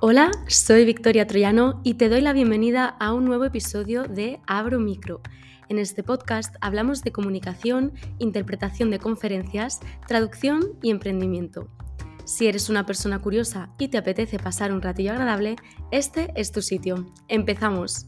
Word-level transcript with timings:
Hola, 0.00 0.30
soy 0.46 0.84
Victoria 0.84 1.26
Troyano 1.26 1.80
y 1.82 1.94
te 1.94 2.08
doy 2.08 2.20
la 2.20 2.32
bienvenida 2.32 2.86
a 2.86 3.12
un 3.12 3.24
nuevo 3.24 3.44
episodio 3.44 4.04
de 4.04 4.40
Abro 4.46 4.78
Micro. 4.78 5.20
En 5.68 5.80
este 5.80 6.04
podcast 6.04 6.54
hablamos 6.60 7.02
de 7.02 7.10
comunicación, 7.10 7.94
interpretación 8.20 8.92
de 8.92 9.00
conferencias, 9.00 9.80
traducción 10.06 10.78
y 10.82 10.92
emprendimiento. 10.92 11.66
Si 12.24 12.46
eres 12.46 12.68
una 12.68 12.86
persona 12.86 13.20
curiosa 13.20 13.74
y 13.76 13.88
te 13.88 13.98
apetece 13.98 14.38
pasar 14.38 14.70
un 14.70 14.82
ratillo 14.82 15.10
agradable, 15.10 15.56
este 15.90 16.32
es 16.36 16.52
tu 16.52 16.62
sitio. 16.62 17.12
Empezamos. 17.26 18.06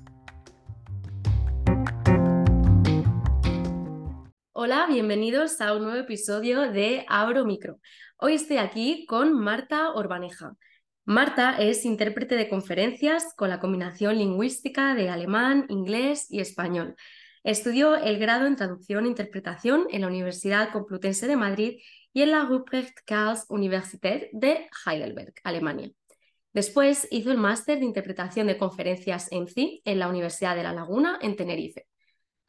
Hola, 4.52 4.86
bienvenidos 4.88 5.60
a 5.60 5.74
un 5.74 5.82
nuevo 5.82 5.98
episodio 5.98 6.70
de 6.70 7.04
Abro 7.08 7.44
Micro. 7.44 7.80
Hoy 8.16 8.34
estoy 8.34 8.58
aquí 8.58 9.06
con 9.06 9.32
Marta 9.32 9.90
Orbaneja. 9.90 10.52
Marta 11.10 11.56
es 11.58 11.84
intérprete 11.84 12.36
de 12.36 12.48
conferencias 12.48 13.34
con 13.34 13.48
la 13.48 13.58
combinación 13.58 14.16
lingüística 14.16 14.94
de 14.94 15.08
alemán, 15.08 15.66
inglés 15.68 16.28
y 16.30 16.38
español. 16.38 16.94
Estudió 17.42 17.96
el 17.96 18.20
grado 18.20 18.46
en 18.46 18.54
traducción 18.54 19.04
e 19.04 19.08
interpretación 19.08 19.88
en 19.90 20.02
la 20.02 20.06
Universidad 20.06 20.70
Complutense 20.70 21.26
de 21.26 21.34
Madrid 21.34 21.80
y 22.12 22.22
en 22.22 22.30
la 22.30 22.44
Ruprecht 22.44 23.00
Karls 23.04 23.44
Universität 23.48 24.28
de 24.30 24.68
Heidelberg, 24.86 25.34
Alemania. 25.42 25.90
Después 26.52 27.08
hizo 27.10 27.32
el 27.32 27.38
máster 27.38 27.80
de 27.80 27.86
interpretación 27.86 28.46
de 28.46 28.56
conferencias 28.56 29.32
en 29.32 29.48
CI 29.48 29.82
en 29.84 29.98
la 29.98 30.06
Universidad 30.06 30.54
de 30.54 30.62
La 30.62 30.72
Laguna, 30.72 31.18
en 31.20 31.34
Tenerife. 31.34 31.88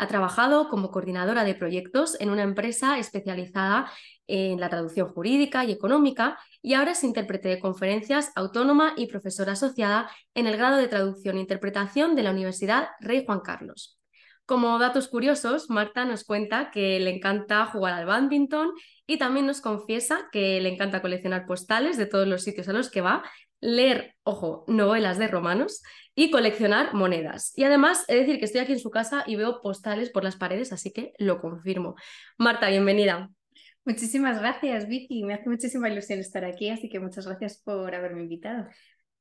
Ha 0.01 0.07
trabajado 0.07 0.67
como 0.67 0.89
coordinadora 0.89 1.43
de 1.43 1.53
proyectos 1.53 2.19
en 2.19 2.31
una 2.31 2.41
empresa 2.41 2.97
especializada 2.97 3.91
en 4.25 4.59
la 4.59 4.67
traducción 4.67 5.07
jurídica 5.09 5.63
y 5.63 5.71
económica 5.71 6.39
y 6.63 6.73
ahora 6.73 6.93
es 6.93 7.03
intérprete 7.03 7.49
de 7.49 7.59
conferencias 7.59 8.31
autónoma 8.33 8.93
y 8.97 9.05
profesora 9.05 9.51
asociada 9.51 10.09
en 10.33 10.47
el 10.47 10.57
grado 10.57 10.77
de 10.77 10.87
traducción 10.87 11.37
e 11.37 11.41
interpretación 11.41 12.15
de 12.15 12.23
la 12.23 12.31
Universidad 12.31 12.87
Rey 12.99 13.23
Juan 13.23 13.41
Carlos. 13.41 13.99
Como 14.47 14.79
datos 14.79 15.07
curiosos, 15.07 15.69
Marta 15.69 16.03
nos 16.03 16.23
cuenta 16.23 16.71
que 16.71 16.99
le 16.99 17.15
encanta 17.15 17.67
jugar 17.67 17.93
al 17.93 18.07
badminton 18.07 18.71
y 19.05 19.19
también 19.19 19.45
nos 19.45 19.61
confiesa 19.61 20.29
que 20.31 20.59
le 20.61 20.69
encanta 20.73 21.03
coleccionar 21.03 21.45
postales 21.45 21.97
de 21.97 22.07
todos 22.07 22.27
los 22.27 22.41
sitios 22.41 22.67
a 22.67 22.73
los 22.73 22.89
que 22.89 23.01
va, 23.01 23.21
leer, 23.61 24.15
ojo, 24.23 24.65
novelas 24.67 25.17
de 25.17 25.27
romanos 25.27 25.81
y 26.15 26.31
coleccionar 26.31 26.93
monedas. 26.93 27.53
Y 27.55 27.63
además, 27.63 28.03
he 28.07 28.15
de 28.15 28.19
decir 28.21 28.39
que 28.39 28.45
estoy 28.45 28.61
aquí 28.61 28.73
en 28.73 28.79
su 28.79 28.89
casa 28.91 29.23
y 29.25 29.35
veo 29.37 29.61
postales 29.61 30.09
por 30.09 30.23
las 30.23 30.35
paredes, 30.35 30.73
así 30.73 30.91
que 30.91 31.13
lo 31.17 31.39
confirmo. 31.39 31.95
Marta, 32.37 32.69
bienvenida. 32.69 33.29
Muchísimas 33.85 34.39
gracias, 34.39 34.87
Vicky. 34.87 35.23
Me 35.23 35.33
hace 35.33 35.49
muchísima 35.49 35.89
ilusión 35.89 36.19
estar 36.19 36.43
aquí, 36.43 36.69
así 36.69 36.89
que 36.89 36.99
muchas 36.99 37.25
gracias 37.25 37.61
por 37.63 37.95
haberme 37.95 38.21
invitado. 38.21 38.67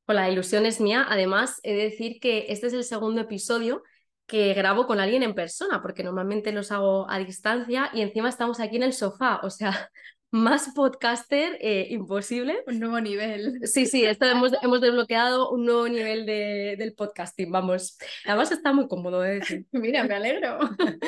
Pues 0.05 0.17
la 0.17 0.29
ilusión 0.29 0.67
es 0.67 0.81
mía. 0.81 1.07
Además, 1.09 1.61
he 1.63 1.75
de 1.75 1.85
decir 1.85 2.19
que 2.21 2.47
este 2.49 2.67
es 2.67 2.73
el 2.73 2.85
segundo 2.85 3.21
episodio 3.21 3.83
que 4.27 4.55
grabo 4.55 4.87
con 4.87 5.01
alguien 5.01 5.23
en 5.23 5.35
persona, 5.35 5.83
porque 5.83 6.03
normalmente 6.05 6.53
los 6.53 6.71
hago 6.73 7.11
a 7.11 7.19
distancia 7.19 7.91
y 7.93 8.01
encima 8.01 8.29
estamos 8.29 8.61
aquí 8.61 8.77
en 8.77 8.85
el 8.85 8.93
sofá. 8.93 9.41
O 9.43 9.51
sea, 9.51 9.91
más 10.31 10.71
podcaster 10.75 11.59
eh, 11.61 11.89
imposible. 11.91 12.63
Un 12.67 12.79
nuevo 12.79 13.01
nivel. 13.01 13.61
Sí, 13.67 13.87
sí, 13.87 14.05
esto 14.05 14.27
hemos, 14.27 14.53
hemos 14.63 14.81
desbloqueado 14.81 15.51
un 15.51 15.65
nuevo 15.65 15.89
nivel 15.89 16.27
de, 16.27 16.77
del 16.79 16.95
podcasting, 16.95 17.51
vamos. 17.51 17.99
Además 18.25 18.53
está 18.53 18.73
muy 18.73 18.89
cómodo 18.89 19.21
de 19.21 19.41
decir. 19.41 19.67
Mira, 19.73 20.05
me 20.05 20.15
alegro. 20.15 20.59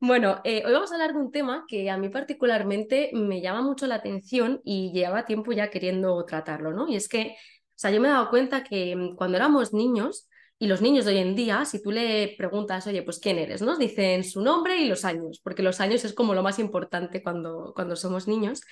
Bueno, 0.00 0.40
eh, 0.44 0.62
hoy 0.66 0.72
vamos 0.72 0.90
a 0.90 0.94
hablar 0.94 1.12
de 1.12 1.18
un 1.18 1.30
tema 1.30 1.64
que 1.68 1.88
a 1.88 1.96
mí 1.96 2.08
particularmente 2.08 3.10
me 3.14 3.40
llama 3.40 3.62
mucho 3.62 3.86
la 3.86 3.94
atención 3.94 4.60
y 4.64 4.92
lleva 4.92 5.24
tiempo 5.24 5.52
ya 5.52 5.70
queriendo 5.70 6.22
tratarlo, 6.26 6.72
¿no? 6.72 6.88
Y 6.88 6.96
es 6.96 7.08
que, 7.08 7.28
o 7.28 7.72
sea, 7.74 7.90
yo 7.90 8.00
me 8.00 8.08
he 8.08 8.10
dado 8.10 8.28
cuenta 8.28 8.64
que 8.64 8.94
mm, 8.94 9.14
cuando 9.14 9.36
éramos 9.36 9.72
niños, 9.72 10.28
y 10.64 10.66
los 10.66 10.80
niños 10.80 11.04
de 11.04 11.12
hoy 11.12 11.18
en 11.18 11.34
día, 11.34 11.66
si 11.66 11.82
tú 11.82 11.90
le 11.90 12.34
preguntas, 12.38 12.86
oye, 12.86 13.02
pues 13.02 13.18
quién 13.18 13.38
eres, 13.38 13.60
¿no? 13.60 13.76
Dicen 13.76 14.24
su 14.24 14.40
nombre 14.40 14.78
y 14.78 14.88
los 14.88 15.04
años, 15.04 15.38
porque 15.44 15.62
los 15.62 15.78
años 15.78 16.06
es 16.06 16.14
como 16.14 16.32
lo 16.32 16.42
más 16.42 16.58
importante 16.58 17.22
cuando, 17.22 17.74
cuando 17.74 17.96
somos 17.96 18.26
niños. 18.26 18.62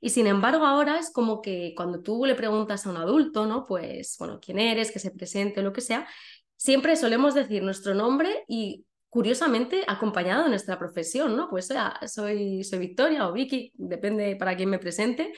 Y 0.00 0.10
sin 0.10 0.26
embargo, 0.26 0.66
ahora 0.66 0.98
es 0.98 1.12
como 1.12 1.40
que 1.40 1.72
cuando 1.76 2.02
tú 2.02 2.26
le 2.26 2.34
preguntas 2.34 2.84
a 2.84 2.90
un 2.90 2.96
adulto, 2.96 3.46
¿no? 3.46 3.64
Pues, 3.64 4.16
bueno, 4.18 4.40
quién 4.40 4.58
eres, 4.58 4.90
que 4.90 4.98
se 4.98 5.12
presente 5.12 5.62
lo 5.62 5.72
que 5.72 5.82
sea, 5.82 6.08
siempre 6.56 6.96
solemos 6.96 7.32
decir 7.34 7.62
nuestro 7.62 7.94
nombre 7.94 8.42
y 8.48 8.84
curiosamente 9.08 9.84
acompañado 9.86 10.42
de 10.42 10.48
nuestra 10.48 10.80
profesión, 10.80 11.36
¿no? 11.36 11.48
Pues 11.48 11.68
soy, 12.08 12.64
soy 12.64 12.78
Victoria 12.80 13.28
o 13.28 13.32
Vicky, 13.32 13.70
depende 13.76 14.34
para 14.34 14.56
quién 14.56 14.68
me 14.68 14.80
presente, 14.80 15.32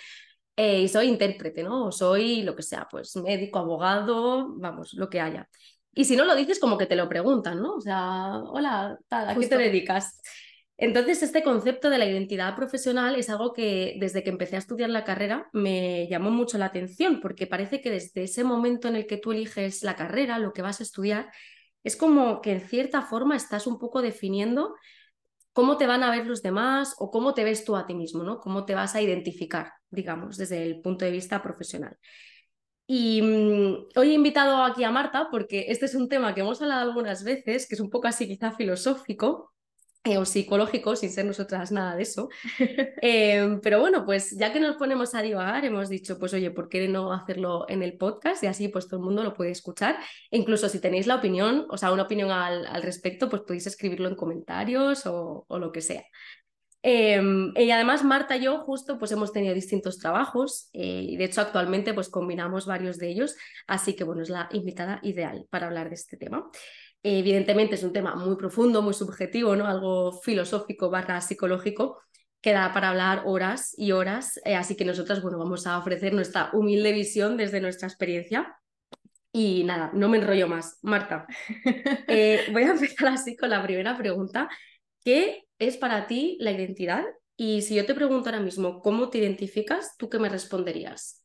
eh, 0.57 0.81
y 0.81 0.89
soy 0.89 1.09
intérprete, 1.09 1.63
¿no? 1.63 1.87
O 1.87 1.93
soy 1.93 2.43
lo 2.43 2.57
que 2.57 2.63
sea, 2.63 2.89
pues 2.91 3.15
médico, 3.17 3.59
abogado, 3.59 4.55
vamos, 4.57 4.95
lo 4.95 5.11
que 5.11 5.21
haya. 5.21 5.49
Y 5.95 6.05
si 6.05 6.17
no 6.17 6.25
lo 6.25 6.37
dices, 6.37 6.61
como 6.61 6.79
que 6.79 6.87
te 6.87 6.97
lo 6.97 7.09
preguntan, 7.09 7.61
¿no? 7.61 7.75
O 7.75 7.81
sea, 7.81 8.37
hola, 8.37 8.99
¿a 9.11 9.35
qué 9.35 9.47
te 9.47 9.57
dedicas? 9.57 10.21
Entonces, 10.81 11.25
este 11.25 11.43
concepto 11.43 11.91
de 11.91 11.99
la 11.99 12.07
identidad 12.07 12.55
profesional 12.55 13.17
es 13.17 13.29
algo 13.31 13.53
que 13.53 13.97
desde 13.99 14.23
que 14.23 14.31
empecé 14.31 14.55
a 14.55 14.61
estudiar 14.61 14.91
la 14.91 15.03
carrera 15.03 15.49
me 15.53 16.07
llamó 16.09 16.31
mucho 16.31 16.57
la 16.57 16.67
atención, 16.67 17.21
porque 17.21 17.49
parece 17.49 17.81
que 17.81 17.91
desde 17.91 18.23
ese 18.23 18.45
momento 18.45 18.87
en 18.87 18.95
el 18.95 19.09
que 19.09 19.17
tú 19.17 19.33
eliges 19.33 19.83
la 19.83 19.97
carrera, 19.97 20.39
lo 20.39 20.53
que 20.53 20.63
vas 20.63 20.79
a 20.79 20.85
estudiar, 20.85 21.33
es 21.83 21.97
como 21.97 22.41
que 22.41 22.53
en 22.53 22.61
cierta 22.61 23.03
forma 23.03 23.35
estás 23.35 23.67
un 23.67 23.81
poco 23.81 24.03
definiendo 24.03 24.77
cómo 25.53 25.77
te 25.79 25.89
van 25.89 26.05
a 26.05 26.13
ver 26.13 26.27
los 26.27 26.43
demás 26.43 26.95
o 26.99 27.11
cómo 27.11 27.35
te 27.35 27.43
ves 27.43 27.65
tú 27.65 27.75
a 27.75 27.85
ti 27.85 27.97
mismo, 27.97 28.23
¿no? 28.23 28.39
Cómo 28.39 28.65
te 28.65 28.77
vas 28.77 28.95
a 28.95 29.03
identificar, 29.03 29.73
digamos, 29.91 30.37
desde 30.37 30.63
el 30.63 30.81
punto 30.81 31.05
de 31.05 31.11
vista 31.11 31.43
profesional. 31.43 31.99
Y 32.91 33.21
mm, 33.21 33.89
hoy 33.97 34.11
he 34.11 34.15
invitado 34.15 34.63
aquí 34.65 34.83
a 34.83 34.91
Marta 34.91 35.29
porque 35.31 35.67
este 35.69 35.85
es 35.85 35.95
un 35.95 36.09
tema 36.09 36.35
que 36.35 36.41
hemos 36.41 36.63
hablado 36.63 36.89
algunas 36.89 37.23
veces, 37.23 37.69
que 37.69 37.75
es 37.75 37.81
un 37.81 37.91
poco 37.91 38.09
así 38.09 38.27
quizá 38.27 38.51
filosófico, 38.53 39.53
eh, 40.05 40.17
o 40.17 40.25
psicológico, 40.25 40.97
sin 40.97 41.11
ser 41.11 41.27
nosotras 41.27 41.71
nada 41.71 41.95
de 41.97 42.03
eso. 42.05 42.31
Em, 43.03 43.61
pero 43.61 43.81
bueno, 43.81 44.07
pues 44.07 44.31
ya 44.39 44.53
que 44.55 44.61
nos 44.61 44.77
ponemos 44.77 45.15
a 45.15 45.21
divagar, 45.21 45.67
hemos 45.67 45.91
dicho, 45.91 46.19
pues 46.19 46.33
oye, 46.33 46.51
¿por 46.51 46.71
qué 46.71 46.89
no 46.89 47.13
hacerlo 47.13 47.67
en 47.69 47.83
el 47.83 47.99
podcast? 47.99 48.43
Y 48.43 48.47
así 48.47 48.69
pues 48.69 48.87
todo 48.89 49.01
el 49.01 49.05
mundo 49.05 49.23
lo 49.23 49.35
puede 49.35 49.51
escuchar. 49.51 49.99
E 50.31 50.39
incluso 50.39 50.69
si 50.71 50.81
tenéis 50.81 51.07
la 51.07 51.17
opinión, 51.17 51.67
o 51.69 51.77
sea, 51.77 51.93
una 51.93 52.05
opinión 52.05 52.31
al, 52.31 52.65
al 52.67 52.83
respecto, 52.83 53.29
pues 53.29 53.43
podéis 53.43 53.67
escribirlo 53.67 54.09
en 54.09 54.17
comentarios 54.17 55.05
o, 55.07 55.45
o 55.47 55.59
lo 55.59 55.73
que 55.73 55.83
sea. 55.83 56.05
Em, 56.83 57.53
y 57.57 57.71
además 57.71 58.05
Marta 58.05 58.37
y 58.37 58.45
yo 58.45 58.61
justo 58.61 58.99
pues 58.99 59.11
hemos 59.11 59.33
tenido 59.33 59.53
distintos 59.53 59.99
trabajos 59.99 60.71
eh, 60.73 61.05
y 61.09 61.17
de 61.17 61.25
hecho 61.25 61.41
actualmente 61.41 61.93
pues 61.93 62.09
combinamos 62.09 62.67
varios 62.67 62.99
de 62.99 63.09
ellos, 63.09 63.37
así 63.67 63.97
que 63.97 64.05
bueno, 64.05 64.23
es 64.23 64.29
la 64.29 64.49
invitada 64.53 65.01
ideal 65.03 65.47
para 65.51 65.67
hablar 65.67 65.89
de 65.89 65.97
este 65.97 66.17
tema. 66.17 66.49
Evidentemente 67.03 67.75
es 67.77 67.83
un 67.83 67.93
tema 67.93 68.15
muy 68.17 68.37
profundo, 68.37 68.83
muy 68.83 68.95
subjetivo, 68.95 69.57
¿no? 69.57 69.67
Algo 69.67 70.13
filosófico 70.21 70.91
barra 70.91 71.21
psicológico 71.21 71.99
que 72.41 72.53
da 72.53 72.73
para 72.73 72.91
hablar 72.91 73.23
horas 73.27 73.75
y 73.77 73.93
horas, 73.93 74.41
eh, 74.45 74.55
así 74.55 74.77
que 74.77 74.85
nosotras, 74.85 75.23
bueno, 75.23 75.39
vamos 75.39 75.67
a 75.67 75.79
ofrecer 75.79 76.13
nuestra 76.13 76.51
humilde 76.53 76.93
visión 76.93 77.37
desde 77.37 77.61
nuestra 77.61 77.89
experiencia. 77.89 78.57
Y 79.33 79.65
nada, 79.65 79.91
no 79.95 80.09
me 80.09 80.19
enrollo 80.19 80.49
más. 80.49 80.79
Marta, 80.83 81.27
eh, 82.09 82.47
voy 82.53 82.63
a 82.65 82.71
empezar 82.71 83.09
así 83.09 83.37
con 83.37 83.51
la 83.51 83.63
primera 83.63 83.97
pregunta. 83.97 84.49
¿Qué 85.05 85.48
es 85.59 85.77
para 85.77 86.07
ti 86.07 86.37
la 86.41 86.53
identidad? 86.53 87.05
Y 87.37 87.63
si 87.63 87.75
yo 87.77 87.87
te 87.87 87.95
pregunto 87.95 88.29
ahora 88.29 88.43
mismo 88.43 88.81
cómo 88.81 89.11
te 89.11 89.19
identificas, 89.19 89.97
¿tú 89.97 90.09
qué 90.09 90.19
me 90.19 90.29
responderías? 90.29 91.25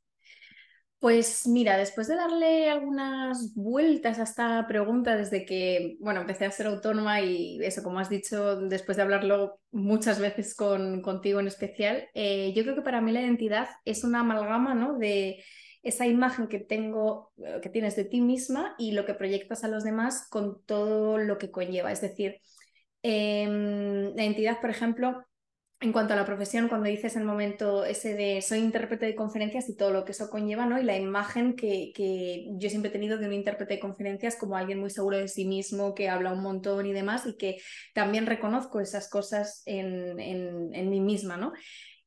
Pues 0.99 1.47
mira, 1.47 1.75
después 1.75 2.07
de 2.07 2.15
darle 2.15 2.69
algunas 2.69 3.53
vueltas 3.55 4.19
a 4.19 4.23
esta 4.23 4.65
pregunta 4.67 5.17
desde 5.17 5.45
que, 5.45 5.97
bueno, 5.99 6.21
empecé 6.21 6.45
a 6.45 6.51
ser 6.51 6.67
autónoma 6.67 7.19
y 7.19 7.59
eso, 7.61 7.83
como 7.83 7.99
has 7.99 8.09
dicho, 8.09 8.55
después 8.55 8.95
de 8.95 9.03
hablarlo 9.03 9.59
muchas 9.71 10.19
veces 10.19 10.55
con, 10.55 11.01
contigo 11.01 11.41
en 11.41 11.47
especial, 11.47 12.07
eh, 12.13 12.53
yo 12.55 12.63
creo 12.63 12.75
que 12.75 12.83
para 12.83 13.01
mí 13.01 13.11
la 13.11 13.19
identidad 13.21 13.67
es 13.83 14.05
una 14.05 14.21
amalgama, 14.21 14.75
¿no? 14.75 14.97
De 14.97 15.43
esa 15.81 16.07
imagen 16.07 16.47
que 16.47 16.59
tengo, 16.59 17.33
eh, 17.37 17.59
que 17.61 17.69
tienes 17.69 17.97
de 17.97 18.05
ti 18.05 18.21
misma 18.21 18.73
y 18.77 18.93
lo 18.93 19.05
que 19.05 19.13
proyectas 19.13 19.65
a 19.65 19.67
los 19.67 19.83
demás 19.83 20.27
con 20.29 20.63
todo 20.63 21.17
lo 21.17 21.37
que 21.37 21.51
conlleva. 21.51 21.91
Es 21.91 21.99
decir, 21.99 22.39
em, 23.03 24.15
la 24.15 24.23
identidad, 24.23 24.59
por 24.59 24.69
ejemplo, 24.69 25.25
en 25.83 25.91
cuanto 25.91 26.13
a 26.13 26.15
la 26.15 26.25
profesión, 26.25 26.69
cuando 26.69 26.87
dices 26.87 27.17
el 27.17 27.25
momento 27.25 27.83
ese 27.83 28.13
de 28.13 28.41
soy 28.41 28.59
intérprete 28.59 29.05
de 29.05 29.15
conferencias 29.15 29.67
y 29.67 29.75
todo 29.75 29.91
lo 29.91 30.05
que 30.05 30.13
eso 30.13 30.29
conlleva, 30.29 30.65
¿no? 30.65 30.79
Y 30.79 30.83
la 30.83 30.97
imagen 30.97 31.57
que, 31.57 31.91
que, 31.93 32.47
yo 32.57 32.69
siempre 32.69 32.89
he 32.89 32.93
tenido 32.93 33.17
de 33.17 33.27
un 33.27 33.33
intérprete 33.33 33.73
de 33.73 33.79
conferencias 33.81 34.37
como 34.37 34.55
alguien 34.55 34.79
muy 34.79 34.89
seguro 34.89 35.17
de 35.17 35.27
sí 35.27 35.45
mismo, 35.45 35.93
que 35.93 36.07
habla 36.07 36.31
un 36.31 36.41
montón 36.41 36.85
y 36.85 36.93
demás, 36.93 37.25
y 37.25 37.35
que 37.35 37.57
también 37.93 38.25
reconozco 38.25 38.79
esas 38.79 39.09
cosas 39.09 39.61
en, 39.65 40.19
en, 40.19 40.73
en 40.73 40.89
mí 40.89 41.01
misma, 41.01 41.35
¿no? 41.35 41.51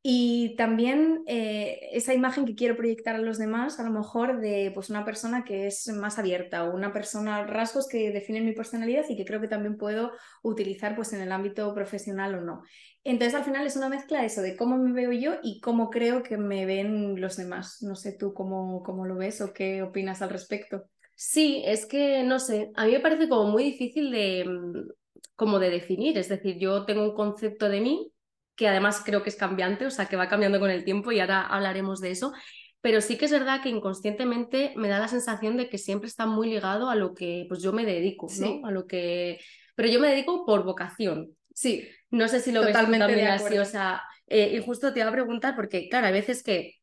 Y 0.08 0.54
también 0.54 1.24
eh, 1.26 1.80
esa 1.90 2.14
imagen 2.14 2.44
que 2.46 2.54
quiero 2.54 2.76
proyectar 2.76 3.16
a 3.16 3.18
los 3.18 3.38
demás, 3.38 3.80
a 3.80 3.82
lo 3.82 3.90
mejor 3.90 4.40
de 4.40 4.70
pues, 4.72 4.88
una 4.88 5.04
persona 5.04 5.42
que 5.42 5.66
es 5.66 5.88
más 5.88 6.20
abierta 6.20 6.62
o 6.62 6.76
una 6.76 6.92
persona, 6.92 7.44
rasgos 7.44 7.88
que 7.88 8.12
definen 8.12 8.44
mi 8.44 8.52
personalidad 8.52 9.04
y 9.08 9.16
que 9.16 9.24
creo 9.24 9.40
que 9.40 9.48
también 9.48 9.76
puedo 9.76 10.12
utilizar 10.44 10.94
pues, 10.94 11.12
en 11.12 11.22
el 11.22 11.32
ámbito 11.32 11.74
profesional 11.74 12.36
o 12.36 12.40
no. 12.40 12.62
Entonces 13.02 13.34
al 13.34 13.42
final 13.42 13.66
es 13.66 13.74
una 13.74 13.88
mezcla 13.88 14.20
de 14.20 14.26
eso, 14.26 14.42
de 14.42 14.56
cómo 14.56 14.78
me 14.78 14.92
veo 14.92 15.10
yo 15.10 15.40
y 15.42 15.58
cómo 15.58 15.90
creo 15.90 16.22
que 16.22 16.36
me 16.36 16.66
ven 16.66 17.20
los 17.20 17.36
demás. 17.36 17.78
No 17.82 17.96
sé 17.96 18.16
tú 18.16 18.32
cómo, 18.32 18.84
cómo 18.84 19.06
lo 19.06 19.16
ves 19.16 19.40
o 19.40 19.52
qué 19.52 19.82
opinas 19.82 20.22
al 20.22 20.30
respecto. 20.30 20.84
Sí, 21.16 21.64
es 21.66 21.84
que 21.84 22.22
no 22.22 22.38
sé, 22.38 22.70
a 22.76 22.86
mí 22.86 22.92
me 22.92 23.00
parece 23.00 23.28
como 23.28 23.50
muy 23.50 23.64
difícil 23.64 24.12
de, 24.12 24.44
mm, 24.44 24.88
como 25.34 25.58
de 25.58 25.70
definir. 25.70 26.16
Es 26.16 26.28
decir, 26.28 26.58
yo 26.60 26.84
tengo 26.84 27.02
un 27.02 27.16
concepto 27.16 27.68
de 27.68 27.80
mí 27.80 28.12
que 28.56 28.68
además 28.68 29.02
creo 29.04 29.22
que 29.22 29.28
es 29.28 29.36
cambiante, 29.36 29.86
o 29.86 29.90
sea, 29.90 30.06
que 30.06 30.16
va 30.16 30.28
cambiando 30.28 30.58
con 30.58 30.70
el 30.70 30.84
tiempo 30.84 31.12
y 31.12 31.20
ahora 31.20 31.42
hablaremos 31.42 32.00
de 32.00 32.10
eso. 32.10 32.32
Pero 32.80 33.00
sí 33.00 33.16
que 33.16 33.26
es 33.26 33.32
verdad 33.32 33.62
que 33.62 33.68
inconscientemente 33.68 34.72
me 34.76 34.88
da 34.88 34.98
la 34.98 35.08
sensación 35.08 35.56
de 35.56 35.68
que 35.68 35.78
siempre 35.78 36.08
está 36.08 36.26
muy 36.26 36.48
ligado 36.48 36.88
a 36.88 36.94
lo 36.94 37.14
que 37.14 37.44
pues 37.48 37.62
yo 37.62 37.72
me 37.72 37.84
dedico, 37.84 38.28
¿no? 38.38 38.66
A 38.66 38.70
lo 38.70 38.86
que... 38.86 39.40
Pero 39.74 39.88
yo 39.88 40.00
me 40.00 40.08
dedico 40.08 40.46
por 40.46 40.64
vocación. 40.64 41.36
Sí. 41.52 41.88
No 42.10 42.28
sé 42.28 42.40
si 42.40 42.52
lo 42.52 42.64
Totalmente 42.64 43.06
ves 43.06 43.14
también 43.14 43.28
así, 43.28 43.58
o 43.58 43.64
sea, 43.64 44.02
eh, 44.26 44.56
y 44.56 44.62
justo 44.64 44.92
te 44.92 45.00
iba 45.00 45.08
a 45.08 45.12
preguntar 45.12 45.54
porque, 45.56 45.88
claro, 45.88 46.06
hay 46.06 46.12
veces 46.12 46.42
que 46.42 46.74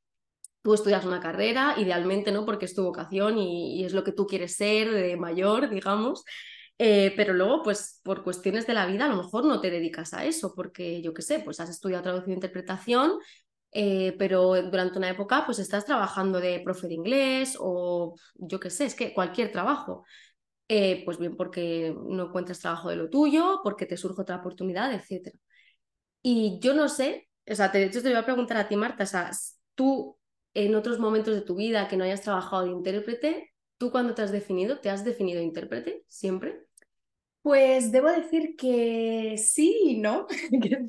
tú 0.61 0.73
estudias 0.73 1.05
una 1.05 1.19
carrera, 1.19 1.75
idealmente, 1.77 2.31
¿no? 2.31 2.45
Porque 2.45 2.65
es 2.65 2.75
tu 2.75 2.83
vocación 2.83 3.37
y, 3.37 3.79
y 3.79 3.85
es 3.85 3.93
lo 3.93 4.03
que 4.03 4.11
tú 4.11 4.27
quieres 4.27 4.55
ser 4.55 4.91
de 4.91 5.15
mayor, 5.15 5.69
digamos. 5.69 6.23
Eh, 6.79 7.13
pero 7.15 7.33
luego, 7.33 7.63
pues 7.63 8.01
por 8.03 8.23
cuestiones 8.23 8.67
de 8.67 8.73
la 8.73 8.85
vida, 8.85 9.05
a 9.05 9.09
lo 9.09 9.17
mejor 9.17 9.45
no 9.45 9.61
te 9.61 9.69
dedicas 9.71 10.13
a 10.13 10.25
eso, 10.25 10.53
porque 10.55 11.01
yo 11.01 11.13
qué 11.13 11.21
sé, 11.21 11.39
pues 11.39 11.59
has 11.59 11.69
estudiado 11.69 12.03
traducción 12.03 12.31
e 12.31 12.35
interpretación, 12.35 13.13
eh, 13.71 14.15
pero 14.19 14.61
durante 14.63 14.97
una 14.97 15.09
época 15.09 15.43
pues 15.45 15.59
estás 15.59 15.85
trabajando 15.85 16.39
de 16.39 16.59
profe 16.63 16.87
de 16.87 16.93
inglés 16.95 17.57
o 17.59 18.15
yo 18.35 18.59
qué 18.59 18.69
sé, 18.69 18.85
es 18.85 18.95
que 18.95 19.13
cualquier 19.13 19.51
trabajo. 19.51 20.05
Eh, 20.69 21.03
pues 21.05 21.19
bien 21.19 21.35
porque 21.37 21.95
no 22.09 22.27
encuentras 22.27 22.59
trabajo 22.59 22.89
de 22.89 22.95
lo 22.95 23.09
tuyo, 23.09 23.59
porque 23.63 23.85
te 23.85 23.97
surge 23.97 24.21
otra 24.21 24.37
oportunidad, 24.37 24.93
etc. 24.93 25.37
Y 26.23 26.59
yo 26.61 26.73
no 26.73 26.89
sé, 26.89 27.29
o 27.49 27.55
sea, 27.55 27.69
de 27.69 27.85
hecho 27.85 28.01
te 28.01 28.09
voy 28.09 28.17
a 28.17 28.25
preguntar 28.25 28.57
a 28.57 28.67
ti, 28.69 28.75
Marta, 28.77 29.03
o 29.03 29.07
sea, 29.07 29.31
tú 29.75 30.17
en 30.53 30.75
otros 30.75 30.99
momentos 30.99 31.35
de 31.35 31.41
tu 31.41 31.55
vida 31.55 31.87
que 31.87 31.97
no 31.97 32.05
hayas 32.05 32.21
trabajado 32.21 32.63
de 32.65 32.71
intérprete, 32.71 33.52
¿Tú 33.77 33.91
cuando 33.91 34.13
te 34.13 34.21
has 34.21 34.31
definido, 34.31 34.79
te 34.79 34.89
has 34.89 35.03
definido 35.03 35.41
intérprete 35.41 36.03
siempre? 36.07 36.63
Pues 37.41 37.91
debo 37.91 38.09
decir 38.09 38.55
que 38.57 39.35
sí 39.37 39.77
y 39.83 39.99
no, 39.99 40.27
que 40.61 40.85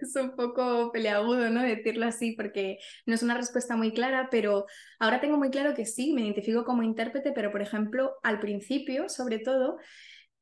es 0.00 0.16
un 0.16 0.34
poco 0.34 0.90
peleagudo, 0.90 1.48
¿no? 1.48 1.62
Decirlo 1.62 2.06
así, 2.06 2.32
porque 2.32 2.78
no 3.06 3.14
es 3.14 3.22
una 3.22 3.36
respuesta 3.36 3.76
muy 3.76 3.92
clara, 3.92 4.26
pero 4.28 4.66
ahora 4.98 5.20
tengo 5.20 5.36
muy 5.38 5.50
claro 5.50 5.74
que 5.74 5.86
sí, 5.86 6.12
me 6.12 6.22
identifico 6.22 6.64
como 6.64 6.82
intérprete, 6.82 7.30
pero 7.32 7.52
por 7.52 7.62
ejemplo, 7.62 8.16
al 8.24 8.40
principio, 8.40 9.08
sobre 9.08 9.38
todo, 9.38 9.78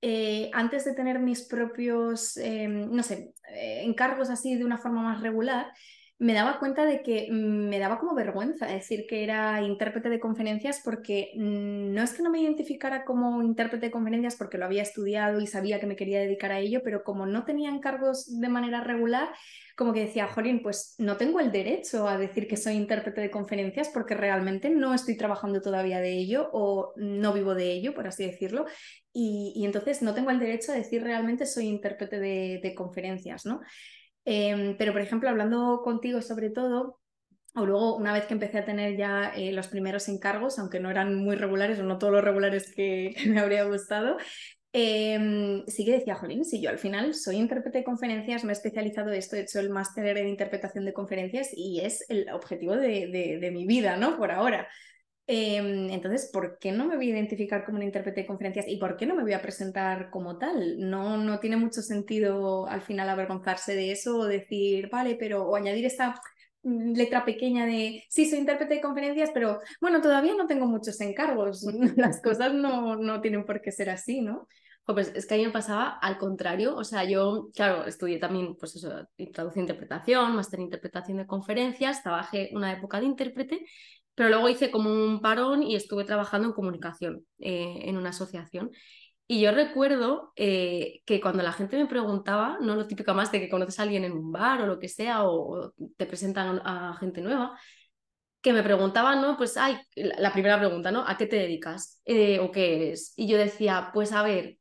eh, 0.01 0.51
antes 0.55 0.85
de 0.87 0.95
tener 0.95 1.19
mis 1.19 1.43
propios, 1.47 2.37
em, 2.39 2.91
no 2.91 3.03
sé, 3.03 3.35
eh, 3.55 3.83
encargos 3.85 4.31
así 4.31 4.57
de 4.57 4.65
una 4.65 4.79
forma 4.79 5.03
más 5.03 5.21
regular, 5.23 5.73
me 6.19 6.33
daba 6.33 6.61
cuenta 6.61 6.85
de 6.85 7.03
que 7.03 7.29
me 7.31 7.79
daba 7.79 7.99
como 7.99 8.15
vergüenza 8.15 8.67
decir 8.67 9.07
que 9.09 9.25
era 9.25 9.61
intérprete 9.63 10.09
de 10.09 10.21
conferencias 10.21 10.81
porque 10.85 11.33
no 11.35 12.03
es 12.03 12.13
que 12.15 12.23
no 12.23 12.31
me 12.31 12.41
identificara 12.41 13.05
como 13.05 13.43
intérprete 13.43 13.87
de 13.87 13.93
conferencias 13.93 14.37
porque 14.37 14.57
lo 14.57 14.65
había 14.65 14.83
estudiado 14.83 15.41
y 15.41 15.47
sabía 15.49 15.81
que 15.81 15.87
me 15.87 15.97
quería 15.97 16.21
dedicar 16.21 16.53
a 16.53 16.61
ello, 16.61 16.83
pero 16.85 17.03
como 17.03 17.27
no 17.27 17.45
tenía 17.45 17.71
encargos 17.71 18.41
de 18.41 18.49
manera 18.49 18.81
regular, 18.81 19.31
como 19.77 19.93
que 19.93 20.01
decía, 20.07 20.29
Jolín, 20.29 20.63
pues 20.63 20.95
no 20.99 21.17
tengo 21.17 21.41
el 21.41 21.51
derecho 21.51 22.07
a 22.09 22.17
decir 22.17 22.47
que 22.47 22.57
soy 22.57 22.75
intérprete 22.75 23.21
de 23.21 23.31
conferencias 23.31 23.89
porque 23.89 24.15
realmente 24.15 24.71
no 24.71 24.95
estoy 24.95 25.17
trabajando 25.17 25.61
todavía 25.61 26.01
de 26.01 26.13
ello 26.13 26.49
o 26.53 26.93
no 26.97 27.33
vivo 27.33 27.57
de 27.57 27.73
ello, 27.73 27.93
por 27.93 28.07
así 28.07 28.25
decirlo. 28.25 28.67
Y, 29.13 29.65
entonces 29.65 30.01
no 30.01 30.15
tengo 30.15 30.31
el 30.31 30.39
derecho 30.39 30.71
a 30.71 30.77
decir 30.77 31.03
realmente 31.03 31.45
soy 31.45 31.67
intérprete 31.67 32.21
de, 32.21 32.61
de 32.63 32.75
conferencias, 32.75 33.45
¿no? 33.47 33.61
Em, 34.25 34.77
pero, 34.77 34.93
por 34.93 35.03
ejemplo, 35.03 35.29
hablando 35.29 35.83
contigo 35.83 36.23
sobre 36.23 36.51
todo, 36.51 37.01
o 37.55 37.67
luego 37.67 37.97
una 37.97 38.13
vez 38.13 38.27
que 38.27 38.35
empecé 38.35 38.59
a 38.59 38.65
tener 38.65 38.97
ya 38.97 39.33
eh, 39.37 39.53
los 39.53 39.69
primeros 39.69 40.09
encargos, 40.09 40.59
aunque 40.59 40.81
no 40.81 40.91
eran 40.91 41.15
muy 41.15 41.37
regulares 41.37 41.79
o 41.79 41.85
no 41.85 41.99
todos 41.99 42.13
los 42.13 42.25
regulares 42.25 42.73
que, 42.77 43.15
me 43.27 43.41
habría 43.41 43.65
gustado, 43.65 44.17
em, 44.73 45.65
sí 45.67 45.85
que 45.85 45.93
decía, 45.93 46.17
Jolín, 46.17 46.45
si 46.45 46.61
yo 46.61 46.71
al 46.71 46.79
final 46.79 47.15
soy 47.15 47.37
intérprete 47.37 47.79
de 47.79 47.85
conferencias, 47.85 48.45
me 48.45 48.53
he 48.53 48.55
especializado 48.55 49.11
en 49.11 49.19
esto, 49.19 49.37
he 49.37 49.41
hecho 49.41 49.61
el 49.61 49.71
máster 49.71 50.17
en 50.19 50.29
interpretación 50.29 50.85
de 50.85 50.93
conferencias 50.93 51.51
y 51.55 51.81
es 51.81 52.05
el 52.09 52.29
objetivo 52.31 52.77
de, 52.77 53.07
de, 53.09 53.39
de 53.41 53.51
mi 53.51 53.67
vida, 53.67 53.97
¿no? 53.97 54.17
Por 54.17 54.31
ahora. 54.33 54.69
Em, 55.27 55.89
entonces, 55.91 56.29
¿por 56.31 56.59
qué 56.59 56.71
no 56.71 56.85
me 56.85 56.97
voy 56.97 57.07
a 57.09 57.15
identificar 57.15 57.65
como 57.65 57.79
un 57.79 57.85
intérprete 57.85 58.23
de 58.23 58.27
conferencias 58.27 58.67
y 58.69 58.77
por 58.77 58.97
qué 58.97 59.07
no 59.07 59.15
me 59.15 59.23
voy 59.23 59.33
a 59.33 59.41
presentar 59.41 60.11
como 60.11 60.37
tal? 60.37 60.79
No, 60.79 61.17
no 61.17 61.41
tiene 61.41 61.57
mucho 61.57 61.81
sentido 61.81 62.67
al 62.67 62.83
final 62.83 63.09
avergonzarse 63.09 63.75
de 63.75 63.91
eso 63.93 64.19
o 64.19 64.27
decir, 64.27 64.91
vale, 64.91 65.17
pero 65.19 65.45
o 65.49 65.57
añadir 65.57 65.87
esta 65.87 66.21
mm, 66.63 66.93
letra 66.93 67.25
pequeña 67.25 67.65
de, 67.65 68.05
sí, 68.11 68.29
soy 68.29 68.41
intérprete 68.41 68.75
de 68.75 68.81
conferencias, 68.83 69.31
pero 69.33 69.61
bueno, 69.81 70.03
todavía 70.03 70.35
no 70.37 70.47
tengo 70.47 70.67
muchos 70.67 71.01
encargos. 71.01 71.63
Las 71.97 72.21
cosas 72.21 72.53
no, 72.53 72.97
no 72.97 73.21
tienen 73.23 73.47
por 73.47 73.63
qué 73.63 73.73
ser 73.73 73.89
así, 73.91 74.21
¿no? 74.21 74.47
Pues 74.87 75.11
es 75.15 75.25
que 75.27 75.35
a 75.35 75.37
mí 75.39 75.47
me 75.47 75.53
pasaba 75.53 75.99
al 76.03 76.19
contrario, 76.19 76.77
o 76.77 76.85
sea, 76.85 77.05
yo, 77.05 77.49
claro, 77.55 77.87
estudié 77.87 78.19
también, 78.19 78.55
pues 78.57 78.77
eso, 78.77 78.91
traducción 79.33 79.63
e 79.63 79.71
interpretación, 79.71 80.37
máster 80.37 80.61
en 80.61 80.67
interpretación 80.67 81.17
de 81.17 81.27
conferencias, 81.27 82.03
trabajé 82.03 82.51
una 82.53 82.71
época 82.75 83.01
de 83.01 83.07
intérprete 83.07 83.67
pero 84.15 84.29
luego 84.29 84.49
hice 84.49 84.71
como 84.71 84.91
un 84.91 85.21
parón 85.21 85.63
y 85.63 85.77
estuve 85.77 86.05
trabajando 86.05 86.49
en 86.49 86.55
comunicación 86.55 87.27
eh, 87.39 87.83
en 87.85 87.97
una 87.97 88.11
asociación. 88.11 88.71
Y 89.27 89.41
yo 89.41 89.53
recuerdo 89.53 90.33
eh, 90.37 91.01
que 91.07 91.21
cuando 91.21 91.43
la 91.43 91.53
gente 91.53 91.79
me 91.79 91.87
preguntaba, 91.87 92.59
no 92.61 92.77
lo 92.77 92.87
típico 92.87 93.15
más 93.15 93.33
de 93.33 93.41
que 93.41 93.49
conoces 93.49 93.79
a 93.79 93.85
alguien 93.85 94.05
en 94.05 94.13
un 94.13 94.33
bar 94.33 94.61
o 94.61 94.67
lo 94.67 94.79
que 94.79 94.89
sea, 94.89 95.25
o, 95.25 95.73
te 95.97 96.07
presentan 96.07 96.61
a 96.65 96.97
gente 97.01 97.23
nueva, 97.23 97.59
que 98.43 98.53
me 98.53 98.63
preguntaban, 98.63 99.23
¿no? 99.23 99.39
Pues, 99.39 99.57
ay, 99.57 99.79
la 99.97 100.33
primera 100.33 100.59
pregunta, 100.59 100.93
¿no? 100.93 101.05
¿A 101.09 101.17
qué 101.17 101.27
te 101.27 101.37
dedicas? 101.37 102.03
Eh, 102.05 102.39
¿O 102.41 102.53
qué 102.53 102.77
eres? 102.77 103.15
Y 103.17 103.27
yo 103.27 103.39
decía, 103.39 103.91
pues 103.95 104.13
a 104.13 104.23
ver, 104.23 104.59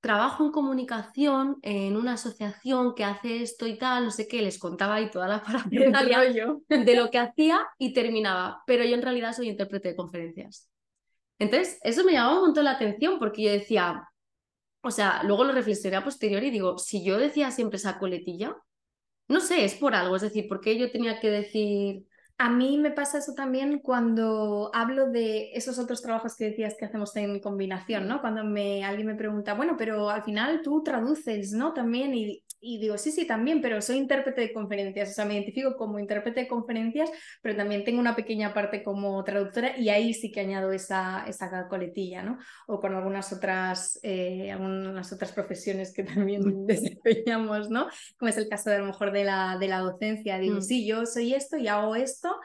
trabajo 0.00 0.44
en 0.44 0.50
comunicación 0.50 1.58
en 1.62 1.96
una 1.96 2.14
asociación 2.14 2.94
que 2.94 3.04
hace 3.04 3.42
esto 3.42 3.66
y 3.66 3.76
tal, 3.76 4.04
no 4.04 4.10
sé 4.10 4.26
qué, 4.26 4.40
les 4.42 4.58
contaba 4.58 4.96
ahí 4.96 5.10
toda 5.10 5.28
la 5.28 5.42
parafernalia 5.44 6.20
de 6.68 6.96
lo 6.96 7.10
que 7.10 7.18
hacía 7.18 7.66
y 7.78 7.92
terminaba, 7.92 8.62
pero 8.66 8.84
yo 8.84 8.94
en 8.94 9.02
realidad 9.02 9.34
soy 9.34 9.48
intérprete 9.48 9.88
de 9.88 9.96
conferencias. 9.96 10.68
Entonces, 11.38 11.78
eso 11.82 12.04
me 12.04 12.12
llamaba 12.12 12.36
un 12.36 12.46
montón 12.46 12.64
la 12.64 12.72
atención 12.72 13.18
porque 13.18 13.42
yo 13.42 13.52
decía, 13.52 14.08
o 14.82 14.90
sea, 14.90 15.22
luego 15.22 15.44
lo 15.44 15.52
reflexioné 15.52 15.96
a 15.96 16.04
posteriori 16.04 16.48
y 16.48 16.50
digo, 16.50 16.78
si 16.78 17.04
yo 17.04 17.18
decía 17.18 17.50
siempre 17.50 17.76
esa 17.76 17.98
coletilla, 17.98 18.56
no 19.28 19.40
sé, 19.40 19.64
es 19.64 19.74
por 19.74 19.94
algo, 19.94 20.16
es 20.16 20.22
decir, 20.22 20.48
¿por 20.48 20.60
qué 20.60 20.76
yo 20.78 20.90
tenía 20.90 21.20
que 21.20 21.30
decir 21.30 22.04
a 22.40 22.48
mí 22.48 22.78
me 22.78 22.90
pasa 22.90 23.18
eso 23.18 23.34
también 23.34 23.80
cuando 23.80 24.70
hablo 24.72 25.10
de 25.10 25.50
esos 25.52 25.78
otros 25.78 26.00
trabajos 26.00 26.36
que 26.36 26.46
decías 26.46 26.74
que 26.74 26.86
hacemos 26.86 27.14
en 27.16 27.38
combinación, 27.38 28.08
¿no? 28.08 28.22
Cuando 28.22 28.44
me, 28.44 28.82
alguien 28.82 29.08
me 29.08 29.14
pregunta, 29.14 29.52
bueno, 29.52 29.76
pero 29.76 30.08
al 30.08 30.22
final 30.22 30.62
tú 30.62 30.82
traduces, 30.82 31.52
¿no? 31.52 31.74
También, 31.74 32.14
y 32.14 32.42
y 32.60 32.78
digo, 32.78 32.98
sí, 32.98 33.10
sí, 33.10 33.26
también, 33.26 33.62
pero 33.62 33.80
soy 33.80 33.96
intérprete 33.96 34.42
de 34.42 34.52
conferencias, 34.52 35.10
o 35.10 35.12
sea, 35.12 35.24
me 35.24 35.34
identifico 35.34 35.76
como 35.76 35.98
intérprete 35.98 36.40
de 36.40 36.48
conferencias, 36.48 37.10
pero 37.40 37.56
también 37.56 37.84
tengo 37.84 38.00
una 38.00 38.14
pequeña 38.14 38.52
parte 38.52 38.82
como 38.82 39.22
traductora 39.24 39.76
y 39.78 39.88
ahí 39.88 40.12
sí 40.12 40.30
que 40.30 40.40
añado 40.40 40.70
esa, 40.72 41.24
esa 41.26 41.68
coletilla, 41.68 42.22
¿no? 42.22 42.38
O 42.66 42.78
con 42.78 42.94
algunas 42.94 43.32
otras, 43.32 43.98
eh, 44.02 44.50
algunas 44.50 45.12
otras 45.12 45.32
profesiones 45.32 45.92
que 45.94 46.04
también 46.04 46.66
desempeñamos, 46.66 47.70
¿no? 47.70 47.88
Como 48.18 48.28
es 48.28 48.36
el 48.36 48.48
caso 48.48 48.70
de 48.70 48.76
a 48.76 48.80
lo 48.80 48.86
mejor 48.86 49.12
de 49.12 49.24
la, 49.24 49.56
de 49.58 49.68
la 49.68 49.78
docencia, 49.78 50.38
digo, 50.38 50.56
mm. 50.56 50.62
sí, 50.62 50.86
yo 50.86 51.06
soy 51.06 51.34
esto 51.34 51.56
y 51.56 51.68
hago 51.68 51.96
esto, 51.96 52.36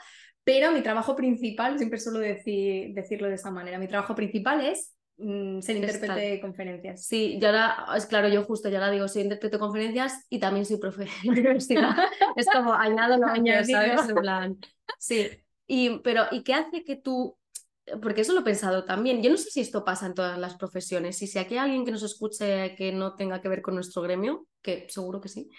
pero 0.46 0.72
mi 0.72 0.82
trabajo 0.82 1.16
principal, 1.16 1.78
siempre 1.78 2.00
suelo 2.00 2.20
decir, 2.20 2.94
decirlo 2.94 3.28
de 3.28 3.36
esa 3.36 3.52
manera, 3.52 3.80
mi 3.80 3.88
trabajo 3.88 4.16
principal 4.16 4.66
es 4.66 4.95
Mm, 5.18 5.62
ser 5.62 5.78
intérprete 5.78 6.20
de 6.20 6.42
conferencias. 6.42 7.06
Sí, 7.06 7.38
yo 7.40 7.48
ahora, 7.48 7.86
es 7.96 8.06
claro, 8.06 8.28
yo 8.28 8.44
justo 8.44 8.68
ya 8.70 8.80
ahora 8.80 8.92
digo, 8.92 9.08
soy 9.08 9.22
intérprete 9.22 9.56
de 9.56 9.60
conferencias 9.60 10.26
y 10.30 10.40
también 10.40 10.66
soy 10.66 10.78
profe 10.78 11.06
de 11.06 11.10
universidad. 11.30 11.96
es 12.36 12.48
como 12.48 12.74
añado 12.74 13.18
lo 13.18 13.28
añado, 13.28 13.64
¿sabes? 13.64 14.10
En 14.10 14.16
plan, 14.16 14.58
sí. 15.00 15.30
Y, 15.68 16.00
pero, 16.00 16.26
¿y 16.32 16.44
qué 16.44 16.54
hace 16.54 16.84
que 16.84 16.96
tú 16.98 17.38
porque 18.02 18.22
eso 18.22 18.34
lo 18.34 18.40
he 18.40 18.44
pensado 18.44 18.84
también. 18.84 19.22
Yo 19.22 19.30
no 19.30 19.38
sé 19.38 19.50
si 19.52 19.62
esto 19.62 19.86
pasa 19.86 20.08
en 20.08 20.16
todas 20.16 20.38
las 20.40 20.56
profesiones 20.56 21.22
y 21.22 21.28
si 21.28 21.38
aquí 21.38 21.56
hay 21.56 21.66
alguien 21.66 21.86
que 21.86 21.92
nos 21.92 22.04
escuche 22.04 22.76
que 22.76 22.92
no 22.92 23.16
tenga 23.16 23.42
que 23.42 23.50
ver 23.50 23.62
con 23.62 23.76
nuestro 23.76 24.02
gremio, 24.02 24.48
que 24.62 24.88
seguro 24.90 25.22
que 25.22 25.30
sí, 25.30 25.50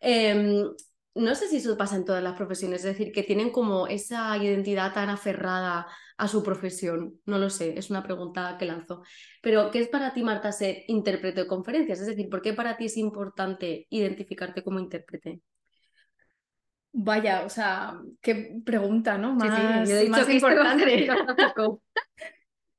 em, 0.00 0.70
no 1.14 1.34
sé 1.34 1.48
si 1.48 1.58
eso 1.58 1.76
pasa 1.76 1.96
en 1.96 2.04
todas 2.04 2.22
las 2.22 2.36
profesiones, 2.36 2.84
es 2.84 2.96
decir, 2.96 3.12
que 3.12 3.22
tienen 3.22 3.50
como 3.50 3.86
esa 3.86 4.36
identidad 4.36 4.92
tan 4.92 5.10
aferrada 5.10 5.86
a 6.16 6.28
su 6.28 6.42
profesión. 6.42 7.20
No 7.24 7.38
lo 7.38 7.50
sé, 7.50 7.78
es 7.78 7.90
una 7.90 8.02
pregunta 8.02 8.56
que 8.58 8.66
lanzo. 8.66 9.02
Pero, 9.40 9.70
¿qué 9.70 9.80
es 9.80 9.88
para 9.88 10.12
ti, 10.12 10.22
Marta, 10.22 10.50
ser 10.50 10.82
intérprete 10.88 11.42
de 11.42 11.46
conferencias? 11.46 12.00
Es 12.00 12.06
decir, 12.08 12.28
¿por 12.28 12.42
qué 12.42 12.52
para 12.52 12.76
ti 12.76 12.86
es 12.86 12.96
importante 12.96 13.86
identificarte 13.90 14.62
como 14.62 14.80
intérprete? 14.80 15.40
Vaya, 16.96 17.44
o 17.44 17.48
sea, 17.48 18.00
qué 18.20 18.60
pregunta, 18.64 19.18
¿no? 19.18 19.34
Más, 19.34 19.88
sí, 19.88 20.08
más 20.08 20.28
importante. 20.28 21.08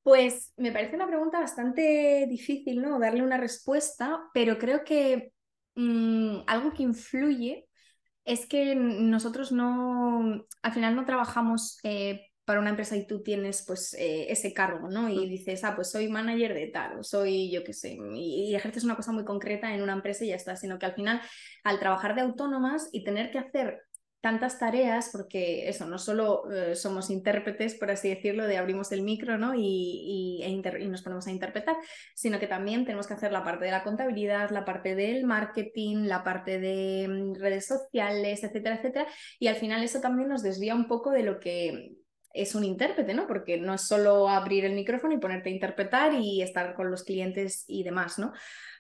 pues 0.04 0.54
me 0.58 0.72
parece 0.72 0.96
una 0.96 1.08
pregunta 1.08 1.40
bastante 1.40 2.26
difícil, 2.30 2.82
¿no? 2.82 3.00
Darle 3.00 3.24
una 3.24 3.38
respuesta, 3.38 4.22
pero 4.34 4.58
creo 4.58 4.84
que 4.84 5.34
mm, 5.76 6.40
algo 6.48 6.74
que 6.74 6.84
influye 6.84 7.68
es 8.26 8.48
que 8.48 8.76
nosotros 8.76 9.52
no, 9.52 10.46
al 10.62 10.74
final 10.74 10.96
no 10.96 11.06
trabajamos 11.06 11.80
eh, 11.84 12.28
para 12.44 12.60
una 12.60 12.72
empresa 12.72 12.96
y 12.96 13.08
tú 13.08 13.24
tienes 13.24 13.64
pues 13.66 13.94
eh, 13.94 14.32
ese 14.32 14.54
cargo, 14.54 14.90
¿no? 14.90 15.10
Y 15.10 15.28
dices, 15.28 15.64
ah, 15.64 15.76
pues 15.76 15.92
soy 15.92 16.10
manager 16.10 16.54
de 16.54 16.68
tal, 16.68 17.00
o 17.00 17.04
soy 17.04 17.52
yo 17.52 17.64
qué 17.64 17.74
sé, 17.74 17.98
y, 18.14 18.50
y, 18.50 18.56
ejerces 18.56 18.84
una 18.84 18.96
cosa 18.96 19.12
muy 19.12 19.26
concreta 19.26 19.74
en 19.74 19.82
una 19.82 19.94
empresa 19.94 20.26
y 20.26 20.30
ya 20.30 20.36
está, 20.36 20.56
sino 20.56 20.78
que 20.78 20.86
al 20.86 20.94
final, 20.94 21.22
al 21.64 21.80
trabajar 21.80 22.16
de 22.16 22.22
autónomas 22.22 22.90
y 22.92 23.04
tener 23.04 23.32
que 23.32 23.40
hacer 23.40 23.82
tantas 24.26 24.58
tareas, 24.58 25.10
porque 25.12 25.70
eso, 25.70 25.86
no 25.86 26.00
solo 26.00 26.52
eh, 26.52 26.76
somos 26.76 27.12
intérpretes, 27.12 27.76
por 27.76 27.92
así 27.92 28.10
decirlo, 28.10 28.48
de 28.48 28.58
abrimos 28.58 28.92
el 28.92 29.04
micro 29.04 29.36
y, 29.54 30.42
e 30.42 30.50
y, 30.50 30.88
nos 30.88 31.04
ponemos 31.04 31.28
a 31.28 31.32
interpretar, 31.32 31.76
sino 32.16 32.40
que 32.40 32.48
también 32.48 32.86
tenemos 32.86 33.06
que 33.06 33.14
hacer 33.14 33.32
la 33.32 33.44
parte 33.44 33.66
de 33.66 33.72
la 33.72 33.84
contabilidad, 33.84 34.50
la 34.50 34.66
parte 34.66 34.96
del 34.96 35.26
marketing, 35.26 36.08
la 36.08 36.24
parte 36.24 36.60
de 36.60 37.08
mm, 37.08 37.36
redes 37.36 37.68
sociales, 37.68 38.44
etcétera, 38.44 38.78
etcétera. 38.78 39.06
Y 39.38 39.46
al 39.46 39.58
final 39.58 39.84
eso 39.84 40.02
también 40.02 40.28
nos 40.28 40.42
desvía 40.42 40.74
un 40.74 40.88
poco 40.88 41.12
de 41.12 41.22
lo 41.22 41.40
que 41.40 41.92
es 42.34 42.56
un 42.56 42.64
intérprete, 42.64 43.14
¿no? 43.14 43.28
Porque 43.28 43.60
no 43.60 43.76
es 43.76 43.82
solo 43.82 44.28
abrir 44.28 44.66
el 44.66 44.74
micrófono 44.74 45.14
y 45.14 45.20
ponerte 45.20 45.50
a 45.50 45.54
interpretar 45.54 46.14
y 46.14 46.42
estar 46.42 46.74
con 46.74 46.90
los 46.90 47.04
clientes 47.04 47.64
y 47.68 47.84
demás, 47.84 48.18
¿no? 48.18 48.34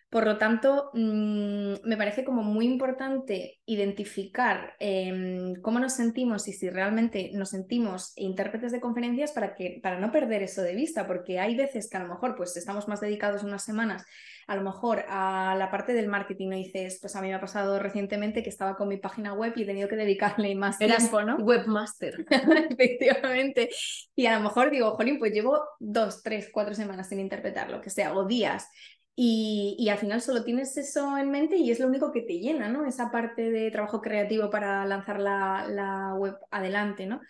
Por 0.10 0.26
lo 0.26 0.38
tanto, 0.38 0.92
mm, 0.94 1.74
me 1.84 1.98
parece 1.98 2.24
como 2.24 2.44
muy 2.44 2.66
importante 2.66 3.60
identificar 3.66 4.76
em, 4.80 5.56
cómo 5.62 5.80
nos 5.80 5.94
sentimos 5.94 6.48
y 6.48 6.54
si 6.54 6.70
realmente 6.70 7.32
nos 7.34 7.50
sentimos 7.50 8.14
intérpretes 8.16 8.72
de 8.72 8.80
conferencias 8.80 9.32
para, 9.32 9.56
que, 9.56 9.80
para 9.82 10.00
no 10.00 10.12
perder 10.12 10.44
eso 10.44 10.62
de 10.62 10.76
vista, 10.76 11.08
porque 11.08 11.40
hay 11.40 11.56
veces 11.56 11.90
que 11.90 11.98
a 11.98 12.04
lo 12.04 12.10
mejor 12.10 12.36
pues, 12.36 12.56
estamos 12.56 12.88
más 12.88 13.02
dedicados 13.02 13.44
unas 13.44 13.64
semanas 13.64 14.06
a 14.48 14.56
lo 14.56 14.62
mejor 14.62 15.06
a 15.10 15.56
la 15.58 15.72
parte 15.72 15.94
del 15.94 16.08
marketing, 16.08 16.50
no 16.50 16.56
dices, 16.56 17.00
pues 17.02 17.16
a 17.16 17.22
mí 17.22 17.30
me 17.30 17.34
ha 17.34 17.42
pasado 17.42 17.80
recientemente 17.80 18.44
que 18.44 18.50
estaba 18.50 18.76
con 18.76 18.88
mi 18.88 18.98
página 18.98 19.34
web 19.34 19.54
y 19.56 19.64
he 19.64 19.66
tenido 19.66 19.88
que 19.88 19.96
dedicarle 19.96 20.54
más 20.56 20.78
tiempo, 20.78 21.24
¿no? 21.24 21.38
Webmaster. 21.38 22.26
Efectivamente. 22.70 23.70
Y 24.16 24.28
a 24.28 24.38
lo 24.38 24.44
mejor 24.44 24.70
digo, 24.70 24.92
jolín, 24.92 25.18
pues 25.18 25.34
llevo 25.34 25.60
dos, 25.80 26.22
tres, 26.22 26.50
cuatro 26.52 26.76
semanas 26.76 27.10
sin 27.10 27.20
interpretar, 27.20 27.72
lo 27.72 27.82
que 27.82 27.90
sea, 27.90 28.14
o 28.14 28.26
días. 28.26 28.68
Y, 29.17 29.88
al 29.89 29.98
final 29.98 30.22
solo 30.22 30.43
tienes 30.43 30.75
eso 30.77 31.17
en 31.17 31.31
mente 31.31 31.55
y 31.55 31.72
es 31.72 31.79
lo 31.79 31.88
único 31.88 32.12
que 32.12 32.22
te 32.22 32.39
llena, 32.39 32.67
¿no? 32.67 32.86
Esa 32.86 33.12
parte 33.12 33.50
de 33.50 33.72
trabajo 33.72 34.01
creativo 34.01 34.50
para 34.50 34.86
lanzar 34.86 35.22
la, 35.22 36.13
web 36.17 36.36
adelante, 36.51 37.05
¿no? 37.05 37.22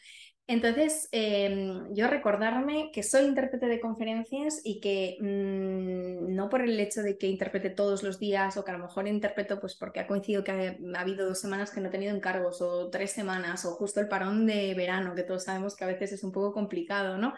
Entonces, 0.47 1.09
em, 1.11 1.93
yo 1.95 2.07
recordarme 2.07 2.91
que 2.93 3.01
soy 3.03 3.25
intérprete 3.25 3.65
de 3.67 3.79
conferencias 3.79 4.61
y 4.63 4.79
que 4.79 5.17
mm, 5.19 6.35
no 6.35 6.49
por 6.49 6.61
el 6.61 6.79
hecho 6.79 7.01
de 7.01 7.17
que 7.17 7.27
interprete 7.27 7.71
todos 7.71 8.03
los 8.03 8.19
días 8.19 8.55
o 8.57 8.63
que 8.63 8.71
a 8.71 8.77
lo 8.77 8.83
mejor 8.85 9.07
interpreto 9.07 9.59
pues 9.59 9.75
porque 9.75 9.99
ha 9.99 10.07
coincidido 10.07 10.43
que 10.43 10.51
ha, 10.51 10.99
habido 10.99 11.27
dos 11.27 11.39
semanas 11.39 11.71
que 11.71 11.81
no 11.81 11.87
he 11.89 11.91
tenido 11.91 12.15
encargos 12.15 12.61
o 12.61 12.89
tres 12.91 13.11
semanas 13.11 13.65
o 13.65 13.71
justo 13.71 13.99
el 13.99 14.07
parón 14.07 14.45
de 14.45 14.73
verano, 14.75 15.15
que 15.15 15.23
todos 15.23 15.45
sabemos 15.45 15.75
que 15.75 15.83
a 15.83 15.87
veces 15.87 16.11
es 16.13 16.23
un 16.23 16.31
poco 16.31 16.53
complicado, 16.53 17.17
¿no? 17.17 17.33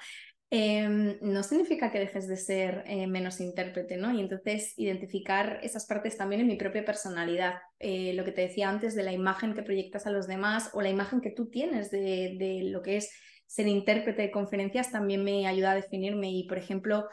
Em, 0.49 1.17
no 1.21 1.43
significa 1.43 1.91
que 1.91 1.99
dejes 1.99 2.25
de 2.27 2.37
ser 2.37 2.83
eh, 2.87 3.05
menos 3.05 3.41
intérprete, 3.41 3.97
¿no? 3.97 4.13
Y 4.13 4.21
entonces 4.21 4.73
identificar 4.77 5.59
esas 5.61 5.85
partes 5.85 6.15
también 6.15 6.41
en 6.41 6.47
mi 6.47 6.55
propia 6.55 6.85
personalidad. 6.85 7.55
Eh, 7.79 8.13
lo 8.13 8.23
que 8.23 8.31
te 8.31 8.41
decía 8.41 8.69
antes 8.69 8.95
de 8.95 9.03
la 9.03 9.11
imagen 9.11 9.53
que 9.53 9.63
proyectas 9.63 10.07
a 10.07 10.11
los 10.11 10.25
demás 10.25 10.69
o 10.73 10.81
la 10.81 10.89
imagen 10.89 11.19
que 11.19 11.31
tú 11.31 11.49
tienes 11.49 11.91
de, 11.91 12.37
de 12.39 12.61
lo 12.71 12.81
que 12.81 12.97
es 12.97 13.11
ser 13.45 13.67
intérprete 13.67 14.21
de 14.21 14.31
conferencias 14.31 14.91
también 14.91 15.23
me 15.23 15.47
ayuda 15.47 15.71
a 15.71 15.75
definirme. 15.75 16.31
Y, 16.31 16.47
por 16.47 16.57
ejemplo, 16.57 17.07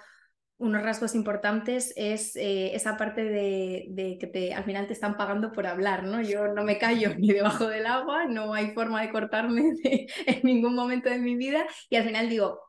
unos 0.58 0.82
rasgos 0.82 1.16
importantes 1.16 1.92
es 1.96 2.36
eh, 2.36 2.74
esa 2.74 2.96
parte 2.96 3.24
de, 3.24 3.86
de, 3.88 4.16
que 4.18 4.28
te, 4.28 4.54
al 4.54 4.62
final 4.62 4.86
te 4.86 4.92
están 4.92 5.16
pagando 5.16 5.50
por 5.50 5.66
hablar, 5.66 6.04
¿no? 6.04 6.22
Yo 6.22 6.48
no 6.48 6.62
me 6.62 6.78
callo 6.78 7.14
ni 7.18 7.32
debajo 7.32 7.66
del 7.66 7.86
agua, 7.86 8.26
no 8.26 8.54
hay 8.54 8.70
forma 8.70 9.02
de 9.02 9.10
cortarme 9.10 9.72
en 10.26 10.40
ningún 10.44 10.76
momento 10.76 11.10
de 11.10 11.18
mi 11.18 11.34
vida 11.34 11.66
y 11.90 11.96
al 11.96 12.04
final 12.04 12.28
digo, 12.28 12.60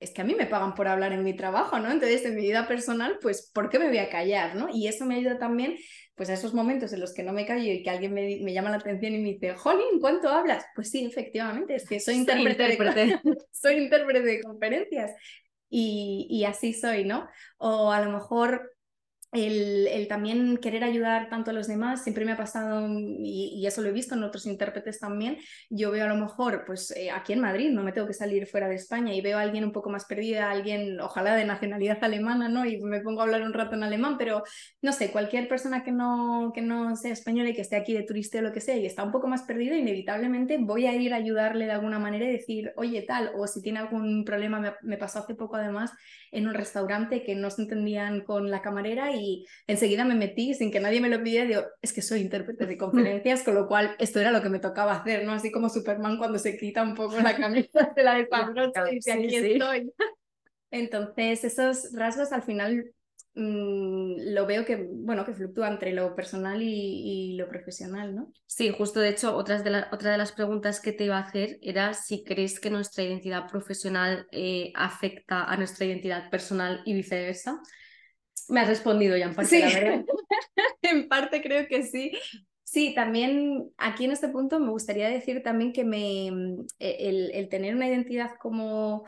es 0.00 0.12
que 0.12 0.22
a 0.22 0.24
mí 0.24 0.34
me 0.34 0.46
pagan 0.46 0.74
por 0.74 0.88
hablar 0.88 1.12
en 1.12 1.22
mi 1.22 1.36
trabajo, 1.36 1.78
¿no? 1.78 1.92
Entonces, 1.92 2.24
en 2.24 2.34
mi 2.34 2.40
vida 2.40 2.66
personal, 2.66 3.18
pues, 3.20 3.50
¿por 3.52 3.68
qué 3.68 3.78
me 3.78 3.88
voy 3.88 3.98
a 3.98 4.08
callar, 4.08 4.56
¿no? 4.56 4.68
Y 4.72 4.88
eso 4.88 5.04
me 5.04 5.16
ayuda 5.16 5.38
también, 5.38 5.76
pues, 6.14 6.30
a 6.30 6.34
esos 6.34 6.54
momentos 6.54 6.94
en 6.94 7.00
los 7.00 7.12
que 7.12 7.22
no 7.22 7.34
me 7.34 7.44
callo 7.44 7.70
y 7.70 7.82
que 7.82 7.90
alguien 7.90 8.14
me, 8.14 8.52
llama 8.52 8.70
la 8.70 8.78
atención 8.78 9.14
y 9.14 9.18
me 9.18 9.32
dice, 9.34 9.54
Jolín, 9.54 10.00
¿cuánto 10.00 10.30
hablas? 10.30 10.64
Pues 10.74 10.90
sí, 10.90 11.04
efectivamente, 11.04 11.74
es 11.74 11.86
que 11.86 12.00
soy 12.00 12.14
intérprete, 12.16 12.64
De, 12.64 13.20
soy 13.52 13.76
intérprete 13.76 14.22
de 14.22 14.40
conferencias 14.40 15.12
y, 15.68 16.26
y 16.30 16.44
así 16.44 16.72
soy, 16.72 17.04
¿no? 17.04 17.28
O 17.58 17.92
a 17.92 18.00
lo 18.00 18.10
mejor 18.10 18.72
el, 19.32 20.06
también 20.08 20.56
querer 20.56 20.82
ayudar 20.82 21.28
tanto 21.28 21.50
a 21.50 21.54
los 21.54 21.68
demás, 21.68 22.02
siempre 22.02 22.24
me 22.24 22.32
ha 22.32 22.36
pasado, 22.36 22.88
y, 22.88 23.64
eso 23.64 23.82
lo 23.82 23.88
he 23.88 23.92
visto 23.92 24.14
en 24.14 24.24
otros 24.24 24.46
intérpretes 24.46 24.98
también, 24.98 25.38
yo 25.68 25.92
veo 25.92 26.04
a 26.04 26.08
lo 26.08 26.16
mejor, 26.16 26.64
pues 26.66 26.90
eh, 26.96 27.10
aquí 27.10 27.32
en 27.32 27.40
Madrid, 27.40 27.70
no 27.70 27.84
me 27.84 27.92
tengo 27.92 28.08
que 28.08 28.12
salir 28.12 28.46
fuera 28.46 28.68
de 28.68 28.74
España, 28.74 29.14
y 29.14 29.20
veo 29.20 29.38
a 29.38 29.42
alguien 29.42 29.64
un 29.64 29.72
poco 29.72 29.88
más 29.90 30.04
perdida, 30.06 30.50
alguien 30.50 31.00
ojalá 31.00 31.36
de 31.36 31.44
nacionalidad 31.44 31.98
alemana, 32.04 32.48
¿no? 32.48 32.66
Y 32.66 32.80
me 32.80 33.00
pongo 33.00 33.20
a 33.20 33.24
hablar 33.24 33.42
un 33.42 33.52
rato 33.52 33.76
en 33.76 33.84
alemán, 33.84 34.16
pero 34.18 34.42
no 34.82 34.92
sé, 34.92 35.12
cualquier 35.12 35.46
persona 35.48 35.84
que 35.84 35.92
no, 35.92 36.50
que 36.52 36.62
no 36.62 36.96
sea 36.96 37.12
española 37.12 37.50
y 37.50 37.54
que 37.54 37.60
esté 37.60 37.76
aquí 37.76 37.92
de 37.92 38.02
turista 38.02 38.38
o 38.38 38.42
lo 38.42 38.52
que 38.52 38.60
sea, 38.60 38.76
y 38.76 38.86
está 38.86 39.04
un 39.04 39.12
poco 39.12 39.28
más 39.28 39.42
perdida, 39.42 39.76
inevitablemente 39.76 40.58
voy 40.58 40.86
a 40.86 40.94
ir 40.94 41.14
a 41.14 41.16
ayudarle 41.16 41.66
de 41.66 41.72
alguna 41.72 42.00
manera 42.00 42.26
y 42.26 42.32
decir, 42.32 42.72
oye, 42.76 43.02
tal, 43.02 43.30
o 43.36 43.46
si 43.46 43.62
tiene 43.62 43.78
algún 43.78 44.24
problema, 44.24 44.58
me, 44.58 44.72
me 44.82 44.96
pasó 44.96 45.20
hace 45.20 45.34
poco 45.34 45.56
además 45.56 45.92
en 46.32 46.48
un 46.48 46.54
restaurante 46.54 47.22
que 47.22 47.34
no 47.34 47.50
se 47.50 47.62
entendían 47.62 48.22
con 48.22 48.50
la 48.50 48.62
camarera 48.62 49.12
y 49.12 49.19
enseguida 49.66 50.04
me 50.04 50.14
metí 50.14 50.54
sin 50.54 50.70
que 50.70 50.80
nadie 50.80 51.00
me 51.00 51.08
lo 51.08 51.22
pidiera, 51.22 51.46
digo, 51.46 51.62
es 51.82 51.92
que 51.92 52.02
soy 52.02 52.20
intérprete 52.20 52.66
de 52.66 52.76
conferencias, 53.24 53.42
con 53.42 53.54
lo 53.54 53.66
cual 53.66 53.96
esto 53.98 54.20
era 54.20 54.32
lo 54.32 54.42
que 54.42 54.48
me 54.48 54.58
tocaba 54.58 54.92
hacer, 54.92 55.24
¿no? 55.24 55.32
Así 55.32 55.50
como 55.50 55.68
Superman 55.68 56.18
cuando 56.18 56.38
se 56.38 56.56
quita 56.56 56.82
un 56.82 56.94
poco 56.94 57.20
la 57.20 57.36
camisa 57.36 57.92
de 57.94 58.02
la 58.02 58.14
de 58.14 58.28
y 58.90 58.94
dice, 58.94 59.12
aquí 59.12 59.34
estoy. 59.34 59.92
Entonces, 60.70 61.44
esos 61.44 61.92
rasgos 61.92 62.32
al 62.32 62.42
final 62.42 62.92
mm, 63.34 64.32
lo 64.32 64.46
veo 64.46 64.64
que, 64.64 64.76
bueno, 64.76 65.24
que 65.24 65.34
fluctúa 65.34 65.68
entre 65.68 65.92
lo 65.92 66.14
personal 66.14 66.62
y, 66.62 67.36
lo 67.36 67.48
profesional, 67.48 68.14
¿no? 68.14 68.32
Sí, 68.46 68.72
justo 68.76 69.00
de 69.00 69.08
hecho, 69.08 69.34
otras 69.34 69.64
de 69.64 69.84
otra 69.90 70.12
de 70.12 70.18
las 70.18 70.32
preguntas 70.32 70.80
que 70.80 70.92
te 70.92 71.04
iba 71.04 71.16
a 71.16 71.22
hacer 71.22 71.58
era 71.62 71.94
si 71.94 72.22
crees 72.22 72.60
que 72.60 72.70
nuestra 72.70 73.02
identidad 73.02 73.48
profesional 73.48 74.26
eh, 74.30 74.72
afecta 74.74 75.44
a 75.44 75.56
nuestra 75.56 75.86
identidad 75.86 76.30
personal 76.30 76.82
y 76.84 76.94
viceversa. 76.94 77.60
Me 78.50 78.60
has 78.60 78.68
respondido 78.68 79.16
ya 79.16 79.26
en 79.26 79.34
parte, 79.34 79.70
sí. 79.70 79.78
en 80.82 81.08
parte 81.08 81.42
creo 81.42 81.66
que 81.68 81.82
sí. 81.82 82.12
Sí, 82.62 82.94
también 82.94 83.72
aquí 83.78 84.04
en 84.04 84.12
este 84.12 84.28
punto 84.28 84.60
me 84.60 84.70
gustaría 84.70 85.08
decir 85.08 85.42
también 85.42 85.72
que 85.72 85.84
me, 85.84 86.30
mm, 86.30 86.66
e, 86.78 87.30
el, 87.34 87.48
tener 87.48 87.74
una 87.74 87.88
identidad 87.88 88.36
como, 88.40 89.04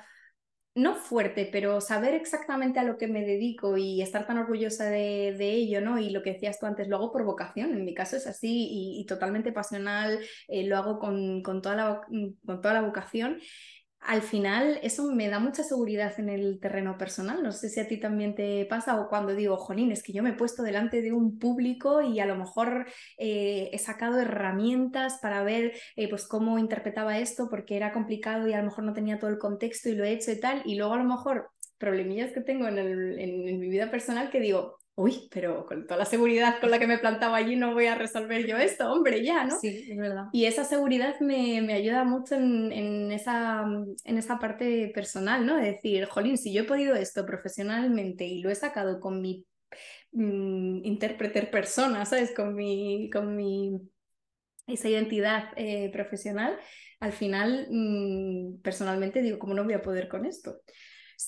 no 0.75 0.97
fuerte, 0.97 1.49
pero 1.53 1.81
saber 1.81 2.15
exactamente 2.15 2.81
a 2.81 2.85
lo 2.85 2.99
que 2.99 3.07
me 3.07 3.25
dedico 3.25 3.77
y 3.77 4.03
estar 4.03 4.27
tan 4.27 4.39
orgullosa 4.39 4.87
de, 4.87 5.37
ello, 5.39 5.81
¿no? 5.81 5.99
Y 5.99 6.11
lo 6.11 6.23
que 6.23 6.33
decías 6.33 6.59
tú 6.59 6.67
antes, 6.67 6.89
lo 6.89 6.97
hago 6.97 7.13
por 7.13 7.25
vocación, 7.25 7.73
en 7.73 7.85
mi 7.85 7.95
caso 7.95 8.17
es 8.17 8.27
así 8.27 8.69
y, 8.99 9.07
totalmente 9.07 9.53
pasional, 9.53 10.19
eh, 10.49 10.65
lo 10.65 10.77
hago 10.77 10.99
con, 10.99 11.43
con, 11.43 11.63
toda 11.63 11.77
la, 11.77 12.01
con 12.45 12.61
toda 12.63 12.75
la 12.75 12.83
vocación 12.83 13.39
al 14.05 14.23
final 14.23 14.81
eso 14.83 15.13
me 15.13 15.29
da 15.29 15.39
mucha 15.39 15.63
seguridad 15.63 16.13
en 16.19 16.29
el 16.29 16.59
terreno 16.61 16.99
personal. 16.99 17.43
No 17.43 17.53
sé 17.53 17.69
si 17.69 17.79
a 17.79 17.87
ti 17.87 17.99
también 17.99 18.35
te 18.35 18.67
pasa 18.67 19.01
o 19.01 19.09
cuando 19.09 19.35
digo, 19.35 19.57
jolín, 19.57 19.93
es 19.93 20.03
que 20.03 20.13
yo 20.13 20.23
me 20.23 20.31
he 20.31 20.35
puesto 20.35 20.63
delante 20.63 21.03
de 21.03 21.13
un 21.13 21.39
público 21.39 22.03
y 22.03 22.19
a 22.19 22.27
lo 22.27 22.37
mejor 22.37 22.87
eh, 23.17 23.71
he 23.73 23.79
sacado 23.79 24.19
herramientas 24.21 25.19
para 25.23 25.45
ver 25.45 25.73
eh, 25.97 26.09
pues 26.09 26.27
cómo 26.27 26.59
interpretaba 26.59 27.19
esto 27.19 27.49
porque 27.49 27.77
era 27.77 27.93
complicado 27.93 28.49
y 28.49 28.55
a 28.55 28.59
lo 28.59 28.65
mejor 28.65 28.85
no 28.85 28.93
tenía 28.93 29.19
todo 29.19 29.31
el 29.31 29.39
contexto 29.39 29.89
y 29.89 29.95
lo 29.95 30.05
he 30.05 30.13
hecho 30.13 30.33
y 30.33 30.41
tal. 30.41 30.63
Y 30.65 30.75
luego 30.75 30.95
a 30.95 30.99
lo 30.99 31.05
mejor 31.05 31.51
problemillas 31.79 32.33
que 32.33 32.41
tengo 32.41 32.67
en, 32.67 32.79
en 32.79 33.61
mi 33.61 33.69
vida 33.69 33.91
personal 33.91 34.31
que 34.31 34.41
digo, 34.41 34.79
uy, 34.95 35.29
pero 35.33 35.65
con 35.67 35.87
toda 35.87 35.99
la 35.99 36.05
seguridad 36.05 36.61
con 36.61 36.71
la 36.71 36.79
que 36.79 36.87
me 36.87 36.99
plantaba 36.99 37.37
allí 37.37 37.57
no 37.57 37.73
voy 37.73 37.87
a 37.87 37.95
resolver 37.95 38.47
yo 38.47 38.57
esto, 38.59 38.93
hombre, 38.93 39.25
ya, 39.25 39.45
¿no? 39.45 39.59
Sí, 39.59 39.87
es 39.91 39.97
verdad. 39.97 40.27
Y 40.33 40.45
esa 40.45 40.65
seguridad 40.65 41.19
me, 41.21 41.73
ayuda 41.73 42.05
mucho 42.05 42.35
en, 42.35 43.11
esa, 43.11 43.65
en 44.05 44.19
esa 44.19 44.39
parte 44.39 44.91
personal, 44.95 45.47
¿no? 45.47 45.57
De 45.57 45.73
decir, 45.73 46.05
jolín, 46.07 46.37
si 46.37 46.53
yo 46.53 46.63
he 46.63 46.67
podido 46.67 46.95
esto 46.95 47.25
profesionalmente 47.25 48.25
y 48.25 48.43
lo 48.43 48.51
he 48.51 48.55
sacado 48.55 49.01
con 49.01 49.21
mi 49.21 49.47
mm, 50.13 50.85
intérprete 50.85 51.43
persona, 51.45 52.05
¿sabes? 52.05 52.35
Con 52.35 52.55
mi, 52.55 53.09
con 53.11 53.35
mi 53.35 53.81
esa 54.67 54.89
identidad 54.89 55.51
eh, 55.57 55.91
profesional, 55.93 56.59
al 57.01 57.13
final, 57.13 57.67
mm, 57.71 58.61
personalmente 58.63 59.23
digo, 59.23 59.39
¿cómo 59.39 59.55
no 59.55 59.65
voy 59.65 59.75
a 59.75 59.83
poder 59.83 60.09
con 60.09 60.27
esto? 60.27 60.61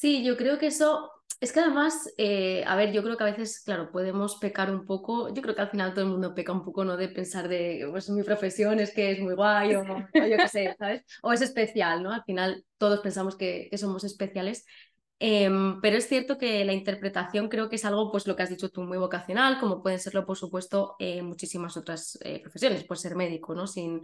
Sí, 0.00 0.24
yo 0.24 0.36
creo 0.36 0.58
que 0.58 0.66
eso, 0.66 1.10
es 1.40 1.52
que 1.52 1.60
además, 1.60 2.12
eh, 2.18 2.64
a 2.66 2.74
ver, 2.76 2.92
yo 2.92 3.02
creo 3.02 3.16
que 3.16 3.22
a 3.22 3.26
veces, 3.26 3.60
claro, 3.64 3.92
podemos 3.92 4.36
pecar 4.36 4.70
un 4.70 4.84
poco, 4.86 5.32
yo 5.32 5.40
creo 5.40 5.54
que 5.54 5.62
al 5.62 5.70
final 5.70 5.94
todo 5.94 6.04
el 6.04 6.10
mundo 6.10 6.34
peca 6.34 6.52
un 6.52 6.64
poco, 6.64 6.84
¿no? 6.84 6.96
De 6.96 7.08
pensar 7.08 7.48
de, 7.48 7.86
pues 7.90 8.10
mi 8.10 8.22
profesión 8.24 8.80
es 8.80 8.92
que 8.92 9.12
es 9.12 9.20
muy 9.20 9.34
guay 9.34 9.76
o, 9.76 9.82
o 9.82 10.26
yo 10.26 10.36
qué 10.40 10.48
sé, 10.48 10.74
¿sabes? 10.78 11.02
O 11.22 11.32
es 11.32 11.42
especial, 11.42 12.02
¿no? 12.02 12.12
Al 12.12 12.24
final 12.24 12.64
todos 12.76 13.00
pensamos 13.00 13.36
que, 13.36 13.68
que 13.70 13.78
somos 13.78 14.02
especiales. 14.04 14.64
Em, 15.20 15.80
pero 15.80 15.96
es 15.96 16.08
cierto 16.08 16.38
que 16.38 16.64
la 16.64 16.72
interpretación 16.72 17.48
creo 17.48 17.68
que 17.68 17.76
es 17.76 17.84
algo, 17.84 18.10
pues 18.10 18.26
lo 18.26 18.34
que 18.36 18.42
has 18.42 18.50
dicho 18.50 18.68
tú, 18.70 18.82
muy 18.82 18.98
vocacional, 18.98 19.60
como 19.60 19.80
pueden 19.82 20.00
serlo, 20.00 20.26
por 20.26 20.36
supuesto, 20.36 20.96
eh, 20.98 21.22
muchísimas 21.22 21.76
otras 21.76 22.18
eh, 22.24 22.40
profesiones, 22.42 22.84
pues 22.84 23.00
ser 23.00 23.14
médico, 23.14 23.54
¿no? 23.54 23.66
Sin, 23.68 24.02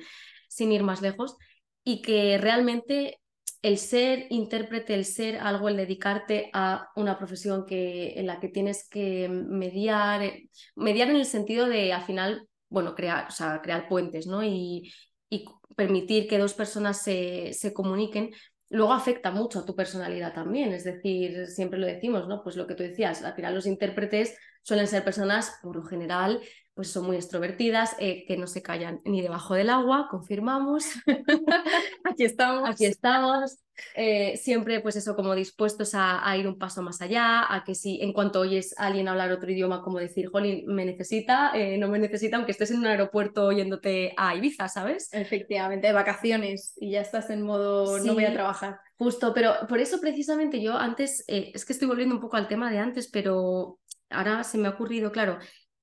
sin 0.48 0.70
ir 0.72 0.84
más 0.84 1.02
lejos, 1.02 1.36
y 1.84 2.00
que 2.00 2.38
realmente 2.38 3.20
el 3.62 3.78
ser 3.78 4.26
intérprete, 4.30 4.94
el 4.94 5.04
ser 5.04 5.38
algo, 5.38 5.68
el 5.68 5.76
dedicarte 5.76 6.50
a 6.52 6.88
una 6.96 7.18
profesión 7.18 7.66
que, 7.66 8.14
en 8.18 8.26
la 8.26 8.40
que 8.40 8.48
tienes 8.48 8.88
que 8.88 9.28
mediar, 9.28 10.22
eh, 10.22 10.48
mediar 10.76 11.10
en 11.10 11.16
el 11.16 11.26
sentido 11.26 11.66
de 11.66 11.92
al 11.92 12.02
final, 12.02 12.48
bueno, 12.68 12.94
crear, 12.94 13.26
o 13.28 13.30
sea, 13.30 13.60
crear 13.62 13.88
puentes, 13.88 14.26
¿no? 14.26 14.42
Y, 14.42 14.90
y 15.28 15.44
permitir 15.76 16.26
que 16.28 16.38
dos 16.38 16.54
personas 16.54 17.02
se, 17.02 17.52
se 17.52 17.72
comuniquen, 17.74 18.30
luego 18.70 18.92
afecta 18.92 19.30
mucho 19.30 19.60
a 19.60 19.66
tu 19.66 19.74
personalidad 19.76 20.32
también. 20.32 20.72
Es 20.72 20.84
decir, 20.84 21.46
siempre 21.46 21.78
lo 21.78 21.86
decimos, 21.86 22.28
¿no? 22.28 22.42
Pues 22.42 22.56
lo 22.56 22.66
que 22.66 22.74
tú 22.74 22.82
decías, 22.82 23.22
al 23.22 23.34
final 23.34 23.54
los 23.54 23.66
intérpretes 23.66 24.36
suelen 24.62 24.86
ser 24.86 25.04
personas, 25.04 25.58
por 25.62 25.76
lo 25.76 25.82
general, 25.84 26.40
pues 26.80 26.92
son 26.92 27.04
muy 27.04 27.16
extrovertidas, 27.16 27.94
eh, 27.98 28.24
que 28.26 28.38
no 28.38 28.46
se 28.46 28.62
callan 28.62 29.02
ni 29.04 29.20
debajo 29.20 29.52
del 29.52 29.68
agua, 29.68 30.08
confirmamos. 30.10 30.86
Aquí 32.10 32.24
estamos. 32.24 32.70
Aquí 32.70 32.86
estamos. 32.86 33.58
Eh, 33.94 34.38
siempre, 34.38 34.80
pues 34.80 34.96
eso, 34.96 35.14
como 35.14 35.34
dispuestos 35.34 35.90
a, 35.92 36.34
ir 36.38 36.48
un 36.48 36.56
paso 36.56 36.80
más 36.80 37.02
allá, 37.02 37.54
a 37.54 37.64
que 37.64 37.74
si 37.74 38.00
en 38.00 38.14
cuanto 38.14 38.40
oyes 38.40 38.74
a 38.78 38.86
alguien 38.86 39.08
hablar 39.08 39.30
otro 39.30 39.50
idioma, 39.50 39.82
como 39.82 39.98
decir, 39.98 40.30
Jolín, 40.30 40.64
me 40.68 40.86
necesita, 40.86 41.50
eh, 41.52 41.76
no 41.76 41.88
me 41.88 41.98
necesita, 41.98 42.38
aunque 42.38 42.52
estés 42.52 42.70
en 42.70 42.78
un 42.78 42.86
aeropuerto 42.86 43.52
yéndote 43.52 44.14
a 44.16 44.34
Ibiza, 44.34 44.66
¿sabes? 44.68 45.12
Efectivamente, 45.12 45.88
de 45.88 45.92
vacaciones 45.92 46.72
y 46.80 46.92
ya 46.92 47.02
estás 47.02 47.28
en 47.28 47.42
modo 47.42 47.98
no 47.98 48.14
voy 48.14 48.24
a 48.24 48.32
trabajar. 48.32 48.80
Justo, 48.96 49.34
pero 49.34 49.52
por 49.68 49.80
eso 49.80 50.00
precisamente 50.00 50.62
yo 50.62 50.78
antes, 50.78 51.24
es 51.26 51.66
que 51.66 51.74
estoy 51.74 51.88
volviendo 51.88 52.14
un 52.14 52.22
poco 52.22 52.38
al 52.38 52.48
tema 52.48 52.70
de 52.70 52.78
antes, 52.78 53.10
pero 53.10 53.78
ahora 54.08 54.44
se 54.44 54.56
me 54.56 54.68
ha 54.68 54.70
ocurrido, 54.70 55.12
claro, 55.12 55.38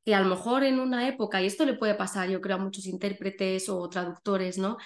que 0.07 0.15
a 0.15 0.21
lo 0.21 0.29
mejor 0.29 0.63
en 0.63 0.79
una 0.79 1.05
época, 1.05 1.41
y 1.41 1.47
esto 1.47 1.65
le 1.65 1.73
puede 1.73 1.93
pasar 1.93 2.29
yo 2.29 2.39
creo 2.39 2.55
a 2.55 2.59
muchos 2.59 2.85
intérpretes 2.85 3.67
o 3.67 3.89
traductores, 3.89 4.57
¿no? 4.57 4.77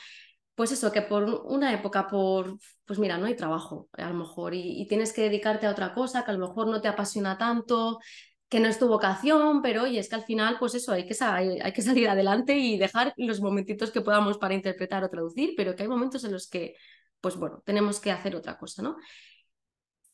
Pues 0.55 0.71
eso, 0.71 0.91
que 0.91 1.03
por 1.03 1.25
una 1.45 1.71
época, 1.71 2.07
por, 2.07 2.57
pues 2.85 2.97
mira, 2.97 3.19
no 3.19 3.27
hay 3.27 3.35
trabajo 3.35 3.87
a 3.93 4.09
lo 4.09 4.15
mejor 4.15 4.55
y, 4.55 4.87
tienes 4.87 5.13
que 5.13 5.21
dedicarte 5.21 5.67
a 5.67 5.71
otra 5.71 5.93
cosa 5.93 6.25
que 6.25 6.31
a 6.31 6.33
lo 6.33 6.47
mejor 6.47 6.69
no 6.69 6.81
te 6.81 6.87
apasiona 6.87 7.37
tanto, 7.37 7.99
que 8.49 8.59
no 8.59 8.67
es 8.67 8.79
tu 8.79 8.87
vocación, 8.87 9.61
pero 9.61 9.83
oye, 9.83 9.99
es 9.99 10.09
que 10.09 10.15
al 10.15 10.23
final, 10.23 10.57
pues 10.59 10.73
eso, 10.73 10.91
hay 10.91 11.05
que, 11.05 11.15
hay 11.23 11.71
que 11.71 11.81
salir 11.83 12.09
adelante 12.09 12.57
y 12.57 12.79
dejar 12.79 13.13
los 13.17 13.41
momentitos 13.41 13.91
que 13.91 14.01
podamos 14.01 14.39
para 14.39 14.55
interpretar 14.55 15.03
o 15.03 15.09
traducir, 15.09 15.53
pero 15.55 15.75
que 15.75 15.83
hay 15.83 15.89
momentos 15.89 16.23
en 16.23 16.31
los 16.31 16.49
que, 16.49 16.73
pues 17.19 17.35
bueno, 17.35 17.61
tenemos 17.63 17.99
que 17.99 18.09
hacer 18.11 18.35
otra 18.35 18.57
cosa, 18.57 18.81
¿no? 18.81 18.95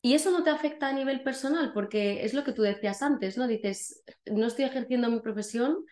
Y 0.00 0.14
eso 0.14 0.30
no 0.30 0.44
te 0.44 0.50
afecta 0.50 0.88
a 0.88 0.92
nivel 0.92 1.22
personal, 1.22 1.72
porque 1.72 2.24
es 2.24 2.32
lo 2.32 2.44
que 2.44 2.52
tú 2.52 2.62
decías 2.62 3.02
antes, 3.02 3.36
¿no? 3.36 3.48
Dices, 3.48 4.04
no 4.26 4.46
estoy 4.46 4.64
ejerciendo 4.66 5.10
mi 5.10 5.20
profesión, 5.20 5.84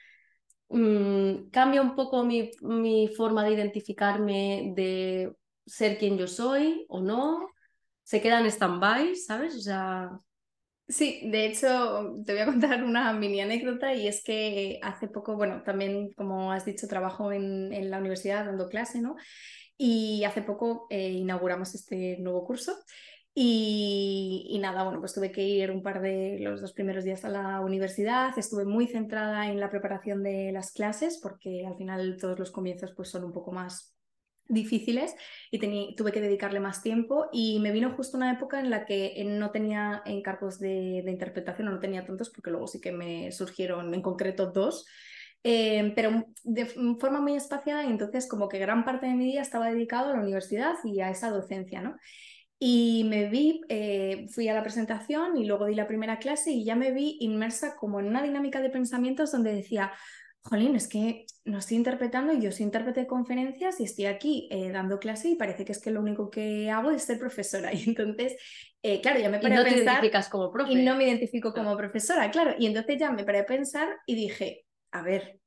mm, 0.68 1.50
cambia 1.50 1.82
un 1.82 1.96
poco 1.96 2.24
mi, 2.24 2.50
mi, 2.60 3.08
forma 3.08 3.44
de 3.44 3.52
identificarme, 3.52 4.72
de 4.76 5.32
ser 5.66 5.98
quien 5.98 6.18
yo 6.18 6.28
soy 6.28 6.86
o 6.88 7.00
no, 7.00 7.48
se 8.04 8.20
queda 8.20 8.40
en 8.40 8.46
stand-by, 8.46 9.16
¿sabes? 9.16 9.56
O 9.56 9.60
sea... 9.60 10.10
Sí, 10.88 11.28
de 11.28 11.46
hecho, 11.46 12.14
te 12.24 12.32
voy 12.32 12.42
a 12.42 12.46
contar 12.46 12.84
una 12.84 13.12
mini 13.12 13.40
anécdota 13.40 13.92
y 13.92 14.06
es 14.06 14.22
que 14.22 14.78
hace 14.82 15.08
poco, 15.08 15.34
bueno, 15.36 15.62
también, 15.64 16.12
como 16.12 16.52
has 16.52 16.64
dicho, 16.64 16.86
trabajo 16.86 17.32
en, 17.32 17.72
en 17.72 17.90
la 17.90 17.98
universidad 17.98 18.44
dando 18.44 18.68
clase, 18.68 19.00
¿no? 19.00 19.16
Y 19.76 20.22
hace 20.24 20.42
poco 20.42 20.86
eh, 20.90 21.10
inauguramos 21.10 21.74
este 21.74 22.18
nuevo 22.18 22.44
curso 22.46 22.76
y, 23.38 24.58
nada, 24.62 24.82
bueno, 24.82 24.98
pues 24.98 25.12
tuve 25.12 25.30
que 25.30 25.42
ir 25.42 25.70
un 25.70 25.82
par 25.82 26.00
de 26.00 26.38
los 26.40 26.62
dos 26.62 26.72
primeros 26.72 27.04
días 27.04 27.22
a 27.26 27.28
la 27.28 27.60
universidad, 27.60 28.30
estuve 28.38 28.64
muy 28.64 28.86
centrada 28.86 29.50
en 29.50 29.60
la 29.60 29.68
preparación 29.68 30.22
de 30.22 30.52
las 30.52 30.72
clases 30.72 31.20
porque 31.22 31.66
al 31.66 31.76
final 31.76 32.16
todos 32.18 32.38
los 32.38 32.50
comienzos 32.50 32.94
pues 32.96 33.10
son 33.10 33.24
un 33.24 33.34
poco 33.34 33.52
más 33.52 33.94
difíciles 34.48 35.14
y 35.50 35.58
tuve 35.94 36.12
que 36.12 36.22
dedicarle 36.22 36.60
más 36.60 36.82
tiempo 36.82 37.26
y 37.30 37.60
me 37.60 37.72
vino 37.72 37.94
justo 37.94 38.16
una 38.16 38.32
época 38.32 38.58
en 38.58 38.70
la 38.70 38.86
que 38.86 39.22
no 39.26 39.50
tenía 39.50 40.00
encargos 40.06 40.58
de, 40.58 41.04
interpretación, 41.06 41.68
no 41.68 41.78
tenía 41.78 42.06
tantos 42.06 42.30
porque 42.30 42.50
luego 42.50 42.66
sí 42.66 42.80
que 42.80 42.92
me 42.92 43.32
surgieron 43.32 43.92
en 43.92 44.00
concreto 44.00 44.50
dos. 44.50 44.86
Eh, 45.44 45.92
pero 45.94 46.24
de 46.42 46.66
forma 46.98 47.20
muy 47.20 47.36
espaciada 47.36 47.84
y 47.84 47.90
entonces 47.90 48.26
como 48.26 48.48
que 48.48 48.58
gran 48.58 48.84
parte 48.84 49.06
de 49.06 49.14
mi 49.14 49.26
día 49.26 49.42
estaba 49.42 49.68
dedicado 49.68 50.08
a 50.08 50.14
la 50.14 50.22
universidad 50.22 50.74
y 50.84 51.00
a 51.02 51.10
esa 51.10 51.30
docencia, 51.30 51.82
¿no? 51.82 51.96
Y 52.58 53.04
me 53.04 53.28
vi, 53.28 53.60
eh, 53.68 54.26
fui 54.30 54.48
a 54.48 54.54
la 54.54 54.62
presentación 54.62 55.36
y 55.36 55.44
luego 55.44 55.66
di 55.66 55.74
la 55.74 55.86
primera 55.86 56.18
clase 56.18 56.52
y 56.52 56.64
ya 56.64 56.74
me 56.74 56.90
vi 56.90 57.18
inmersa 57.20 57.76
como 57.76 58.00
en 58.00 58.06
una 58.06 58.22
dinámica 58.22 58.60
de 58.60 58.70
pensamientos 58.70 59.30
donde 59.30 59.52
decía, 59.52 59.92
jolín, 60.40 60.74
es 60.74 60.88
que 60.88 61.26
no 61.44 61.58
estoy 61.58 61.76
interpretando, 61.76 62.32
yo 62.32 62.50
soy 62.52 62.64
intérprete 62.64 63.00
de 63.00 63.06
conferencias 63.06 63.78
y 63.80 63.84
estoy 63.84 64.06
aquí 64.06 64.48
eh, 64.50 64.70
dando 64.70 64.98
clase 64.98 65.28
y 65.28 65.34
parece 65.34 65.64
que 65.64 65.72
es 65.72 65.80
que 65.80 65.90
lo 65.90 66.00
único 66.00 66.30
que 66.30 66.70
hago 66.70 66.90
es 66.90 67.02
ser 67.02 67.18
profesora. 67.18 67.72
Y 67.74 67.90
entonces, 67.90 68.36
eh, 68.82 69.00
claro, 69.00 69.20
ya 69.20 69.28
me 69.28 69.38
paré 69.38 69.54
y 69.54 69.56
no 69.56 69.60
a 69.60 69.64
pensar... 69.64 69.78
Te 69.78 69.90
identificas 69.90 70.28
como 70.28 70.50
profe. 70.50 70.72
Y 70.72 70.76
no 70.76 70.96
me 70.96 71.04
identifico 71.04 71.52
como 71.52 71.76
profesora, 71.76 72.30
claro. 72.30 72.54
Y 72.58 72.66
entonces 72.66 72.96
ya 72.98 73.10
me 73.10 73.24
paré 73.24 73.40
a 73.40 73.46
pensar 73.46 73.88
y 74.06 74.14
dije, 74.14 74.64
a 74.92 75.02
ver, 75.02 75.40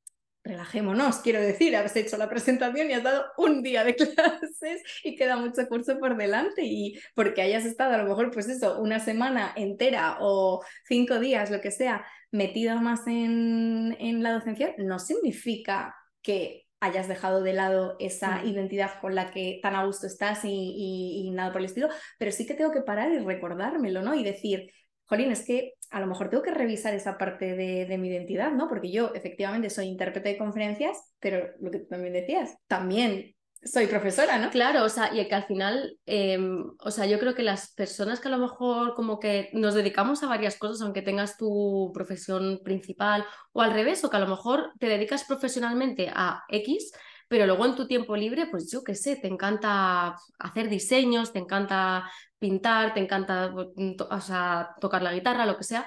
relajémonos, 0.43 1.17
quiero 1.17 1.41
decir, 1.41 1.75
has 1.75 1.95
hecho 1.95 2.17
la 2.17 2.29
presentación 2.29 2.89
y 2.89 2.93
has 2.93 3.03
dado 3.03 3.25
un 3.37 3.61
día 3.61 3.83
de 3.83 3.95
clases 3.95 4.81
y 5.03 5.15
queda 5.15 5.37
mucho 5.37 5.67
curso 5.67 5.99
por 5.99 6.17
delante 6.17 6.63
y 6.63 6.99
porque 7.15 7.41
hayas 7.41 7.65
estado 7.65 7.95
a 7.95 7.97
lo 7.97 8.05
mejor 8.05 8.31
pues 8.31 8.47
eso, 8.49 8.79
una 8.79 8.99
semana 8.99 9.53
entera 9.55 10.17
o 10.21 10.63
cinco 10.87 11.19
días, 11.19 11.51
lo 11.51 11.61
que 11.61 11.71
sea, 11.71 12.05
metido 12.31 12.79
más 12.81 13.07
en, 13.07 13.95
en 13.99 14.23
la 14.23 14.33
docencia, 14.33 14.75
no 14.77 14.99
significa 14.99 15.95
que 16.21 16.67
hayas 16.79 17.07
dejado 17.07 17.41
de 17.41 17.53
lado 17.53 17.95
esa 17.99 18.43
identidad 18.45 18.99
con 19.01 19.15
la 19.15 19.31
que 19.31 19.59
tan 19.61 19.75
a 19.75 19.85
gusto 19.85 20.07
estás 20.07 20.45
y, 20.45 21.25
y, 21.25 21.31
nada 21.31 21.51
por 21.51 21.59
el 21.59 21.65
estilo, 21.65 21.89
pero 22.17 22.31
sí 22.31 22.45
que 22.45 22.53
tengo 22.53 22.71
que 22.71 22.81
parar 22.81 23.11
y 23.11 23.19
recordármelo, 23.19 24.01
¿no? 24.01 24.15
Y 24.15 24.23
decir, 24.23 24.71
Jolín, 25.05 25.31
es 25.31 25.45
que 25.45 25.73
a 25.91 25.99
lo 25.99 26.07
mejor 26.07 26.29
tengo 26.29 26.43
que 26.43 26.53
revisar 26.53 26.93
esa 26.93 27.17
parte 27.17 27.55
de, 27.55 27.97
mi 27.97 28.09
identidad, 28.09 28.51
¿no? 28.51 28.67
Porque 28.67 28.91
yo 28.91 29.11
efectivamente 29.13 29.69
soy 29.69 29.87
intérprete 29.87 30.29
de 30.29 30.37
conferencias, 30.37 30.97
pero 31.19 31.49
lo 31.59 31.71
que 31.71 31.79
tú 31.79 31.87
también 31.87 32.13
decías, 32.13 32.57
también 32.67 33.35
soy 33.61 33.87
profesora, 33.87 34.37
¿no? 34.37 34.49
Claro, 34.51 34.85
o 34.85 34.89
sea, 34.89 35.13
y 35.13 35.27
que 35.27 35.35
al 35.35 35.45
final, 35.45 35.97
em, 36.05 36.63
o 36.79 36.91
sea, 36.91 37.05
yo 37.05 37.19
creo 37.19 37.35
que 37.35 37.43
las 37.43 37.73
personas 37.73 38.19
que 38.19 38.29
a 38.29 38.31
lo 38.31 38.37
mejor 38.37 38.93
como 38.93 39.19
que 39.19 39.49
nos 39.51 39.73
dedicamos 39.73 40.23
a 40.23 40.27
varias 40.27 40.57
cosas, 40.57 40.81
aunque 40.81 41.01
tengas 41.01 41.35
tu 41.35 41.91
profesión 41.93 42.61
principal, 42.63 43.25
o 43.51 43.61
al 43.61 43.73
revés, 43.73 44.03
o 44.03 44.09
que 44.09 44.17
a 44.17 44.21
lo 44.21 44.27
mejor 44.27 44.71
te 44.79 44.87
dedicas 44.87 45.25
profesionalmente 45.25 46.09
a 46.13 46.43
X, 46.47 46.93
pero 47.29 47.45
luego 47.45 47.65
en 47.65 47.75
tu 47.75 47.87
tiempo 47.87 48.17
libre, 48.17 48.47
pues 48.47 48.69
yo 48.71 48.83
qué 48.83 48.95
sé, 48.95 49.15
te 49.15 49.27
encanta 49.27 50.15
hacer 50.39 50.67
diseños, 50.67 51.31
te 51.31 51.37
encanta 51.37 52.11
pintar, 52.39 52.95
te 52.95 52.99
encanta 52.99 53.53
mm, 53.75 53.95
o 54.09 54.19
sea, 54.19 54.75
tocar 54.81 55.03
la 55.03 55.13
guitarra, 55.13 55.45
lo 55.45 55.55
que 55.55 55.63
sea. 55.63 55.85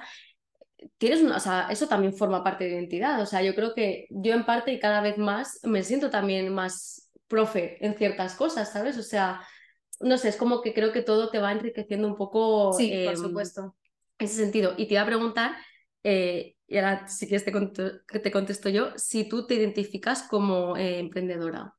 Tienes 0.97 1.21
una, 1.21 1.35
o 1.35 1.39
sea, 1.41 1.67
eso 1.69 1.87
también 1.87 2.15
forma 2.15 2.43
parte 2.43 2.63
de 2.63 2.71
identidad. 2.71 3.21
O 3.21 3.25
sea, 3.25 3.41
yo 3.41 3.53
creo 3.55 3.73
que 3.75 4.07
yo 4.09 4.33
en 4.33 4.45
parte 4.45 4.71
y 4.71 4.79
cada 4.79 5.01
vez 5.01 5.17
más 5.17 5.59
me 5.63 5.83
siento 5.83 6.09
también 6.09 6.53
más 6.53 7.11
profe 7.27 7.77
en 7.85 7.95
ciertas 7.95 8.35
cosas, 8.35 8.71
¿sabes? 8.71 8.97
O 8.97 9.03
sea, 9.03 9.41
no 9.99 10.17
sé, 10.17 10.29
es 10.29 10.37
como 10.37 10.61
que 10.61 10.73
creo 10.73 10.93
que 10.93 11.01
todo 11.01 11.29
te 11.29 11.39
va 11.39 11.51
enriqueciendo 11.51 12.07
un 12.07 12.15
poco. 12.15 12.71
Sí, 12.71 12.89
por 13.03 13.15
em, 13.15 13.17
supuesto. 13.17 13.75
En 14.17 14.25
ese 14.25 14.35
sentido. 14.35 14.75
Y 14.77 14.87
te 14.87 14.93
iba 14.93 15.03
a 15.03 15.07
preguntar, 15.07 15.57
eh, 16.03 16.55
y 16.73 16.77
ahora 16.77 17.07
si 17.07 17.27
quieres 17.27 17.45
te, 17.45 18.19
te 18.19 18.31
contesto 18.31 18.67
yo, 18.67 18.97
si 18.97 19.29
tú 19.29 19.45
te 19.45 19.53
identificas 19.53 20.23
como 20.23 20.75
eh, 20.75 20.97
emprendedora. 20.97 21.75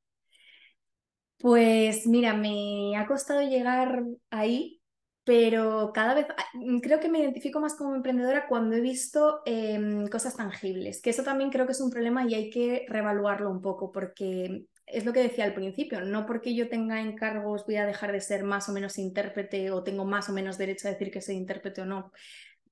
Pues 1.39 2.07
mira, 2.07 2.33
me 2.33 2.97
ha 2.97 3.05
costado 3.09 3.43
llegar 3.43 4.05
ahí, 4.31 4.81
pero 5.25 5.91
cada 5.93 6.15
vez 6.15 6.27
ah, 6.31 6.45
creo 6.81 7.01
que 7.01 7.09
me 7.09 7.19
identifico 7.19 7.59
más 7.59 7.75
como 7.75 7.97
emprendedora 7.97 8.47
cuando 8.47 8.77
he 8.77 8.81
visto 8.81 9.41
em, 9.45 10.07
cosas 10.07 10.37
tangibles, 10.37 11.03
que 11.03 11.11
eso 11.11 11.25
también 11.25 11.51
creo 11.51 11.67
que 11.67 11.73
es 11.73 11.81
un 11.81 11.91
problema 11.91 12.25
y 12.25 12.35
hay 12.35 12.51
que 12.51 12.87
reevaluarlo 12.89 13.51
un 13.51 13.61
poco, 13.61 13.91
porque 13.91 14.67
es 14.87 15.05
lo 15.05 15.13
que 15.13 15.25
decía 15.25 15.45
al 15.45 15.55
principio, 15.55 16.03
no 16.03 16.25
porque 16.25 16.55
yo 16.55 16.69
tenga 16.69 17.01
encargos 17.01 17.67
voy 17.67 17.77
a 17.77 17.87
dejar 17.87 18.13
de 18.13 18.21
ser 18.21 18.45
más 18.45 18.69
o 18.69 18.73
menos 18.73 18.97
intérprete 18.97 19.73
o 19.73 19.83
tengo 19.83 20.05
más 20.05 20.29
o 20.29 20.33
menos 20.33 20.57
derecho 20.57 20.87
a 20.87 20.93
decir 20.93 21.11
que 21.11 21.21
soy 21.21 21.35
intérprete 21.35 21.81
o 21.81 21.85
no 21.85 22.13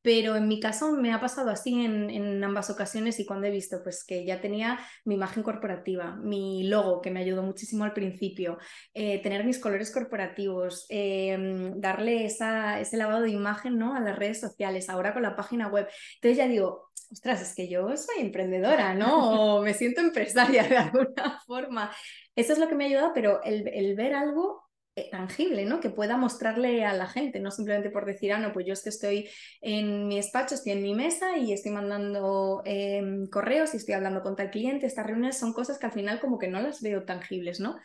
pero 0.02 0.36
en 0.36 0.48
mi 0.48 0.60
caso 0.60 0.92
me 0.92 1.12
ha 1.12 1.20
pasado 1.20 1.50
así 1.50 1.84
en, 1.84 2.42
ambas 2.42 2.70
ocasiones 2.70 3.20
y 3.20 3.26
cuando 3.26 3.46
he 3.46 3.50
visto 3.50 3.82
pues 3.82 4.04
que 4.04 4.24
ya 4.24 4.40
tenía 4.40 4.80
mi 5.04 5.14
imagen 5.14 5.42
corporativa, 5.42 6.16
mi 6.16 6.64
logo 6.64 7.00
que 7.00 7.10
me 7.10 7.20
ayudó 7.20 7.42
muchísimo 7.42 7.84
al 7.84 7.92
principio, 7.92 8.58
eh, 8.94 9.22
tener 9.22 9.44
mis 9.44 9.58
colores 9.58 9.92
corporativos, 9.92 10.86
em, 10.88 11.80
darle 11.80 12.26
esa, 12.26 12.80
ese 12.80 12.96
lavado 12.96 13.22
de 13.22 13.30
imagen 13.30 13.78
¿no? 13.78 13.94
a 13.94 14.00
las 14.00 14.18
redes 14.18 14.40
sociales, 14.40 14.88
ahora 14.88 15.12
con 15.12 15.22
la 15.22 15.36
página 15.36 15.68
web. 15.68 15.88
Entonces 16.16 16.36
ya 16.36 16.48
digo, 16.48 16.90
ostras, 17.12 17.42
es 17.42 17.54
que 17.54 17.68
yo 17.68 17.96
soy 17.96 18.22
emprendedora, 18.22 18.94
¿no? 18.94 19.58
O 19.58 19.62
me 19.62 19.74
siento 19.74 20.00
empresaria 20.00 20.64
de 20.64 20.76
alguna 20.78 21.40
forma. 21.46 21.92
Eso 22.34 22.54
es 22.54 22.58
lo 22.58 22.68
que 22.68 22.74
me 22.74 22.84
ha 22.84 22.86
ayudado, 22.88 23.12
pero 23.14 23.42
el, 23.44 23.68
el 23.68 23.94
ver 23.94 24.14
algo 24.14 24.61
eh, 24.61 24.61
tangible, 25.10 25.64
¿no? 25.64 25.80
Que 25.80 25.90
pueda 25.90 26.16
mostrarle 26.16 26.84
a 26.84 26.92
la 26.92 27.06
gente, 27.06 27.40
no 27.40 27.50
simplemente 27.50 27.90
por 27.90 28.04
decir, 28.04 28.32
ah, 28.32 28.38
no, 28.38 28.52
pues 28.52 28.66
yo 28.66 28.74
es 28.74 28.82
que 28.82 28.90
estoy 28.90 29.28
en 29.60 30.06
mi 30.06 30.16
despacho, 30.16 30.54
estoy 30.54 30.72
en 30.72 30.82
mi 30.82 30.94
mesa 30.94 31.38
y 31.38 31.52
estoy 31.52 31.72
mandando 31.72 32.62
em, 32.64 33.26
correos 33.28 33.72
y 33.72 33.78
estoy 33.78 33.94
hablando 33.94 34.22
con 34.22 34.36
tal 34.36 34.50
cliente, 34.50 34.86
estas 34.86 35.06
reuniones 35.06 35.38
son 35.38 35.52
cosas 35.52 35.78
que 35.78 35.86
al 35.86 35.92
final 35.92 36.20
como 36.20 36.38
que 36.38 36.48
no 36.48 36.60
las 36.60 36.82
veo 36.82 37.04
tangibles, 37.04 37.58
¿no? 37.60 37.78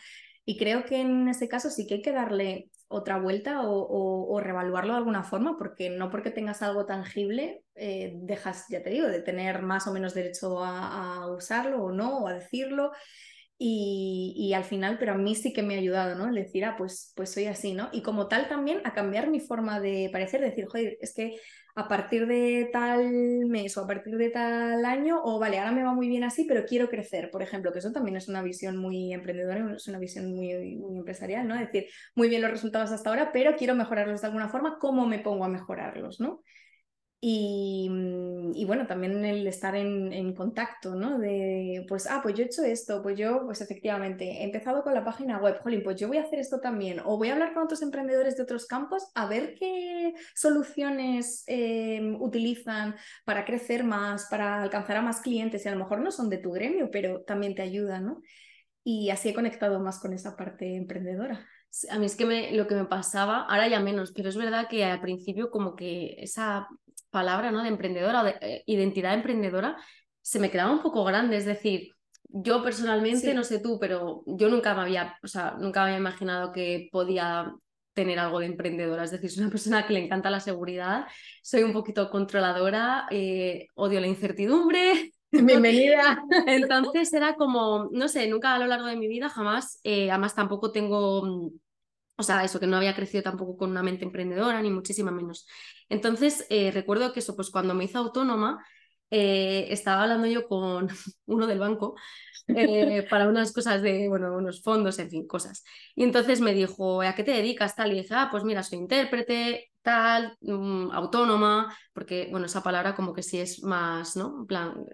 Y 0.46 0.58
creo 0.58 0.86
que 0.86 1.02
en 1.02 1.28
ese 1.28 1.48
caso 1.48 1.70
sí 1.70 1.88
que 1.88 1.96
hay 1.96 2.02
que 2.02 2.12
darle 2.12 2.70
otra 2.89 3.20
vuelta 3.20 3.62
o, 3.63 4.39
revaluarlo 4.39 4.93
de 4.93 5.00
alguna 5.00 5.24
forma, 5.24 5.58
porque 5.58 5.89
no 5.89 6.10
porque 6.10 6.32
tengas 6.32 6.62
algo 6.62 6.86
tangible 6.86 7.63
eh, 7.76 8.13
dejas, 8.15 8.65
ya 8.70 8.82
te 8.82 8.91
digo, 8.91 9.08
de 9.08 9.22
tener 9.22 9.62
más 9.62 9.88
o 9.88 9.93
menos 9.93 10.13
derecho 10.13 10.63
a, 10.63 11.15
a 11.24 11.32
usarlo 11.32 11.84
o 11.84 11.91
no, 11.91 12.20
o 12.20 12.28
a 12.28 12.34
decirlo. 12.34 12.91
Y, 13.60 14.54
al 14.54 14.63
final, 14.63 14.98
pero 15.00 15.13
a 15.13 15.17
mí 15.17 15.34
sí 15.34 15.52
que 15.52 15.63
me 15.63 15.76
ha 15.76 15.80
ayudado, 15.80 16.15
¿no? 16.15 16.28
El 16.28 16.36
decir, 16.36 16.63
ah, 16.65 16.76
pues, 16.78 17.13
pues 17.15 17.32
soy 17.32 17.46
así, 17.46 17.74
¿no? 17.74 17.89
Y 17.91 18.04
como 18.04 18.28
tal 18.28 18.48
también 18.48 18.82
a 18.84 18.93
cambiar 18.93 19.30
mi 19.30 19.39
forma 19.39 19.80
de 19.80 20.10
parecer, 20.12 20.41
decir, 20.41 20.67
joder, 20.67 20.98
es 21.02 21.13
que 21.15 21.38
a 21.76 21.88
partir 21.88 22.28
de 22.28 22.70
tal 22.72 23.46
mes 23.48 23.76
o 23.78 23.84
a 23.84 23.88
partir 23.88 24.17
de 24.17 24.30
tal 24.30 24.86
año, 24.86 25.22
o 25.24 25.39
vale, 25.39 25.58
ahora 25.60 25.72
me 25.72 25.84
va 25.84 25.93
muy 25.93 26.08
bien 26.08 26.24
así, 26.24 26.46
pero 26.46 26.65
quiero 26.65 26.89
crecer, 26.89 27.32
por 27.32 27.41
ejemplo, 27.41 27.72
que 27.72 27.80
eso 27.80 27.91
también 27.91 28.17
es 28.17 28.28
una 28.28 28.43
visión 28.43 28.78
muy 28.78 29.13
emprendedora, 29.13 29.76
es 29.76 29.88
una 29.88 30.00
visión 30.00 30.34
muy, 30.34 30.76
muy 30.76 30.98
empresarial, 30.98 31.48
¿no? 31.48 31.56
Es 31.56 31.62
decir, 31.62 31.88
muy 32.15 32.30
bien 32.30 32.41
los 32.43 32.52
resultados 32.52 32.91
hasta 32.91 33.10
ahora, 33.10 33.32
pero 33.32 33.56
quiero 33.56 33.76
mejorarlos 33.76 34.22
de 34.22 34.28
alguna 34.28 34.50
forma, 34.50 34.78
¿cómo 34.80 35.08
me 35.08 35.20
pongo 35.20 35.46
a 35.46 35.50
mejorarlos, 35.50 36.20
¿no? 36.20 36.41
Mm, 37.19 38.51
y, 38.56 38.65
bueno, 38.65 38.86
también 38.86 39.25
el 39.25 39.47
estar 39.47 39.75
en, 39.75 40.34
contacto, 40.36 40.93
¿no? 40.95 41.17
De, 41.17 41.84
pues, 41.88 42.06
ah, 42.08 42.19
pues 42.21 42.36
yo 42.36 42.43
he 42.43 42.47
hecho 42.47 42.63
esto, 42.63 43.01
pues 43.01 43.17
yo, 43.17 43.43
pues 43.45 43.62
efectivamente, 43.62 44.25
he 44.41 44.43
empezado 44.43 44.84
con 44.84 44.93
la 44.93 45.03
página 45.03 45.39
web, 45.39 45.60
jolín, 45.62 45.82
pues 45.84 45.99
yo 45.99 46.08
voy 46.08 46.17
a 46.17 46.21
hacer 46.23 46.39
esto 46.39 46.60
también, 46.60 46.99
o 46.99 47.17
voy 47.17 47.30
a 47.30 47.34
hablar 47.34 47.53
con 47.53 47.63
otros 47.63 47.82
emprendedores 47.82 48.38
de 48.38 48.43
otros 48.43 48.67
campos 48.67 49.10
a 49.15 49.27
ver 49.27 49.56
qué 49.56 50.13
soluciones 50.36 51.43
em, 51.47 52.21
utilizan 52.21 52.95
para 53.25 53.45
crecer 53.45 53.84
más, 53.84 54.27
para 54.30 54.62
alcanzar 54.62 54.97
a 54.97 55.01
más 55.01 55.21
clientes, 55.21 55.65
y 55.65 55.69
a 55.69 55.71
lo 55.71 55.80
mejor 55.80 55.99
no 56.01 56.12
son 56.12 56.30
de 56.30 56.38
tu 56.38 56.51
gremio, 56.51 56.89
pero 56.91 57.21
también 57.23 57.56
te 57.56 57.63
ayudan, 57.63 58.06
¿no? 58.06 58.21
Y 58.84 59.10
así 59.10 59.30
he 59.30 59.34
conectado 59.34 59.80
más 59.80 59.99
con 59.99 60.13
esa 60.13 60.36
parte 60.38 60.75
emprendedora. 60.75 61.45
A 61.89 61.99
mí 61.99 62.06
es 62.06 62.15
que 62.15 62.25
me, 62.25 62.53
lo 62.53 62.67
que 62.67 62.75
me 62.75 62.86
pasaba, 62.86 63.41
ahora 63.45 63.67
ya 63.67 63.80
menos, 63.80 64.13
pero 64.13 64.30
es 64.30 64.38
verdad 64.38 64.67
que 64.69 64.86
al 64.86 65.01
principio 65.01 65.51
como 65.51 65.75
que 65.75 66.15
esa 66.19 66.67
palabra, 67.10 67.52
¿no? 67.52 67.63
De 67.63 67.70
emprendedora 67.70 68.22
o 68.22 68.26
de 68.26 68.36
eh, 68.41 68.63
identidad 68.65 69.13
emprendedora, 69.13 69.78
se 70.22 70.39
me 70.39 70.52
quedaba 70.52 70.72
un 70.72 70.82
poco 70.82 71.04
grande. 71.04 71.38
Es 71.38 71.46
decir, 71.46 71.89
yo 72.30 72.63
personalmente, 72.63 73.34
no 73.34 73.43
sé 73.43 73.60
tú, 73.60 73.78
pero 73.80 74.24
yo 74.26 74.50
nunca 74.50 74.74
me 74.74 74.82
había, 74.82 75.17
o 75.24 75.28
sea, 75.28 75.56
nunca 75.60 75.84
había 75.84 75.98
imaginado 75.98 76.52
que 76.52 76.89
podía 76.91 77.54
tener 77.93 78.20
algo 78.20 78.39
de 78.39 78.46
emprendedora. 78.46 79.04
Es 79.04 79.12
decir, 79.12 79.32
soy 79.32 79.43
una 79.43 79.52
persona 79.52 79.88
que 79.88 79.93
le 79.93 80.04
encanta 80.04 80.30
la 80.30 80.39
seguridad, 80.39 81.08
soy 81.41 81.63
un 81.63 81.74
poquito 81.74 82.10
controladora, 82.12 83.08
eh, 83.10 83.67
odio 83.74 84.00
la 84.00 84.08
incertidumbre. 84.08 85.13
Bienvenida. 85.32 86.24
Entonces 86.48 87.12
era 87.13 87.36
como, 87.36 87.89
no 87.91 88.08
sé, 88.08 88.28
nunca 88.28 88.54
a 88.54 88.60
lo 88.60 88.67
largo 88.67 88.86
de 88.86 88.98
mi 88.98 89.08
vida 89.08 89.30
jamás, 89.30 89.80
eh, 89.84 90.12
además 90.12 90.36
tampoco 90.36 90.72
tengo 90.72 91.52
o 92.17 92.23
sea, 92.23 92.43
eso, 92.43 92.60
que 92.60 92.67
no 92.67 92.77
había 92.77 92.95
crecido 92.95 93.23
tampoco 93.23 93.58
con 93.58 93.69
una 93.71 93.84
mente 93.84 94.03
emprendedora, 94.03 94.62
ni 94.62 94.71
muchísimo 94.71 95.12
menos. 95.12 95.47
Entonces, 95.88 96.45
eh, 96.49 96.71
recuerdo 96.71 97.13
que 97.13 97.19
eso, 97.19 97.36
pues 97.36 97.51
cuando 97.51 97.75
me 97.75 97.84
hice 97.86 97.97
autónoma, 97.97 98.65
eh, 99.12 99.67
estaba 99.69 100.03
hablando 100.03 100.27
yo 100.27 100.47
con 100.47 100.89
uno 101.27 101.47
del 101.47 101.60
banco 101.60 101.95
eh, 102.47 103.06
para 103.10 103.27
unas 103.27 103.53
cosas 103.53 103.84
de, 103.84 104.08
bueno, 104.10 104.36
unos 104.36 104.63
fondos, 104.63 104.97
en 104.97 105.12
fin, 105.12 105.27
cosas. 105.27 105.63
Y 105.95 106.03
entonces 106.03 106.41
me 106.41 106.56
dijo, 106.56 107.01
¿a 107.03 107.13
qué 107.13 107.23
te 107.23 107.32
dedicas? 107.32 107.75
Tal, 107.75 107.93
y 107.93 108.01
dije, 108.01 108.15
ah, 108.15 108.30
pues 108.32 108.43
mira, 108.43 108.63
soy 108.63 108.80
intérprete, 108.80 109.71
tal, 109.84 110.36
mm, 110.41 110.89
autónoma, 110.91 111.77
porque, 111.93 112.30
bueno, 112.32 112.47
esa 112.47 112.63
palabra 112.63 112.95
como 112.95 113.13
que 113.13 113.21
sí 113.21 113.39
es 113.39 113.62
más, 113.62 114.15
¿no? 114.15 114.39
En 114.39 114.47
plan, 114.47 114.86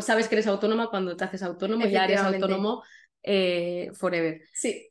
sabes 0.00 0.28
que 0.28 0.34
eres 0.34 0.46
autónoma 0.46 0.90
cuando 0.90 1.16
te 1.16 1.24
haces 1.24 1.42
autónomo, 1.42 1.86
ya 1.86 2.04
eres 2.04 2.20
autónomo 2.20 2.82
forever. 3.94 4.42
Sí. 4.52 4.90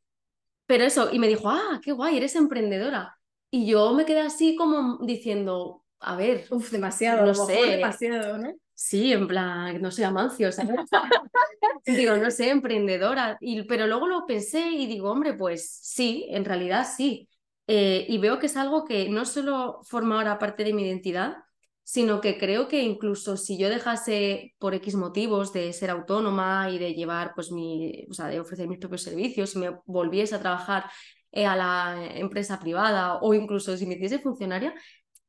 Pero 0.66 0.84
eso, 0.84 1.10
y 1.12 1.20
me 1.20 1.28
dijo, 1.28 1.50
ah, 1.50 1.80
qué 1.84 1.92
guay, 1.92 2.18
eres 2.18 2.36
emprendedora. 2.36 3.18
Y 3.52 3.68
yo 3.68 3.94
me 3.94 4.06
quedé 4.06 4.22
así 4.22 4.56
como 4.56 4.98
diciendo, 5.06 5.84
a 6.00 6.16
ver. 6.16 6.46
Uf, 6.50 6.72
demasiado, 6.72 7.26
no 7.26 7.34
sé. 7.34 7.54
demasiado, 7.78 8.38
¿no? 8.38 8.54
Sí, 8.74 9.14
en 9.14 9.28
plan, 9.28 9.82
no 9.82 9.90
sé, 9.90 10.04
Amancio, 10.04 10.52
¿sabes? 10.52 10.76
digo, 11.86 12.18
no 12.18 12.30
sé, 12.30 12.50
emprendedora. 12.50 13.38
Y, 13.40 13.64
pero 13.64 13.88
luego 13.88 14.08
lo 14.08 14.26
pensé 14.26 14.70
y 14.70 14.86
digo, 14.86 15.12
hombre, 15.12 15.34
pues 15.34 15.80
sí, 15.82 16.28
en 16.30 16.44
realidad 16.44 16.86
sí. 16.86 17.30
Eh, 17.68 18.06
y 18.10 18.18
veo 18.18 18.38
que 18.38 18.48
es 18.48 18.58
algo 18.58 18.86
que 18.86 19.10
no 19.10 19.26
solo 19.26 19.80
forma 19.84 20.18
ahora 20.18 20.38
parte 20.38 20.64
de 20.64 20.74
mi 20.74 20.84
identidad, 20.84 21.38
sino 21.86 22.20
que 22.20 22.40
creo 22.40 22.68
que 22.68 22.82
incluso 22.82 23.38
si 23.38 23.60
yo 23.60 23.70
dejase 23.70 24.56
por 24.58 24.74
X 24.74 24.96
motivos 24.96 25.54
de 25.54 25.72
ser 25.72 25.92
autónoma 25.92 26.72
y 26.72 26.80
de 26.80 26.96
llevar, 26.96 27.34
pues 27.36 27.52
mi, 27.52 28.08
o 28.10 28.14
sea, 28.14 28.26
de 28.26 28.40
ofrecer 28.40 28.68
mis 28.68 28.80
propios 28.80 29.04
servicios, 29.04 29.52
si 29.52 29.60
me 29.60 29.78
volviese 29.86 30.34
a 30.34 30.40
trabajar 30.40 30.86
eh, 31.32 31.46
a 31.46 31.56
la 31.56 32.10
empresa 32.16 32.60
privada 32.60 33.20
o 33.22 33.36
incluso 33.36 33.78
si 33.78 33.86
me 33.86 33.94
hiciese 33.94 34.18
funcionaria, 34.18 34.74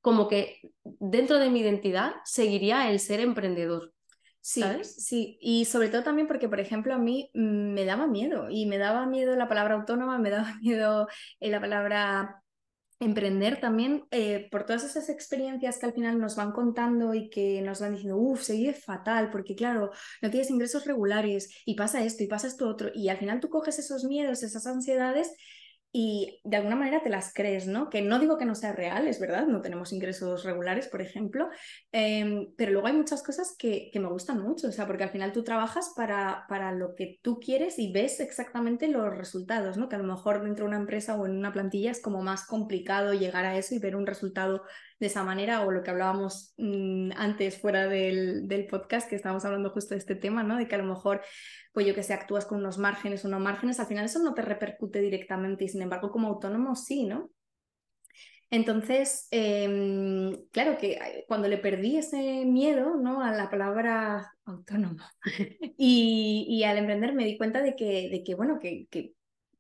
como 0.01 0.29
que 0.29 0.61
dentro 0.83 1.39
de 1.39 1.51
mi 1.51 1.61
identidad 1.61 2.15
seguiría 2.25 2.91
el 2.91 3.01
ser 3.01 3.21
emprendedor. 3.21 3.93
Sí, 4.41 4.63
sí, 4.83 5.39
y 5.43 5.67
sobre 5.67 5.89
todo 5.91 6.05
también 6.05 6.27
porque, 6.27 6.49
por 6.49 6.61
ejemplo, 6.61 6.95
a 6.95 6.99
mí 6.99 7.31
me 7.35 7.85
daba 7.85 8.07
miedo 8.07 8.49
y 8.49 8.65
me 8.65 8.79
daba 8.79 9.05
miedo 9.05 9.37
la 9.37 9.49
palabra 9.49 9.75
autónoma, 9.75 10.19
me 10.19 10.31
daba 10.31 10.55
miedo 10.63 11.07
eh, 11.39 11.51
la 11.51 11.61
palabra 11.61 12.43
emprender 12.99 13.61
también 13.61 14.05
eh, 14.11 14.49
por 14.51 14.65
todas 14.65 14.85
esas 14.85 15.09
experiencias 15.09 15.79
que 15.79 15.87
al 15.87 15.93
final 15.93 16.19
nos 16.19 16.37
van 16.37 16.53
contando 16.53 17.15
y 17.15 17.29
que 17.29 17.61
nos 17.63 17.81
van 17.81 17.93
diciendo, 17.93 18.17
uff, 18.17 18.43
se 18.43 18.55
vive 18.55 18.73
fatal, 18.73 19.31
porque 19.31 19.55
claro, 19.55 19.91
no 20.23 20.31
tienes 20.31 20.51
ingresos 20.51 20.87
regulares 20.87 21.51
y 21.65 21.75
pasa 21.75 22.03
esto 22.05 22.23
y 22.25 22.27
pasa 22.27 22.47
esto 22.47 22.69
otro, 22.69 22.91
y 22.95 23.09
al 23.09 23.19
final 23.19 23.41
tú 23.41 23.51
coges 23.51 23.79
esos 23.79 24.05
miedos, 24.05 24.43
esas 24.43 24.67
ansiedades 24.67 25.35
y 25.99 26.43
de 26.45 26.59
alguna 26.59 26.77
manera 26.77 27.03
te 27.03 27.09
las 27.09 27.33
crees, 27.33 27.67
¿no? 27.67 27.89
Que 27.89 28.03
no 28.03 28.19
digo 28.19 28.37
que 28.37 28.45
no 28.45 28.55
sea 28.55 28.73
real, 28.73 29.09
es 29.09 29.19
verdad, 29.19 29.47
no 29.47 29.63
tenemos 29.63 29.95
ingresos 29.95 30.45
regulares, 30.45 30.89
por 30.89 31.01
ejemplo, 31.01 31.49
em, 31.91 32.53
pero 32.55 32.73
luego 32.73 32.89
hay 32.89 32.93
muchas 32.93 33.23
cosas 33.23 33.57
que, 33.59 33.89
que, 33.91 33.99
me 33.99 34.09
gustan 34.09 34.43
mucho, 34.43 34.69
o 34.69 34.73
sea, 34.73 34.87
porque 34.87 35.05
al 35.05 35.11
final 35.11 35.33
tú 35.33 35.43
trabajas 35.43 35.95
para, 35.97 36.45
para 36.51 36.73
lo 36.73 36.95
que 36.95 37.19
tú 37.23 37.41
quieres 37.41 37.79
y 37.79 37.93
ves 37.93 38.21
exactamente 38.21 38.89
los 38.89 39.17
resultados, 39.17 39.79
¿no? 39.79 39.89
Que 39.89 39.97
a 39.97 39.99
lo 39.99 40.05
mejor 40.05 40.43
dentro 40.43 40.67
de 40.67 40.69
una 40.69 40.77
empresa 40.77 41.17
o 41.17 41.25
en 41.25 41.33
una 41.35 41.55
plantilla 41.55 41.93
es 41.93 42.03
como 42.03 42.21
más 42.21 42.45
complicado 42.45 43.15
llegar 43.15 43.47
a 43.47 43.57
eso 43.57 43.75
y 43.75 43.79
ver 43.79 43.97
un 43.97 44.07
resultado 44.07 44.65
de 44.99 45.07
esa 45.07 45.23
manera 45.23 45.65
o 45.67 45.71
lo 45.71 45.83
que 45.83 45.91
hablábamos 45.91 46.55
mm, 46.57 47.11
antes 47.17 47.61
fuera 47.61 47.87
del, 47.87 48.49
del, 48.49 48.67
podcast, 48.67 49.09
que 49.09 49.17
estábamos 49.17 49.45
hablando 49.45 49.71
justo 49.71 49.95
de 49.95 49.99
este 49.99 50.15
tema, 50.15 50.43
¿no? 50.43 50.57
De 50.57 50.69
que 50.69 50.75
a 50.75 50.79
lo 50.79 50.85
mejor 50.85 51.21
pues 51.77 51.87
yo 51.87 51.95
que 51.95 52.03
sé, 52.03 52.15
actúas 52.15 52.47
con 52.47 52.61
unos 52.61 52.79
márgenes 52.79 53.23
o 53.27 53.29
no 53.29 53.39
márgenes, 53.39 53.79
al 53.81 53.87
final 53.87 54.07
eso 54.07 54.19
no 54.21 54.33
te 54.33 54.41
repercute 54.41 55.01
directamente 55.01 55.65
y 55.65 55.69
sin 55.69 55.83
embargo 55.83 56.11
como 56.11 56.29
autónomo 56.29 56.75
sí, 56.75 57.05
¿no? 57.05 57.31
Entonces, 58.49 59.29
em, 59.31 60.33
claro 60.53 60.79
que 60.79 61.25
cuando 61.29 61.49
le 61.49 61.59
perdí 61.59 61.99
ese 61.99 62.47
miedo 62.47 62.97
¿no? 62.97 63.21
a 63.21 63.33
la 63.33 63.51
palabra 63.51 64.33
autónomo 64.47 65.03
y, 65.77 66.47
y, 66.49 66.65
al 66.65 66.79
emprender 66.79 67.13
me 67.13 67.27
di 67.27 67.37
cuenta 67.37 67.61
de 67.61 67.77
que, 67.77 68.09
de 68.09 68.23
que 68.25 68.35
bueno, 68.35 68.59
que, 68.59 68.87
que 68.89 69.13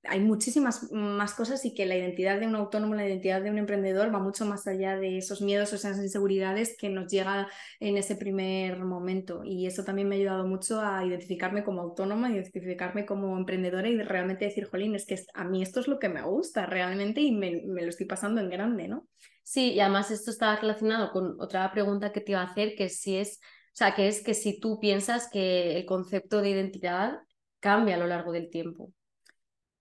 hay 0.09 0.21
muchísimas 0.21 0.91
más 0.93 1.35
cosas 1.35 1.65
y 1.65 1.75
que 1.75 1.87
la 1.87 1.97
identidad 1.97 2.39
de 2.41 2.47
un 2.47 2.55
autónomo, 2.55 2.95
la 2.95 3.07
identidad 3.07 3.43
de 3.43 3.51
un 3.51 3.59
emprendedor 3.59 4.15
va 4.15 4.19
mucho 4.19 4.45
más 4.45 4.67
allá 4.67 4.97
de 4.97 5.19
esos 5.19 5.43
miedos 5.43 5.73
o 5.73 5.77
esas 5.77 5.99
inseguridades 5.99 6.77
que 6.79 6.89
nos 6.89 7.11
llega 7.11 7.49
en 7.81 7.97
ese 7.97 8.17
primer 8.17 8.79
momento. 8.85 9.43
Y 9.45 9.67
eso 9.67 9.85
también 9.85 10.09
me 10.09 10.17
ha 10.17 10.19
ayudado 10.19 10.47
mucho 10.47 10.81
a 10.81 11.05
identificarme 11.05 11.65
como 11.65 11.83
autónoma, 11.83 12.31
identificarme 12.31 13.07
como 13.07 13.37
emprendedora 13.37 13.89
y 13.89 13.97
realmente 14.03 14.45
decir, 14.45 14.67
jolín, 14.67 14.95
es 14.95 15.07
que 15.07 15.17
a 15.35 15.45
mí 15.45 15.63
esto 15.63 15.81
es 15.81 15.89
lo 15.89 15.99
que 15.99 16.09
me 16.09 16.23
gusta 16.23 16.67
realmente 16.67 17.21
y 17.21 17.33
me, 17.33 17.63
lo 17.65 17.89
estoy 17.89 18.07
pasando 18.07 18.41
en 18.41 18.51
grande, 18.51 18.89
¿no? 18.89 19.09
Sí, 19.43 19.73
y 19.75 19.81
además 19.81 20.11
esto 20.11 20.31
está 20.31 20.57
relacionado 20.57 21.13
con 21.13 21.41
otra 21.41 21.71
pregunta 21.73 22.13
que 22.13 22.21
te 22.21 22.33
iba 22.33 22.41
a 22.41 22.51
hacer, 22.51 22.75
que 22.75 22.89
si 22.89 23.17
es, 23.17 23.39
o 23.39 23.77
sea, 23.77 23.95
que 23.95 24.09
es 24.09 24.23
que 24.23 24.35
si 24.35 24.59
tú 24.59 24.81
piensas 24.81 25.29
que 25.31 25.77
el 25.77 25.87
concepto 25.87 26.41
de 26.41 26.51
identidad 26.51 27.21
cambia 27.61 27.97
a 27.97 27.99
lo 27.99 28.07
largo 28.07 28.33
del 28.33 28.51
tiempo. 28.51 28.93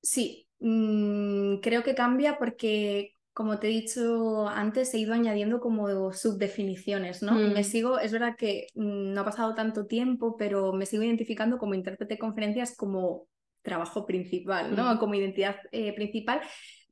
Sí, 0.06 0.48
mm, 0.60 1.58
creo 1.62 1.84
que 1.84 1.96
cambia 1.96 2.38
porque 2.38 3.12
como 3.34 3.60
te 3.60 3.68
he 3.68 3.72
dicho 3.72 4.48
antes, 4.48 4.94
he 4.94 5.00
ido 5.00 5.14
añadiendo 5.14 5.60
como 5.60 6.14
subdefiniciones, 6.14 7.22
¿no? 7.22 7.34
Me 7.34 7.62
Mm. 7.62 7.64
sigo, 7.66 8.00
es 8.00 8.14
verdad 8.14 8.36
que 8.38 8.68
mm, 8.76 9.14
no 9.14 9.22
ha 9.22 9.26
pasado 9.26 9.54
tanto 9.56 9.88
tiempo, 9.88 10.38
pero 10.38 10.72
me 10.72 10.86
sigo 10.86 11.04
identificando 11.04 11.58
como 11.58 11.74
intérprete 11.74 12.14
de 12.14 12.20
conferencias 12.20 12.78
como 12.78 13.28
trabajo 13.62 14.06
principal, 14.06 14.74
¿no? 14.76 14.94
Mm. 14.94 14.98
Como 15.00 15.16
identidad 15.16 15.58
eh, 15.74 15.92
principal, 15.94 16.40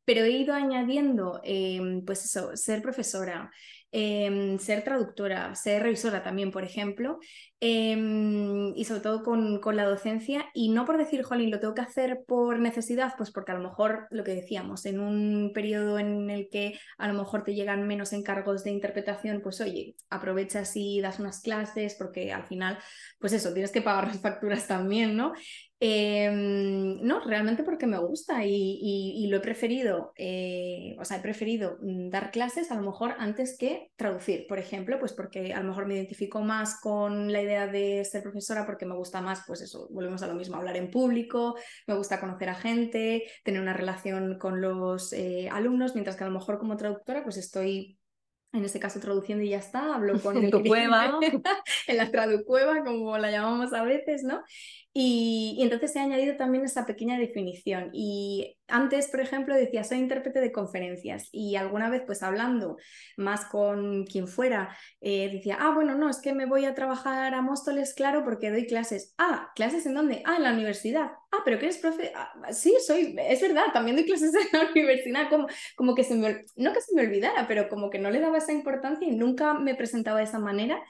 pero 0.03 0.25
he 0.25 0.31
ido 0.31 0.53
añadiendo, 0.53 1.39
em, 1.45 2.03
pues 2.03 2.25
eso, 2.25 2.57
ser 2.57 2.81
profesora, 2.81 3.49
em, 3.91 4.57
ser 4.57 4.83
traductora, 4.83 5.55
ser 5.55 5.83
revisora 5.83 6.23
también, 6.23 6.51
por 6.51 6.63
ejemplo, 6.63 7.19
em, 7.65 8.73
y 8.75 8.83
sobre 8.83 8.99
todo 9.01 9.23
con, 9.23 9.59
con 9.61 9.77
la 9.77 9.85
docencia, 9.85 10.45
y 10.53 10.69
no 10.69 10.83
por 10.85 10.97
decir, 10.97 11.23
jolín, 11.23 11.49
lo 11.49 11.59
tengo 11.61 11.73
que 11.73 11.81
hacer 11.81 12.23
por 12.27 12.59
necesidad, 12.59 13.13
pues 13.17 13.31
porque 13.31 13.53
a 13.53 13.55
lo 13.55 13.61
mejor, 13.63 14.07
lo 14.11 14.23
que 14.25 14.35
decíamos, 14.35 14.85
en 14.85 14.99
un 14.99 15.51
periodo 15.53 15.97
en 15.97 16.29
el 16.29 16.49
que 16.49 16.77
a 16.97 17.07
lo 17.07 17.13
mejor 17.13 17.43
te 17.45 17.55
llegan 17.55 17.87
menos 17.87 18.11
encargos 18.11 18.63
de 18.65 18.71
interpretación, 18.71 19.39
pues 19.41 19.61
oye, 19.61 19.95
aprovechas 20.09 20.75
y 20.75 20.99
das 20.99 21.19
unas 21.19 21.41
clases, 21.41 21.95
porque 21.95 22.33
al 22.33 22.43
final, 22.47 22.77
pues 23.19 23.31
eso, 23.31 23.53
tienes 23.53 23.71
que 23.71 23.81
pagar 23.81 24.07
las 24.07 24.19
facturas 24.19 24.67
también, 24.67 25.15
¿no? 25.15 25.33
Em, 25.85 27.01
no, 27.01 27.19
realmente 27.25 27.63
porque 27.63 27.87
me 27.87 27.97
gusta 27.97 28.45
y, 28.45 28.79
y- 28.81 29.27
lo 29.27 29.37
he 29.37 29.39
preferido, 29.41 30.13
eh, 30.17 30.95
o 30.97 31.03
sea, 31.03 31.17
he 31.17 31.21
preferido 31.21 31.77
mm, 31.81 32.09
dar 32.09 32.31
clases 32.31 32.71
a 32.71 32.75
lo 32.75 32.83
mejor 32.83 33.15
antes 33.19 33.57
que 33.57 33.91
traducir, 33.97 34.45
por 34.47 34.59
ejemplo, 34.59 34.97
pues 34.99 35.11
porque 35.11 35.53
a 35.53 35.59
lo 35.59 35.67
mejor 35.67 35.85
me 35.85 35.95
identifico 35.95 36.39
más 36.41 36.79
con 36.79 37.33
la 37.33 37.41
idea 37.41 37.52
de 37.67 38.03
ser 38.05 38.23
profesora 38.23 38.65
porque 38.65 38.85
me 38.85 38.95
gusta 38.95 39.21
más, 39.21 39.43
pues 39.47 39.61
eso, 39.61 39.87
volvemos 39.91 40.21
a 40.23 40.27
lo 40.27 40.35
mismo, 40.35 40.57
hablar 40.57 40.77
en 40.77 40.91
público, 40.91 41.55
me 41.87 41.95
gusta 41.95 42.19
conocer 42.19 42.49
a 42.49 42.55
gente, 42.55 43.23
tener 43.43 43.61
una 43.61 43.73
relación 43.73 44.37
con 44.37 44.61
los 44.61 45.13
eh, 45.13 45.49
alumnos, 45.51 45.93
mientras 45.93 46.15
que 46.15 46.23
a 46.23 46.27
lo 46.27 46.33
mejor 46.33 46.59
como 46.59 46.77
traductora 46.77 47.23
pues 47.23 47.37
estoy... 47.37 47.97
En 48.55 48.63
este 48.63 48.79
caso 48.79 48.99
traduciendo 48.99 49.43
y 49.43 49.49
ya 49.49 49.57
está, 49.57 49.95
hablo 49.95 50.21
con 50.21 50.37
En 50.37 50.43
el 50.43 50.51
tu 50.51 50.61
cliente 50.61 50.87
cueva. 50.87 51.19
en 51.87 51.97
la 51.97 52.11
traducueva, 52.11 52.83
como 52.83 53.17
la 53.17 53.31
llamamos 53.31 53.73
a 53.73 53.83
veces, 53.83 54.21
¿no? 54.21 54.43
Y, 54.93 55.55
y 55.57 55.63
entonces 55.63 55.95
he 55.95 55.99
añadido 55.99 56.37
también 56.37 56.63
esa 56.63 56.85
pequeña 56.85 57.17
definición. 57.17 57.89
Y 57.93 58.55
antes, 58.67 59.07
por 59.07 59.19
ejemplo, 59.19 59.55
decía, 59.55 59.83
soy 59.83 59.99
intérprete 59.99 60.39
de 60.39 60.51
conferencias 60.51 61.29
y 61.31 61.55
alguna 61.55 61.89
vez, 61.89 62.03
pues 62.05 62.23
hablando 62.23 62.77
más 63.17 63.45
con 63.45 64.05
quien 64.05 64.27
fuera, 64.27 64.75
eh, 65.01 65.29
decía, 65.31 65.57
ah, 65.59 65.71
bueno, 65.73 65.95
no, 65.95 66.09
es 66.09 66.19
que 66.19 66.33
me 66.33 66.45
voy 66.45 66.65
a 66.65 66.73
trabajar 66.73 67.33
a 67.33 67.41
Móstoles, 67.41 67.93
claro, 67.93 68.23
porque 68.23 68.51
doy 68.51 68.65
clases. 68.65 69.13
Ah, 69.17 69.51
¿clases 69.55 69.85
en 69.85 69.95
dónde? 69.95 70.23
Ah, 70.25 70.37
en 70.37 70.43
la 70.43 70.53
universidad. 70.53 71.11
Ah, 71.31 71.41
pero 71.43 71.59
que 71.59 71.65
eres 71.65 71.77
profe. 71.77 72.11
Ah, 72.15 72.31
sí, 72.51 72.75
soy, 72.85 73.15
es 73.17 73.41
verdad, 73.41 73.65
también 73.73 73.97
doy 73.97 74.05
clases 74.05 74.33
en 74.33 74.59
la 74.59 74.69
universidad. 74.71 75.29
Como, 75.29 75.47
como 75.75 75.95
que 75.95 76.03
se 76.03 76.15
me, 76.15 76.41
no 76.55 76.73
que 76.73 76.81
se 76.81 76.95
me 76.95 77.01
olvidara, 77.01 77.47
pero 77.47 77.69
como 77.69 77.89
que 77.89 77.99
no 77.99 78.11
le 78.11 78.19
daba 78.19 78.37
esa 78.37 78.53
importancia 78.53 79.07
y 79.07 79.15
nunca 79.15 79.53
me 79.53 79.75
presentaba 79.75 80.19
de 80.19 80.25
esa 80.25 80.39
manera. 80.39 80.81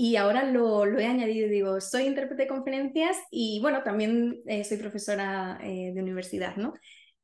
Y 0.00 0.14
ahora 0.14 0.44
lo, 0.44 0.86
lo 0.86 1.00
he 1.00 1.06
añadido, 1.06 1.48
digo, 1.48 1.80
soy 1.80 2.04
intérprete 2.04 2.44
de 2.44 2.48
conferencias 2.48 3.16
y 3.32 3.58
bueno, 3.60 3.82
también 3.82 4.40
eh, 4.46 4.62
soy 4.62 4.76
profesora 4.76 5.58
eh, 5.60 5.90
de 5.92 6.00
universidad, 6.00 6.54
¿no? 6.54 6.74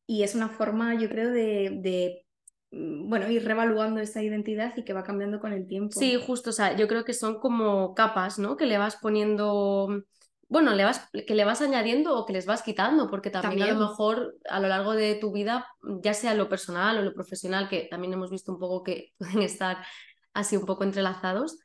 Y 0.07 0.23
es 0.23 0.35
una 0.35 0.49
forma, 0.49 0.95
yo 0.95 1.09
creo, 1.09 1.31
de, 1.31 1.71
de, 1.81 2.27
mm, 2.71 3.09
bueno, 3.09 3.31
ir 3.31 3.45
revaluando 3.45 4.01
esa 4.01 4.23
identidad 4.23 4.77
y 4.77 4.85
que 4.85 4.93
va 4.93 5.03
cambiando 5.05 5.41
con 5.41 5.53
el 5.53 5.67
tiempo. 5.67 5.99
Sí, 5.99 6.21
justo, 6.27 6.51
o 6.51 6.53
sea, 6.53 6.77
yo 6.77 6.89
creo 6.89 7.05
que 7.05 7.15
son 7.15 7.39
como 7.41 7.95
capas, 7.95 8.39
¿no? 8.39 8.57
Que 8.57 8.67
le 8.67 8.79
vas 8.79 8.97
poniendo, 8.97 10.03
bueno, 10.49 10.73
le 10.75 10.85
vas, 10.85 11.09
que 11.27 11.35
le 11.35 11.45
vas 11.45 11.63
añadiendo 11.63 12.19
o 12.19 12.27
que 12.27 12.33
les 12.35 12.47
vas 12.47 12.63
quitando, 12.63 13.09
porque 13.11 13.31
también, 13.31 13.63
a 13.63 13.67
También. 13.67 13.79
lo 13.81 13.89
mejor 13.89 14.37
a 14.49 14.61
lo 14.61 14.69
largo 14.69 14.93
de 14.93 15.15
tu 15.15 15.33
vida, 15.33 15.67
ya 16.03 16.15
sea 16.15 16.35
lo 16.35 16.49
personal 16.49 16.99
o 16.99 17.03
lo 17.03 17.15
profesional, 17.15 17.69
que 17.69 17.89
también 17.91 18.13
hemos 18.13 18.31
visto 18.31 18.53
un 18.53 18.59
poco 18.59 18.83
que 18.83 19.13
pueden 19.19 19.43
estar 19.43 19.79
así 20.35 20.57
un 20.57 20.67
poco 20.67 20.85
entrelazados, 20.85 21.59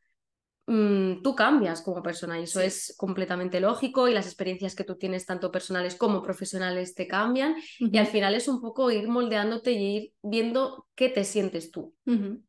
mm, 0.69 1.21
tú 1.23 1.36
cambias 1.36 1.82
como 1.82 2.01
persona 2.03 2.39
y 2.39 2.43
eso 2.43 2.60
Sí. 2.60 2.65
es 2.67 2.95
completamente 2.97 3.60
lógico 3.60 4.08
y 4.08 4.13
las 4.13 4.25
experiencias 4.27 4.75
que 4.75 4.84
tú 4.84 4.95
tienes, 4.95 5.25
tanto 5.25 5.51
personales 5.51 5.95
como 5.95 6.21
profesionales, 6.21 6.95
te 6.95 7.08
cambian 7.08 7.55
y 7.79 7.97
al 7.97 8.08
final 8.08 8.36
es 8.36 8.47
un 8.47 8.62
poco 8.62 8.91
ir 8.91 9.08
moldeándote 9.08 9.71
y 9.71 9.97
ir 9.97 10.13
viendo 10.21 10.88
qué 10.95 11.10
te 11.10 11.23
sientes 11.23 11.71
tú. 11.71 11.93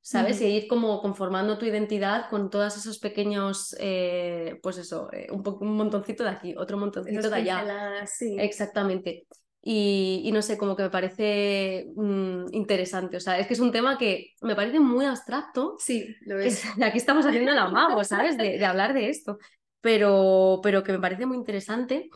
¿sabes? 0.01 0.41
Y 0.41 0.47
ir 0.47 0.69
como 0.69 1.01
conformando 1.03 1.59
tu 1.59 1.67
identidad 1.67 2.29
con 2.31 2.51
todos 2.51 2.77
esos 2.77 2.99
pequeños, 2.99 3.77
eh, 3.79 4.59
pues 4.63 4.79
eso, 4.79 5.09
eh, 5.13 5.29
un, 5.31 5.43
un 5.61 5.77
montoncito 5.77 6.25
de 6.25 6.31
aquí, 6.31 6.55
otro 6.57 6.79
montoncito 6.79 7.29
de 7.29 7.37
allá. 7.37 8.07
sí. 8.07 8.37
Exactamente. 8.39 9.27
Y, 9.63 10.23
y 10.25 10.33
no 10.33 10.41
sé, 10.41 10.57
como 10.57 10.75
que 10.75 10.85
me 10.85 10.91
parece 10.91 11.87
mm, 11.95 12.47
interesante. 12.53 13.17
O 13.17 13.21
sea, 13.21 13.39
es 13.39 13.47
que 13.47 13.55
es 13.55 13.61
un 13.61 13.73
tema 13.73 13.99
que 13.99 14.33
me 14.41 14.57
parece 14.57 14.81
muy 14.81 15.05
abstracto. 15.05 15.77
Sí, 15.79 16.17
lo 16.23 16.39
es. 16.39 16.65
aquí 16.83 16.99
estamos 16.99 17.27
haciendo 17.27 17.53
el 17.53 17.59
amago, 17.59 18.03
¿sabes? 18.05 18.39
De, 18.39 18.59
de 18.59 18.65
hablar 18.65 18.95
de 18.95 19.11
esto. 19.11 19.39
Pero, 19.81 20.61
pero 20.63 20.83
que 20.83 20.93
me 20.93 20.99
parece 21.01 21.27
muy 21.27 21.37
interesante. 21.37 22.09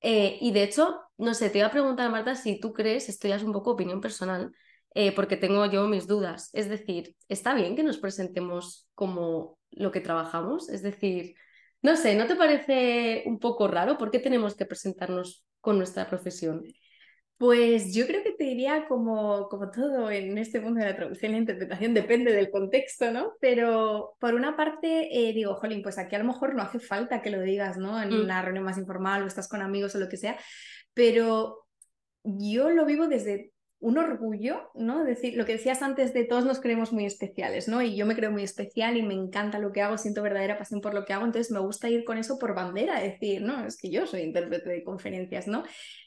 Eh, 0.00 0.36
y 0.40 0.52
de 0.52 0.62
hecho, 0.64 1.00
no 1.16 1.32
sé, 1.34 1.48
te 1.50 1.58
iba 1.58 1.68
a 1.68 1.70
preguntar, 1.70 2.10
Marta, 2.10 2.34
si 2.34 2.60
tú 2.60 2.72
crees, 2.74 3.08
esto 3.08 3.26
ya 3.26 3.36
es 3.36 3.42
un 3.42 3.52
poco 3.52 3.70
opinión 3.70 4.02
personal, 4.02 4.52
eh, 4.94 5.12
porque 5.12 5.36
tengo 5.38 5.64
yo 5.66 5.88
mis 5.88 6.06
dudas. 6.06 6.50
Es 6.52 6.68
decir, 6.68 7.16
¿está 7.28 7.54
bien 7.54 7.74
que 7.74 7.82
nos 7.82 7.98
presentemos 7.98 8.86
como 8.94 9.58
lo 9.70 9.90
que 9.92 10.00
trabajamos? 10.00 10.68
Es 10.68 10.82
decir, 10.82 11.34
no 11.82 11.96
sé, 11.96 12.14
¿no 12.16 12.26
te 12.26 12.36
parece 12.36 13.22
un 13.26 13.38
poco 13.38 13.66
raro? 13.66 13.96
¿Por 13.96 14.10
qué 14.10 14.18
tenemos 14.18 14.54
que 14.54 14.66
presentarnos 14.66 15.44
con 15.60 15.78
nuestra 15.78 16.08
profesión? 16.08 16.62
Pues 17.36 17.92
yo 17.94 18.06
creo 18.06 18.22
que 18.22 18.32
te 18.32 18.44
diría 18.44 18.86
como, 18.86 19.48
como 19.48 19.70
todo 19.70 20.10
en 20.10 20.38
este 20.38 20.60
mundo 20.60 20.80
de 20.80 20.86
la 20.86 20.96
traducción 20.96 21.32
y 21.32 21.34
la 21.34 21.40
interpretación, 21.40 21.92
depende 21.92 22.32
del 22.32 22.50
contexto, 22.50 23.10
¿no? 23.10 23.32
Pero 23.40 24.14
por 24.20 24.34
una 24.34 24.56
parte 24.56 25.08
eh, 25.10 25.32
digo, 25.32 25.56
jolín, 25.56 25.82
pues 25.82 25.98
aquí 25.98 26.14
a 26.14 26.20
lo 26.20 26.26
mejor 26.26 26.54
no 26.54 26.62
hace 26.62 26.78
falta 26.78 27.22
que 27.22 27.30
lo 27.30 27.42
digas, 27.42 27.76
¿no? 27.76 28.00
En 28.00 28.10
Mm. 28.10 28.20
una 28.22 28.40
reunión 28.40 28.64
más 28.64 28.78
informal 28.78 29.22
o 29.22 29.26
estás 29.26 29.48
con 29.48 29.62
amigos 29.62 29.94
o 29.94 29.98
lo 29.98 30.08
que 30.08 30.16
sea, 30.16 30.38
pero 30.94 31.66
yo 32.22 32.70
lo 32.70 32.86
vivo 32.86 33.08
desde 33.08 33.52
un 33.80 33.98
orgullo, 33.98 34.70
¿no? 34.74 35.02
Es 35.02 35.08
decir, 35.08 35.36
lo 35.36 35.44
que 35.44 35.52
decías 35.52 35.82
antes 35.82 36.14
de 36.14 36.24
todos 36.24 36.46
nos 36.46 36.60
creemos 36.60 36.92
muy 36.92 37.04
especiales, 37.04 37.68
¿no? 37.68 37.82
Y 37.82 37.96
yo 37.96 38.06
me 38.06 38.14
creo 38.14 38.30
muy 38.30 38.42
especial 38.42 38.96
y 38.96 39.02
me 39.02 39.12
encanta 39.12 39.58
lo 39.58 39.72
que 39.72 39.82
hago, 39.82 39.98
siento 39.98 40.22
verdadera 40.22 40.56
pasión 40.56 40.80
por 40.80 40.94
lo 40.94 41.04
que 41.04 41.12
hago, 41.12 41.26
entonces 41.26 41.52
me 41.52 41.58
gusta 41.60 41.90
ir 41.90 42.04
con 42.04 42.16
eso 42.16 42.38
por 42.38 42.54
bandera, 42.54 42.98
decir, 43.00 43.42
no, 43.42 43.66
es 43.66 43.76
que 43.76 43.90
yo 43.90 44.06
soy 44.06 44.22
intérprete 44.22 44.70
de 44.70 44.84
conferencias, 44.84 45.48
¿no? 45.48 45.64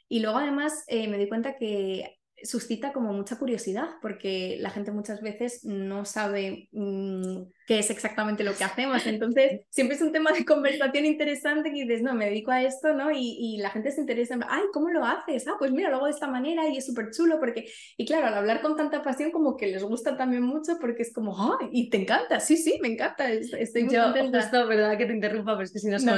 Y 0.10 0.20
luego 0.22 0.38
además 0.38 0.84
eh, 0.88 1.08
me 1.08 1.18
doy 1.18 1.28
cuenta 1.30 1.56
que 1.58 2.18
suscita 2.44 2.94
como 2.94 3.14
mucha 3.14 3.38
curiosidad 3.38 3.90
porque 4.02 4.58
la 4.60 4.70
gente 4.70 4.92
muchas 4.92 5.22
veces 5.22 5.62
no 5.66 6.06
sabe 6.06 6.70
mmm, 6.72 7.44
qué 7.68 7.80
es 7.80 7.90
exactamente 7.92 8.44
lo 8.46 8.56
que 8.56 8.64
hacemos. 8.64 9.06
Entonces, 9.06 9.62
siempre 9.70 9.98
es 9.98 10.02
un 10.02 10.12
tema 10.14 10.32
de 10.32 10.46
conversación 10.46 11.06
interesante 11.06 11.70
que 11.72 11.82
dices, 11.84 12.02
no, 12.02 12.16
me 12.16 12.26
dedico 12.26 12.50
a 12.52 12.64
esto, 12.64 12.94
¿no? 12.94 13.12
Y, 13.12 13.38
y 13.40 13.58
la 13.58 13.70
gente 13.70 13.92
se 13.92 14.02
interesa 14.02 14.36
en, 14.36 14.44
ay, 14.50 14.64
¿cómo 14.74 14.90
lo 14.90 15.06
haces? 15.06 15.48
Ah, 15.48 15.56
pues 15.60 15.72
mira, 15.72 15.90
lo 15.90 15.98
hago 15.98 16.06
de 16.06 16.14
esta 16.14 16.28
manera 16.28 16.68
y 16.70 16.78
es 16.78 16.86
súper 16.86 17.12
chulo 17.12 17.40
porque, 17.40 17.70
y 17.98 18.06
claro, 18.06 18.28
al 18.28 18.34
hablar 18.36 18.62
con 18.62 18.78
tanta 18.78 19.04
pasión 19.04 19.32
como 19.32 19.58
que 19.58 19.68
les 19.68 19.84
gusta 19.84 20.16
también 20.18 20.44
mucho 20.44 20.78
porque 20.80 21.04
es 21.04 21.14
como, 21.14 21.36
ay, 21.60 21.68
y 21.74 21.90
te 21.90 21.98
encanta, 21.98 22.40
sí, 22.40 22.56
sí, 22.58 22.80
me 22.82 22.88
encanta, 22.88 23.30
estoy 23.32 23.84
muy 23.84 23.94
Yo, 23.94 24.04
contenta. 24.04 24.42
justo, 24.42 24.66
verdad 24.66 24.98
que 24.98 25.06
te 25.06 25.14
interrumpa, 25.14 25.52
pero 25.54 25.64
es 25.66 25.74
que 25.74 25.80
si 25.80 25.90
no 25.90 26.00
se. 26.00 26.10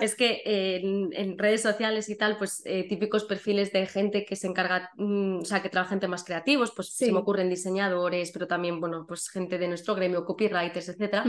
Es 0.00 0.14
que 0.14 0.40
eh, 0.44 0.76
en, 0.82 1.10
en 1.12 1.36
redes 1.38 1.62
sociales 1.62 2.08
y 2.08 2.16
tal, 2.16 2.38
pues 2.38 2.62
eh, 2.64 2.86
típicos 2.88 3.24
perfiles 3.24 3.72
de 3.72 3.86
gente 3.86 4.24
que 4.24 4.36
se 4.36 4.46
encarga, 4.46 4.90
mm, 4.96 5.40
o 5.40 5.44
sea, 5.44 5.62
que 5.62 5.68
trabaja 5.68 5.94
en 5.94 6.00
temas 6.00 6.22
creativos, 6.24 6.72
pues 6.74 6.94
se 6.94 7.06
Sí. 7.06 7.12
me 7.12 7.18
ocurren 7.18 7.48
diseñadores, 7.50 8.30
pero 8.32 8.46
también, 8.46 8.80
bueno, 8.80 9.04
pues 9.06 9.28
gente 9.28 9.58
de 9.58 9.66
nuestro 9.68 9.94
gremio, 9.96 10.24
copywriters, 10.24 10.88
etcétera. 10.92 11.24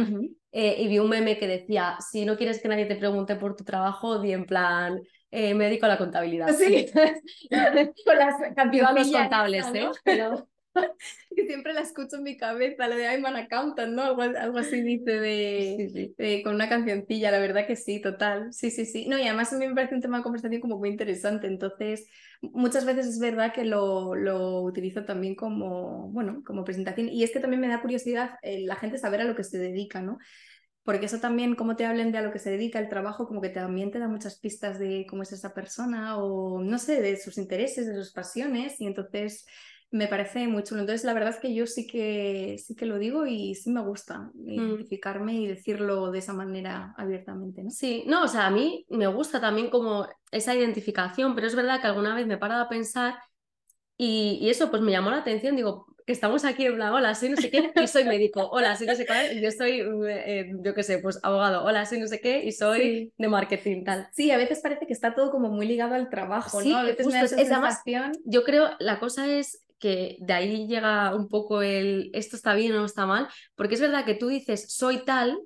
Eh, 0.52 0.76
y 0.80 0.88
vi 0.88 1.00
un 1.00 1.10
meme 1.10 1.38
que 1.38 1.48
decía, 1.48 1.98
si 2.00 2.26
no 2.26 2.38
quieres 2.38 2.62
que 2.62 2.68
nadie 2.68 2.86
te 2.86 2.96
pregunte 2.96 3.36
por 3.36 3.56
tu 3.56 3.64
trabajo, 3.64 4.20
di 4.20 4.32
en 4.32 4.46
plan, 4.46 5.02
eh, 5.32 5.54
me 5.54 5.66
dedico 5.66 5.86
a 5.86 5.90
la 5.90 5.98
contabilidad. 5.98 6.54
Sí. 6.56 6.86
Con 8.06 8.18
las 8.18 8.36
cancioncillas, 8.56 9.22
contables, 9.22 9.68
¿no? 9.74 9.76
¿eh? 9.76 9.92
Pero... 10.04 10.48
que 11.36 11.46
siempre 11.48 11.74
la 11.74 11.82
escucho 11.82 12.18
en 12.18 12.24
mi 12.24 12.38
cabeza, 12.38 12.88
lo 12.88 12.96
de 12.96 13.04
I'm 13.06 13.26
an 13.26 13.36
accountant, 13.36 13.94
¿no? 13.94 14.04
Algo, 14.04 14.22
algo 14.22 14.58
así 14.58 14.82
dice 14.82 15.12
de, 15.20 15.76
Sí, 15.78 15.90
sí. 15.90 16.16
de- 16.18 16.44
con 16.44 16.56
una 16.56 16.70
cancioncilla, 16.70 17.32
la 17.32 17.40
verdad 17.40 17.68
que 17.68 17.76
sí, 17.76 18.02
total. 18.02 18.52
Sí, 18.54 18.72
sí, 18.72 18.86
sí. 18.86 19.08
No, 19.08 19.18
y 19.18 19.24
además 19.24 19.54
a 19.54 19.58
mí 19.58 19.68
me 19.68 19.76
parece 19.76 19.96
un 19.96 20.02
tema 20.02 20.18
de 20.18 20.24
conversación 20.24 20.62
como 20.62 20.78
muy 20.78 20.90
interesante, 20.90 21.48
entonces 21.48 22.08
muchas 22.42 22.86
veces 22.86 23.08
es 23.08 23.20
verdad 23.20 23.54
que 23.54 23.66
lo, 23.66 24.16
lo 24.16 24.62
utilizo 24.62 25.06
también 25.06 25.36
como, 25.36 26.10
bueno, 26.12 26.44
como 26.46 26.64
presentación. 26.64 27.10
Y 27.10 27.24
es 27.24 27.32
que 27.32 27.40
también 27.40 27.62
me 27.62 27.68
da 27.68 27.82
curiosidad 27.82 28.32
eh, 28.42 28.62
la 28.66 28.76
gente 28.76 28.98
saber 28.98 29.22
a 29.22 29.26
lo 29.26 29.36
que 29.36 29.44
se 29.44 29.58
dedica, 29.58 30.02
¿no? 30.02 30.18
Porque 30.84 31.06
eso 31.06 31.20
también, 31.20 31.56
como 31.56 31.78
te 31.78 31.86
hablen 31.86 32.12
de 32.12 32.18
a 32.18 32.22
lo 32.22 32.32
que 32.34 32.40
se 32.40 32.50
dedica 32.52 32.78
el 32.80 32.90
trabajo, 32.90 33.26
como 33.26 33.40
que 33.42 33.48
también 33.50 33.90
te 33.92 34.00
da 34.00 34.10
muchas 34.10 34.38
pistas 34.40 34.80
de 34.80 35.06
cómo 35.10 35.24
es 35.24 35.32
esa 35.32 35.54
persona 35.54 36.18
o, 36.18 36.62
no 36.62 36.78
sé, 36.78 37.02
de 37.02 37.16
sus 37.18 37.38
intereses, 37.38 37.88
de 37.88 37.96
sus 37.96 38.12
pasiones, 38.12 38.82
y 38.82 38.88
entonces 38.88 39.46
me 39.94 40.08
parece 40.08 40.48
muy 40.48 40.64
chulo. 40.64 40.82
Entonces, 40.82 41.06
la 41.06 41.14
verdad 41.14 41.30
es 41.30 41.40
que 41.40 41.54
yo 41.54 41.68
sí 41.68 41.86
que, 41.86 42.58
sí 42.58 42.76
que 42.76 42.88
lo 42.88 42.98
digo 42.98 43.28
y 43.28 43.54
sí 43.54 43.70
me 43.70 43.82
gusta 43.82 44.32
identificarme 44.44 45.36
y 45.36 45.48
decirlo 45.48 46.10
de 46.10 46.18
esa 46.18 46.34
manera 46.34 46.96
abiertamente, 46.98 47.64
¿no? 47.64 47.70
Sí, 47.70 48.04
no, 48.08 48.24
o 48.24 48.28
sea, 48.28 48.48
a 48.48 48.50
mí 48.50 48.88
me 48.90 49.06
gusta 49.06 49.40
también 49.40 49.70
como 49.70 50.08
esa 50.32 50.56
identificación, 50.56 51.36
pero 51.36 51.46
es 51.46 51.56
verdad 51.56 51.80
que 51.80 51.86
alguna 51.86 52.16
vez 52.16 52.26
me 52.26 52.34
he 52.34 52.38
parado 52.38 52.64
a 52.64 52.70
pensar 52.70 53.20
y, 53.96 54.40
y 54.42 54.50
eso 54.50 54.72
pues 54.72 54.82
me 54.82 54.92
llamó 54.92 55.12
la 55.12 55.18
atención, 55.18 55.56
digo, 55.56 55.86
que 56.06 56.14
estamos 56.14 56.44
aquí 56.44 56.66
en 56.66 56.76
plan, 56.76 56.92
hola, 56.92 57.16
soy 57.16 57.30
no 57.30 57.38
sé 57.38 57.50
qué 57.50 57.72
y 57.76 57.88
soy 57.88 58.04
médico, 58.06 58.50
hola, 58.52 58.76
soy 58.76 58.88
no 58.88 58.96
sé 58.96 59.06
qué, 59.06 59.40
yo 59.40 59.52
soy, 59.52 59.82
eh, 60.08 60.52
yo 60.64 60.74
qué 60.74 60.84
sé, 60.84 60.98
pues 60.98 61.20
abogado, 61.24 61.64
hola, 61.64 61.86
soy 61.86 62.00
no 62.00 62.08
sé 62.08 62.20
qué 62.20 62.44
y 62.44 62.52
soy 62.52 63.14
de 63.18 63.28
marketing, 63.28 63.84
tal. 63.84 64.08
Sí, 64.12 64.32
a 64.32 64.38
veces 64.38 64.60
parece 64.62 64.86
que 64.86 64.94
está 64.94 65.14
todo 65.14 65.32
como 65.32 65.50
muy 65.50 65.68
ligado 65.68 65.94
al 65.94 66.10
trabajo, 66.10 66.62
¿no? 66.62 66.78
A 66.78 66.84
veces 66.84 67.06
justo, 67.06 67.38
es 67.38 67.50
más, 67.52 67.82
yo 68.26 68.44
creo, 68.44 68.72
la 68.80 69.00
cosa 69.00 69.28
es 69.28 69.64
que 69.84 70.16
de 70.22 70.34
ahí 70.34 70.66
llega 70.66 71.14
un 71.14 71.28
poco 71.28 71.62
el 71.62 72.10
esto 72.14 72.38
está 72.38 72.56
bien 72.56 72.72
o 72.72 72.80
no 72.80 72.86
está 72.86 73.06
mal, 73.06 73.28
porque 73.54 73.76
es 73.76 73.82
verdad 73.82 74.06
que 74.06 74.16
tú 74.16 74.30
dices 74.30 74.74
soy 74.74 75.04
tal 75.04 75.38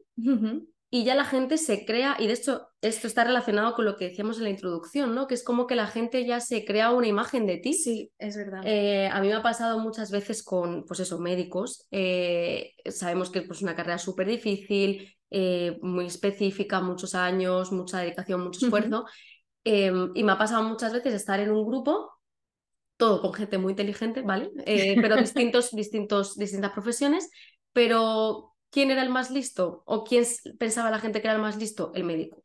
y 0.91 1.03
ya 1.03 1.15
la 1.15 1.25
gente 1.25 1.57
se 1.57 1.85
crea, 1.85 2.15
y 2.19 2.27
de 2.27 2.33
hecho 2.33 2.67
esto 2.81 3.07
está 3.07 3.23
relacionado 3.23 3.73
con 3.73 3.85
lo 3.85 3.97
que 3.97 4.09
decíamos 4.09 4.37
en 4.37 4.43
la 4.43 4.51
introducción, 4.51 5.15
¿no? 5.15 5.25
Que 5.25 5.33
es 5.33 5.43
como 5.43 5.65
que 5.65 5.75
la 5.75 5.87
gente 5.87 6.23
ya 6.23 6.39
se 6.39 6.65
crea 6.65 6.91
una 6.91 7.07
imagen 7.07 7.47
de 7.47 7.57
ti. 7.57 7.73
Sí, 7.73 8.11
es 8.19 8.37
verdad. 8.37 8.61
Eh, 8.63 9.09
a 9.11 9.19
mí 9.19 9.27
me 9.27 9.33
ha 9.33 9.41
pasado 9.41 9.79
muchas 9.79 10.11
veces 10.11 10.43
con, 10.43 10.85
pues 10.85 10.99
eso, 10.99 11.17
médicos. 11.17 11.87
Eh, 11.89 12.73
sabemos 12.85 13.31
que 13.31 13.39
es 13.39 13.47
pues, 13.47 13.63
una 13.63 13.75
carrera 13.75 13.97
súper 13.97 14.27
difícil, 14.27 15.13
eh, 15.31 15.77
muy 15.81 16.05
específica, 16.05 16.79
muchos 16.79 17.15
años, 17.15 17.71
mucha 17.71 17.99
dedicación, 17.99 18.41
mucho 18.41 18.63
esfuerzo. 18.63 19.05
Em, 19.65 20.11
y 20.15 20.23
me 20.23 20.31
ha 20.31 20.37
pasado 20.37 20.63
muchas 20.63 20.93
veces 20.93 21.13
estar 21.13 21.41
en 21.41 21.51
un 21.51 21.65
grupo, 21.67 22.16
todo 22.97 23.21
con 23.21 23.33
gente 23.33 23.57
muy 23.57 23.71
inteligente, 23.71 24.21
¿vale? 24.21 24.51
pero 25.01 25.15
distintos, 25.15 25.71
distintos, 25.71 26.35
distintas 26.35 26.71
profesiones, 26.71 27.29
pero 27.71 28.55
¿quién 28.69 28.91
era 28.91 29.03
el 29.03 29.09
más 29.09 29.31
listo? 29.31 29.83
¿O 29.85 30.03
quién 30.03 30.25
pensaba 30.59 30.91
la 30.91 30.99
gente 30.99 31.21
que 31.21 31.27
era 31.27 31.35
el 31.35 31.41
más 31.41 31.57
listo? 31.57 31.91
El 31.95 32.03
médico. 32.03 32.43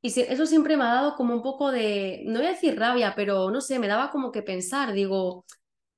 Y 0.00 0.20
eso 0.20 0.44
siempre 0.44 0.76
me 0.76 0.84
ha 0.84 0.92
dado 0.94 1.14
como 1.14 1.34
un 1.34 1.42
poco 1.42 1.72
de, 1.72 2.22
no 2.26 2.38
voy 2.38 2.48
a 2.48 2.50
decir 2.52 2.78
rabia, 2.78 3.14
pero 3.16 3.50
no 3.50 3.62
sé, 3.62 3.78
me 3.78 3.88
daba 3.88 4.10
como 4.10 4.32
que 4.32 4.42
pensar, 4.42 4.92
digo, 4.92 5.46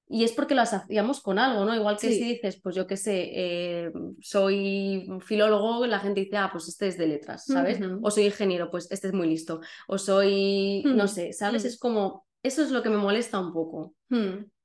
y 0.08 0.22
es 0.22 0.30
porque 0.32 0.54
lo 0.54 0.62
hacíamos 0.62 1.20
con 1.20 1.40
algo, 1.40 1.64
¿no? 1.64 1.74
Igual 1.74 1.98
que 1.98 2.10
si 2.12 2.22
dices, 2.22 2.60
pues 2.62 2.76
yo 2.76 2.86
qué 2.86 2.96
sé, 2.96 3.30
eh, 3.34 3.92
soy 4.20 5.08
filólogo, 5.22 5.84
la 5.86 5.98
gente 5.98 6.20
dice, 6.20 6.36
ah, 6.36 6.50
pues 6.52 6.68
este 6.68 6.86
es 6.86 6.96
de 6.96 7.08
letras, 7.08 7.46
¿sabes? 7.46 7.80
O 8.02 8.10
soy 8.12 8.26
ingeniero, 8.26 8.70
pues 8.70 8.86
este 8.92 9.08
es 9.08 9.12
muy 9.12 9.26
listo. 9.26 9.60
O 9.88 9.98
soy, 9.98 10.84
no 10.84 11.08
sé, 11.08 11.32
¿sabes? 11.32 11.64
Es 11.64 11.76
como, 11.76 12.25
eso 12.46 12.62
es 12.62 12.70
lo 12.70 12.82
que 12.82 12.90
me 12.90 12.96
molesta 12.96 13.38
un 13.38 13.52
poco. 13.52 13.94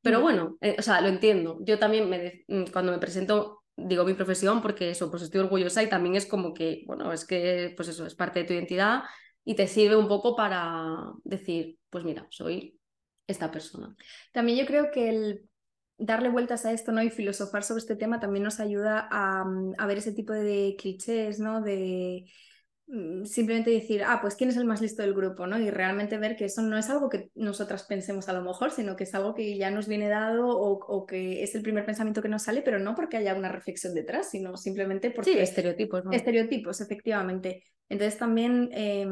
Pero 0.01 0.21
bueno, 0.21 0.57
eh, 0.61 0.75
o 0.77 0.81
sea, 0.81 1.01
lo 1.01 1.07
entiendo. 1.07 1.59
Yo 1.61 1.77
también 1.79 2.09
me 2.09 2.43
cuando 2.71 2.91
me 2.91 2.99
presento 2.99 3.63
digo 3.75 4.03
mi 4.05 4.13
profesión 4.13 4.61
porque 4.61 4.91
eso, 4.91 5.09
pues 5.09 5.23
estoy 5.23 5.41
orgullosa 5.41 5.81
y 5.81 5.89
también 5.89 6.15
es 6.15 6.25
como 6.25 6.53
que, 6.53 6.83
bueno, 6.85 7.11
es 7.11 7.25
que, 7.25 7.73
pues 7.75 7.89
eso, 7.89 8.05
es 8.05 8.15
parte 8.15 8.39
de 8.39 8.45
tu 8.45 8.53
identidad 8.53 9.03
y 9.43 9.55
te 9.55 9.67
sirve 9.67 9.95
un 9.95 10.07
poco 10.07 10.35
para 10.35 11.13
decir, 11.23 11.77
pues 11.89 12.03
mira, 12.03 12.27
soy 12.29 12.79
esta 13.27 13.49
persona. 13.51 13.95
También 14.33 14.59
yo 14.59 14.65
creo 14.65 14.91
que 14.91 15.09
el 15.09 15.49
darle 15.97 16.29
vueltas 16.29 16.65
a 16.65 16.71
esto 16.73 16.91
¿no? 16.91 17.01
y 17.01 17.09
filosofar 17.09 17.63
sobre 17.63 17.79
este 17.79 17.95
tema 17.95 18.19
también 18.19 18.43
nos 18.43 18.59
ayuda 18.59 19.07
a, 19.11 19.45
a 19.77 19.85
ver 19.85 19.97
ese 19.97 20.13
tipo 20.13 20.33
de 20.33 20.75
clichés, 20.77 21.39
¿no? 21.39 21.61
De 21.61 22.25
Mm, 22.25 22.50
simplemente 23.23 23.71
decir, 23.71 24.03
ah, 24.03 24.19
pues 24.21 24.35
quién 24.35 24.49
es 24.49 24.57
el 24.57 24.65
más 24.65 24.81
listo 24.81 25.01
del 25.01 25.13
grupo, 25.13 25.47
¿no? 25.47 25.57
Y 25.57 25.69
realmente 25.69 26.17
ver 26.17 26.35
que 26.35 26.45
eso 26.45 26.61
no 26.61 26.77
es 26.77 26.89
algo 26.89 27.09
que 27.09 27.29
nosotras 27.35 27.83
pensemos 27.83 28.27
a 28.27 28.33
lo 28.33 28.43
mejor, 28.43 28.71
sino 28.71 28.97
que 28.97 29.05
es 29.05 29.15
algo 29.15 29.33
que 29.33 29.57
ya 29.57 29.71
nos 29.71 29.87
viene 29.87 30.09
dado 30.09 30.49
o, 30.49 31.05
que 31.05 31.41
es 31.41 31.55
el 31.55 31.61
primer 31.61 31.85
pensamiento 31.85 32.21
que 32.21 32.27
nos 32.27 32.43
sale, 32.43 32.61
pero 32.61 32.79
no 32.79 32.93
porque 32.93 33.17
haya 33.17 33.33
una 33.33 33.49
reflexión 33.49 33.93
detrás, 33.93 34.29
sino 34.29 34.57
simplemente 34.57 35.09
porque... 35.11 35.31
Sí, 35.31 35.39
estereotipos, 35.39 36.03
¿no? 36.03 36.11
Estereotipos, 36.11 36.81
efectivamente. 36.81 37.63
Entonces 37.87 38.17
también 38.17 38.69
eh, 38.73 39.05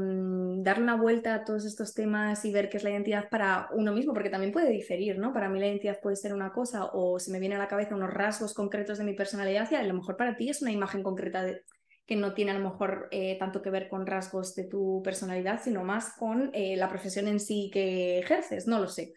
darle 0.58 0.84
una 0.84 0.96
vuelta 0.96 1.34
a 1.36 1.44
todos 1.44 1.66
estos 1.66 1.94
temas 1.94 2.44
y 2.46 2.52
ver 2.52 2.70
qué 2.70 2.78
es 2.78 2.84
la 2.84 2.92
identidad 2.92 3.30
para 3.30 3.70
uno 3.74 3.94
mismo, 3.94 4.14
porque 4.14 4.30
también 4.30 4.52
puede 4.52 4.72
diferir, 4.72 5.20
¿no? 5.20 5.34
Para 5.34 5.50
mí 5.50 5.60
la 5.60 5.68
identidad 5.68 6.00
puede 6.02 6.16
ser 6.16 6.34
una 6.34 6.52
cosa 6.52 6.86
o 6.94 7.20
se 7.20 7.32
me 7.32 7.40
viene 7.40 7.56
a 7.56 7.60
la 7.60 7.68
cabeza 7.68 7.96
unos 7.96 8.14
rasgos 8.14 8.54
concretos 8.54 8.98
de 8.98 9.04
mi 9.06 9.14
personalidad 9.14 9.70
y 9.72 9.76
a 9.76 9.84
lo 9.84 9.94
mejor 9.94 10.18
para 10.18 10.36
ti 10.36 10.50
es 10.50 10.62
una 10.62 10.72
imagen 10.72 11.04
concreta 11.04 11.44
de 11.44 11.62
que 12.10 12.16
no 12.16 12.34
tiene 12.34 12.50
a 12.50 12.58
lo 12.58 12.68
mejor 12.68 13.08
eh, 13.12 13.38
tanto 13.38 13.62
que 13.62 13.70
ver 13.70 13.88
con 13.88 14.08
rasgos 14.08 14.56
de 14.56 14.64
tu 14.64 15.00
personalidad, 15.04 15.62
sino 15.64 15.84
más 15.84 16.16
con 16.18 16.50
eh, 16.56 16.76
la 16.76 16.90
profesión 16.90 17.28
en 17.28 17.40
sí 17.40 17.70
que 17.72 18.18
ejerces, 18.18 18.66
no 18.66 18.80
lo 18.80 18.88
sé. 18.88 19.14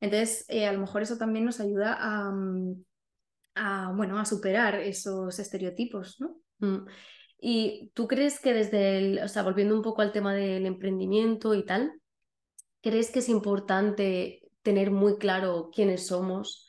Entonces, 0.00 0.44
eh, 0.48 0.66
a 0.66 0.72
lo 0.72 0.80
mejor 0.80 1.02
eso 1.02 1.18
también 1.18 1.44
nos 1.44 1.60
ayuda 1.60 1.96
a, 2.00 2.32
mm, 2.32 2.84
bueno, 3.96 4.18
a 4.18 4.24
superar 4.24 4.74
esos 4.74 5.38
estereotipos, 5.38 6.20
¿no? 6.20 6.40
Mm. 6.58 6.88
¿Y 7.38 7.92
tú 7.94 8.08
crees 8.08 8.40
que 8.40 8.52
desde 8.52 8.98
el, 8.98 9.18
o 9.20 9.28
sea, 9.28 9.44
volviendo 9.44 9.76
un 9.76 9.82
poco 9.82 10.02
al 10.02 10.10
tema 10.10 10.34
del 10.34 10.66
emprendimiento 10.66 11.54
y 11.54 11.64
tal, 11.64 11.92
crees 12.82 13.12
que 13.12 13.20
es 13.20 13.28
importante 13.28 14.40
tener 14.62 14.90
muy 14.90 15.16
claro 15.16 15.70
quiénes 15.72 16.08
somos 16.08 16.66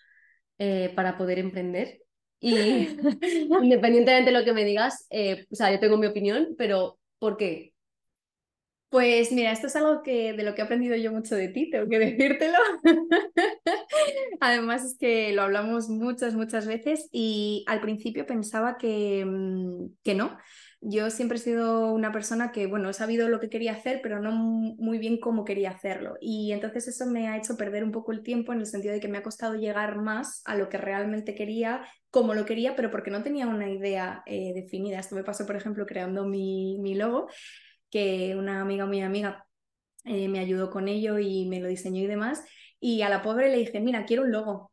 para 0.96 1.18
poder 1.18 1.40
emprender? 1.40 2.02
Y 2.40 2.50
independientemente 3.64 4.32
de 4.32 4.38
lo 4.38 4.46
que 4.46 4.54
me 4.54 4.64
digas, 4.66 5.08
eh, 5.10 5.46
o 5.52 5.56
sea, 5.56 5.72
yo 5.72 5.80
tengo 5.80 5.98
mi 5.98 6.08
opinión, 6.08 6.56
pero 6.58 7.00
¿por 7.20 7.38
qué? 7.38 7.74
Pues 8.90 9.34
mira, 9.34 9.52
esto 9.52 9.68
es 9.68 9.76
algo 9.76 10.02
que 10.02 10.32
de 10.32 10.44
lo 10.44 10.56
que 10.56 10.62
he 10.62 10.64
aprendido 10.64 10.96
yo 10.96 11.12
mucho 11.12 11.36
de 11.36 11.50
ti, 11.50 11.70
tengo 11.70 11.90
que 11.90 12.00
decírtelo. 12.00 12.58
Además 14.40 14.86
es 14.86 14.98
que 14.98 15.34
lo 15.34 15.42
hablamos 15.42 15.90
muchas, 15.90 16.36
muchas 16.36 16.66
veces 16.66 17.10
y 17.12 17.66
al 17.68 17.82
principio 17.82 18.26
pensaba 18.26 18.78
que, 18.78 19.26
mm, 19.26 19.88
que 20.04 20.16
no, 20.16 20.38
yo 20.82 21.10
siempre 21.10 21.38
he 21.38 21.42
sido 21.42 21.92
una 21.92 22.12
persona 22.12 22.52
que, 22.52 22.68
bueno, 22.68 22.90
he 22.90 22.94
sabido 22.94 23.30
lo 23.30 23.40
que 23.40 23.50
quería 23.50 23.74
hacer, 23.74 24.00
pero 24.04 24.20
no 24.22 24.32
muy 24.32 25.00
bien 25.00 25.20
cómo 25.20 25.44
quería 25.46 25.72
hacerlo. 25.72 26.16
Y 26.22 26.52
entonces 26.52 26.88
eso 26.88 27.06
me 27.08 27.28
ha 27.28 27.38
hecho 27.38 27.58
perder 27.58 27.84
un 27.84 27.92
poco 27.92 28.12
el 28.12 28.24
tiempo 28.24 28.54
en 28.54 28.60
el 28.60 28.66
sentido 28.68 28.94
de 28.94 29.00
que 29.00 29.08
me 29.08 29.18
ha 29.18 29.24
costado 29.24 29.56
llegar 29.56 29.98
más 29.98 30.42
a 30.46 30.56
lo 30.56 30.70
que 30.70 30.78
realmente 30.78 31.36
quería, 31.36 31.84
como 32.12 32.34
lo 32.34 32.46
quería, 32.46 32.76
pero 32.76 32.92
porque 32.92 33.12
no 33.12 33.24
tenía 33.24 33.48
una 33.48 33.70
idea 33.70 34.24
eh, 34.26 34.54
definida. 34.54 35.00
Esto 35.00 35.16
me 35.16 35.24
pasó, 35.24 35.46
por 35.46 35.56
ejemplo, 35.56 35.86
creando 35.86 36.26
mi, 36.26 36.78
mi 36.80 36.96
logo, 36.96 37.28
que 37.90 38.36
una 38.38 38.62
amiga 38.62 38.86
muy 38.86 39.02
amiga 39.02 39.46
eh, 40.06 40.28
me 40.30 40.40
ayudó 40.40 40.70
con 40.72 40.88
ello 40.88 41.20
y 41.20 41.48
me 41.48 41.60
lo 41.60 41.68
diseñó 41.68 42.02
y 42.04 42.08
demás. 42.08 42.44
Y 42.80 43.02
a 43.02 43.10
la 43.10 43.22
pobre 43.24 43.50
le 43.50 43.58
dije, 43.58 43.80
mira, 43.82 44.06
quiero 44.06 44.24
un 44.24 44.32
logo. 44.32 44.72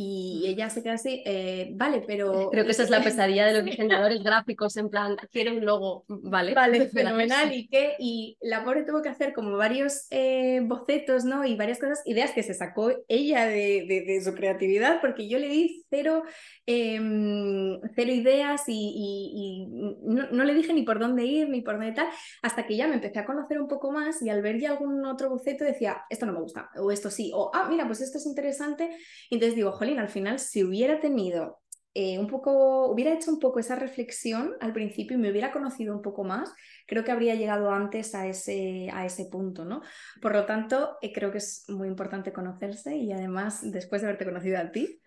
Y 0.00 0.44
ella 0.46 0.70
se 0.70 0.80
queda 0.80 0.92
así, 0.92 1.24
eh, 1.26 1.72
vale, 1.74 2.04
pero... 2.06 2.50
Creo 2.52 2.64
que 2.64 2.70
esa 2.70 2.84
es 2.84 2.90
la 2.90 3.02
pesadilla 3.02 3.46
de 3.46 3.54
los 3.54 3.64
diseñadores 3.64 4.22
gráficos, 4.22 4.76
en 4.76 4.90
plan, 4.90 5.16
quiero 5.32 5.50
un 5.50 5.66
logo, 5.66 6.04
vale. 6.06 6.54
Vale, 6.54 6.86
fenomenal. 6.94 7.52
¿Y 7.52 7.66
qué? 7.66 7.96
Y 7.98 8.38
la 8.40 8.62
pobre 8.62 8.84
tuvo 8.84 9.02
que 9.02 9.08
hacer 9.08 9.32
como 9.32 9.56
varios 9.56 10.06
eh, 10.10 10.60
bocetos, 10.62 11.24
¿no? 11.24 11.44
Y 11.44 11.56
varias 11.56 11.80
cosas, 11.80 12.00
ideas 12.04 12.30
que 12.30 12.44
se 12.44 12.54
sacó 12.54 12.92
ella 13.08 13.46
de, 13.46 14.04
de, 14.06 14.22
su 14.22 14.34
creatividad, 14.34 15.00
porque 15.00 15.28
yo 15.28 15.40
le 15.40 15.48
di 15.48 15.84
cero, 15.90 16.22
em, 16.64 17.80
cero 17.96 18.12
ideas 18.12 18.62
y, 18.68 19.66
no, 20.00 20.30
no, 20.30 20.44
le 20.44 20.54
dije 20.54 20.72
ni 20.72 20.82
por 20.82 21.00
dónde 21.00 21.24
ir, 21.24 21.48
ni 21.48 21.60
por 21.60 21.74
dónde 21.74 21.90
tal, 21.90 22.06
hasta 22.42 22.66
que 22.66 22.76
ya 22.76 22.86
me 22.86 22.94
empecé 22.94 23.18
a 23.18 23.24
conocer 23.24 23.60
un 23.60 23.66
poco 23.66 23.90
más 23.90 24.22
y 24.22 24.28
al 24.28 24.42
ver 24.42 24.60
ya 24.60 24.70
algún 24.70 25.04
otro 25.06 25.28
boceto 25.28 25.64
decía, 25.64 26.02
esto 26.08 26.24
no 26.24 26.34
me 26.34 26.40
gusta, 26.40 26.70
o 26.76 26.92
esto 26.92 27.10
sí, 27.10 27.32
o, 27.34 27.50
ah, 27.52 27.66
mira, 27.68 27.84
pues 27.88 28.00
esto 28.00 28.18
es 28.18 28.26
interesante. 28.26 28.90
Y 29.28 29.34
entonces 29.34 29.56
digo, 29.56 29.72
al 29.96 30.08
final, 30.08 30.38
si 30.38 30.64
hubiera 30.64 31.00
tenido 31.00 31.60
eh, 31.94 32.16
un 32.18 32.28
poco, 32.28 32.86
hubiera 32.86 33.12
hecho 33.12 33.30
un 33.30 33.40
poco 33.40 33.58
esa 33.58 33.74
reflexión 33.74 34.54
al 34.60 34.72
principio 34.72 35.16
y 35.16 35.20
me 35.20 35.30
hubiera 35.30 35.50
conocido 35.50 35.96
un 35.96 36.02
poco 36.02 36.22
más, 36.22 36.52
creo 36.86 37.02
que 37.02 37.10
habría 37.10 37.34
llegado 37.34 37.70
antes 37.70 38.14
a 38.14 38.28
ese, 38.28 38.88
a 38.92 39.04
ese 39.04 39.24
punto, 39.24 39.64
¿no? 39.64 39.80
Por 40.22 40.32
lo 40.32 40.46
tanto, 40.46 40.96
eh, 41.00 41.12
creo 41.12 41.32
que 41.32 41.38
es 41.38 41.64
muy 41.68 41.88
importante 41.88 42.32
conocerse 42.32 42.94
y 42.94 43.10
además, 43.10 43.62
después 43.62 44.02
de 44.02 44.08
haberte 44.08 44.26
conocido 44.26 44.58
a 44.58 44.70
ti, 44.70 45.00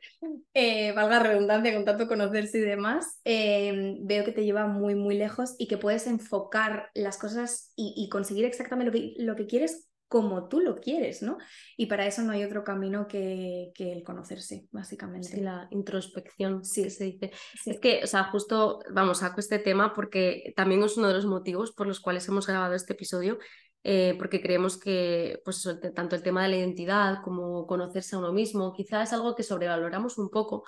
eh, 0.54 0.92
valga 0.92 1.20
redundancia 1.20 1.74
con 1.74 1.86
tanto 1.86 2.08
conocerse 2.10 2.58
y 2.58 2.62
demás, 2.62 3.22
veo 3.24 4.26
que 4.26 4.34
te 4.34 4.44
lleva 4.44 4.68
muy, 4.68 4.96
muy 4.96 5.16
lejos 5.16 5.56
y 5.60 5.68
que 5.68 5.78
puedes 5.78 6.08
enfocar 6.08 6.90
las 6.94 7.18
cosas 7.18 7.72
y, 7.78 8.10
conseguir 8.10 8.44
exactamente 8.44 8.92
lo 8.92 8.92
que, 8.92 9.14
lo 9.24 9.36
que 9.36 9.48
quieres 9.48 9.91
como 10.12 10.50
tú 10.50 10.60
lo 10.60 10.82
quieres, 10.82 11.24
¿no? 11.24 11.38
Y 11.78 11.86
para 11.86 12.06
eso 12.06 12.22
no 12.22 12.34
hay 12.34 12.44
otro 12.44 12.66
camino 12.66 13.08
que, 13.08 13.72
el 13.80 14.04
conocerse, 14.04 14.68
básicamente. 14.70 15.30
Sí, 15.30 15.40
la 15.40 15.70
introspección, 15.72 16.66
sí, 16.66 16.90
se 16.90 17.06
dice. 17.06 17.32
Es 17.66 17.80
que, 17.80 18.02
o 18.04 18.08
sea, 18.08 18.26
justo, 18.26 18.82
vamos, 18.92 19.20
saco 19.20 19.40
este 19.40 19.58
tema 19.58 19.94
porque 19.94 20.54
también 20.54 20.84
es 20.84 20.98
uno 20.98 21.08
de 21.08 21.14
los 21.14 21.26
motivos 21.26 21.72
por 21.72 21.88
los 21.88 22.02
cuales 22.02 22.28
hemos 22.28 22.46
grabado 22.46 22.74
este 22.74 22.92
episodio, 22.92 23.40
eh, 23.86 24.16
porque 24.18 24.42
creemos 24.42 24.78
que, 24.78 25.40
pues 25.46 25.66
tanto 25.96 26.18
el 26.18 26.24
tema 26.24 26.44
de 26.44 26.50
la 26.50 26.58
identidad 26.58 27.24
como 27.24 27.66
conocerse 27.66 28.18
a 28.18 28.20
uno 28.20 28.34
mismo, 28.34 28.74
quizás 28.74 29.08
es 29.08 29.14
algo 29.14 29.34
que 29.34 29.44
sobrevaloramos 29.44 30.18
un 30.18 30.30
poco, 30.30 30.66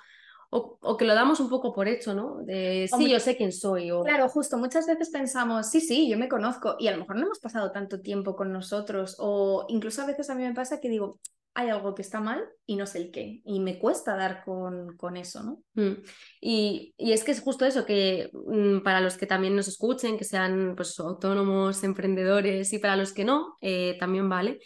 o, 0.56 0.96
que 0.96 1.04
lo 1.04 1.14
damos 1.14 1.40
un 1.40 1.48
poco 1.48 1.72
por 1.72 1.88
hecho, 1.88 2.14
¿no? 2.14 2.42
De 2.42 2.88
sí, 2.96 3.10
yo 3.10 3.18
sé 3.18 3.36
quién 3.36 3.52
soy. 3.52 3.90
O... 3.90 4.02
Claro, 4.04 4.28
justo, 4.28 4.56
muchas 4.56 4.86
veces 4.86 5.10
pensamos, 5.10 5.68
sí, 5.68 5.80
sí, 5.80 6.08
yo 6.08 6.16
me 6.16 6.28
conozco 6.28 6.76
y 6.78 6.86
a 6.86 6.92
lo 6.92 6.98
mejor 6.98 7.16
no 7.16 7.22
hemos 7.26 7.40
pasado 7.40 7.72
tanto 7.72 8.00
tiempo 8.00 8.36
con 8.36 8.52
nosotros 8.52 9.16
o 9.18 9.66
incluso 9.68 10.02
a 10.02 10.06
veces 10.06 10.30
a 10.30 10.34
mí 10.34 10.44
me 10.44 10.54
pasa 10.54 10.80
que 10.80 10.88
digo, 10.88 11.18
hay 11.54 11.70
algo 11.70 11.94
que 11.94 12.02
está 12.02 12.20
mal 12.20 12.44
y 12.66 12.76
no 12.76 12.86
sé 12.86 12.98
el 12.98 13.10
qué. 13.10 13.40
Y 13.44 13.60
me 13.60 13.78
cuesta 13.78 14.16
dar 14.16 14.44
con, 14.44 14.96
con 14.96 15.16
eso, 15.16 15.42
¿no? 15.42 15.62
Mm. 15.74 16.02
Y, 16.40 16.94
y, 16.96 17.12
es 17.12 17.24
que 17.24 17.32
es 17.32 17.40
justo 17.40 17.64
eso, 17.64 17.84
que 17.84 18.30
mm, 18.32 18.80
para 18.80 19.00
los 19.00 19.16
que 19.16 19.26
también 19.26 19.56
nos 19.56 19.68
escuchen, 19.68 20.18
que 20.18 20.24
sean 20.24 20.74
pues, 20.76 20.98
autónomos, 21.00 21.82
emprendedores 21.82 22.72
y 22.72 22.78
para 22.78 22.96
los 22.96 23.12
que 23.12 23.24
no, 23.24 23.56
eh, 23.60 23.96
también 23.98 24.28
vale, 24.28 24.58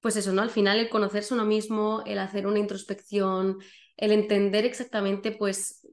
pues 0.00 0.16
eso, 0.16 0.32
¿no? 0.32 0.42
Al 0.42 0.50
final 0.50 0.78
el 0.78 0.88
conocerse 0.88 1.34
uno 1.34 1.44
mismo, 1.44 2.02
el 2.06 2.18
hacer 2.18 2.46
una 2.46 2.58
introspección, 2.58 3.58
el 3.96 4.12
entender 4.12 4.64
exactamente, 4.64 5.32
pues, 5.32 5.86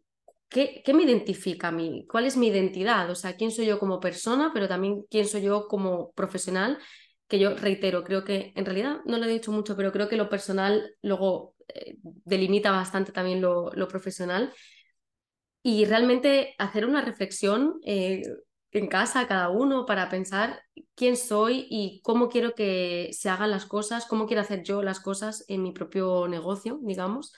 qué, 0.49 0.81
qué 0.85 0.93
me 0.93 1.03
identifica 1.03 1.69
a 1.69 1.71
mí, 1.71 2.05
cuál 2.09 2.25
es 2.25 2.37
mi 2.37 2.47
identidad, 2.47 3.09
o 3.09 3.15
sea, 3.15 3.35
quién 3.35 3.51
soy 3.51 3.65
yo 3.65 3.79
como 3.79 3.99
persona, 3.99 4.51
pero 4.53 4.67
también 4.67 5.03
quién 5.09 5.27
soy 5.27 5.43
yo 5.43 5.67
como 5.67 6.11
profesional, 6.11 6.79
que 7.27 7.39
yo 7.39 7.55
reitero, 7.55 8.03
creo 8.03 8.23
que 8.23 8.53
en 8.55 8.65
realidad 8.65 8.99
no 9.05 9.17
lo 9.17 9.25
he 9.25 9.29
dicho 9.29 9.51
mucho, 9.51 9.75
pero 9.75 9.91
creo 9.91 10.07
que 10.07 10.17
lo 10.17 10.29
personal 10.29 10.95
luego 11.01 11.55
eh, 11.67 11.97
delimita 12.03 12.71
bastante 12.71 13.11
también 13.11 13.41
lo, 13.41 13.71
lo, 13.73 13.87
profesional. 13.87 14.53
Y 15.61 15.85
realmente 15.85 16.55
hacer 16.57 16.85
una 16.85 17.01
reflexión 17.01 17.79
eh, 17.85 18.21
en 18.71 18.87
casa, 18.87 19.27
cada 19.27 19.49
uno, 19.49 19.85
para 19.85 20.09
pensar 20.09 20.61
quién 20.95 21.15
soy 21.15 21.67
y 21.69 22.01
cómo 22.03 22.27
quiero 22.29 22.53
que 22.53 23.09
se 23.13 23.29
hagan 23.29 23.51
las 23.51 23.65
cosas, 23.65 24.05
cómo 24.05 24.27
quiero 24.27 24.41
hacer 24.41 24.63
yo 24.63 24.83
las 24.83 24.99
cosas 24.99 25.45
en 25.47 25.63
mi 25.63 25.71
propio 25.71 26.27
negocio, 26.27 26.79
digamos. 26.83 27.33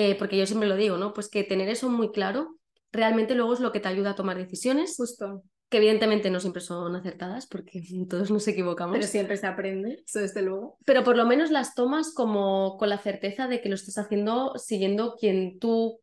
Eh, 0.00 0.14
porque 0.16 0.36
yo 0.36 0.46
siempre 0.46 0.68
lo 0.68 0.76
digo, 0.76 0.96
¿no? 0.96 1.12
Pues 1.12 1.28
que 1.28 1.42
tener 1.42 1.68
eso 1.68 1.90
muy 1.90 2.12
claro 2.12 2.54
realmente 2.92 3.34
luego 3.34 3.52
es 3.52 3.58
lo 3.58 3.72
que 3.72 3.80
te 3.80 3.88
ayuda 3.88 4.10
a 4.10 4.14
tomar 4.14 4.36
decisiones. 4.36 4.94
Justo. 4.96 5.42
Que 5.68 5.78
evidentemente 5.78 6.30
no 6.30 6.38
siempre 6.38 6.62
son 6.62 6.94
acertadas 6.94 7.48
porque 7.48 7.82
todos 8.08 8.30
nos 8.30 8.46
equivocamos. 8.46 8.96
Pero 8.96 9.08
siempre 9.08 9.36
se 9.36 9.48
aprende, 9.48 10.04
eso 10.06 10.20
desde 10.20 10.42
luego. 10.42 10.78
Pero 10.84 11.02
por 11.02 11.16
lo 11.16 11.26
menos 11.26 11.50
las 11.50 11.74
tomas 11.74 12.14
como 12.14 12.76
con 12.78 12.90
la 12.90 12.98
certeza 12.98 13.48
de 13.48 13.60
que 13.60 13.68
lo 13.68 13.74
estás 13.74 13.98
haciendo 13.98 14.52
siguiendo 14.56 15.16
quien 15.18 15.58
tú 15.58 15.98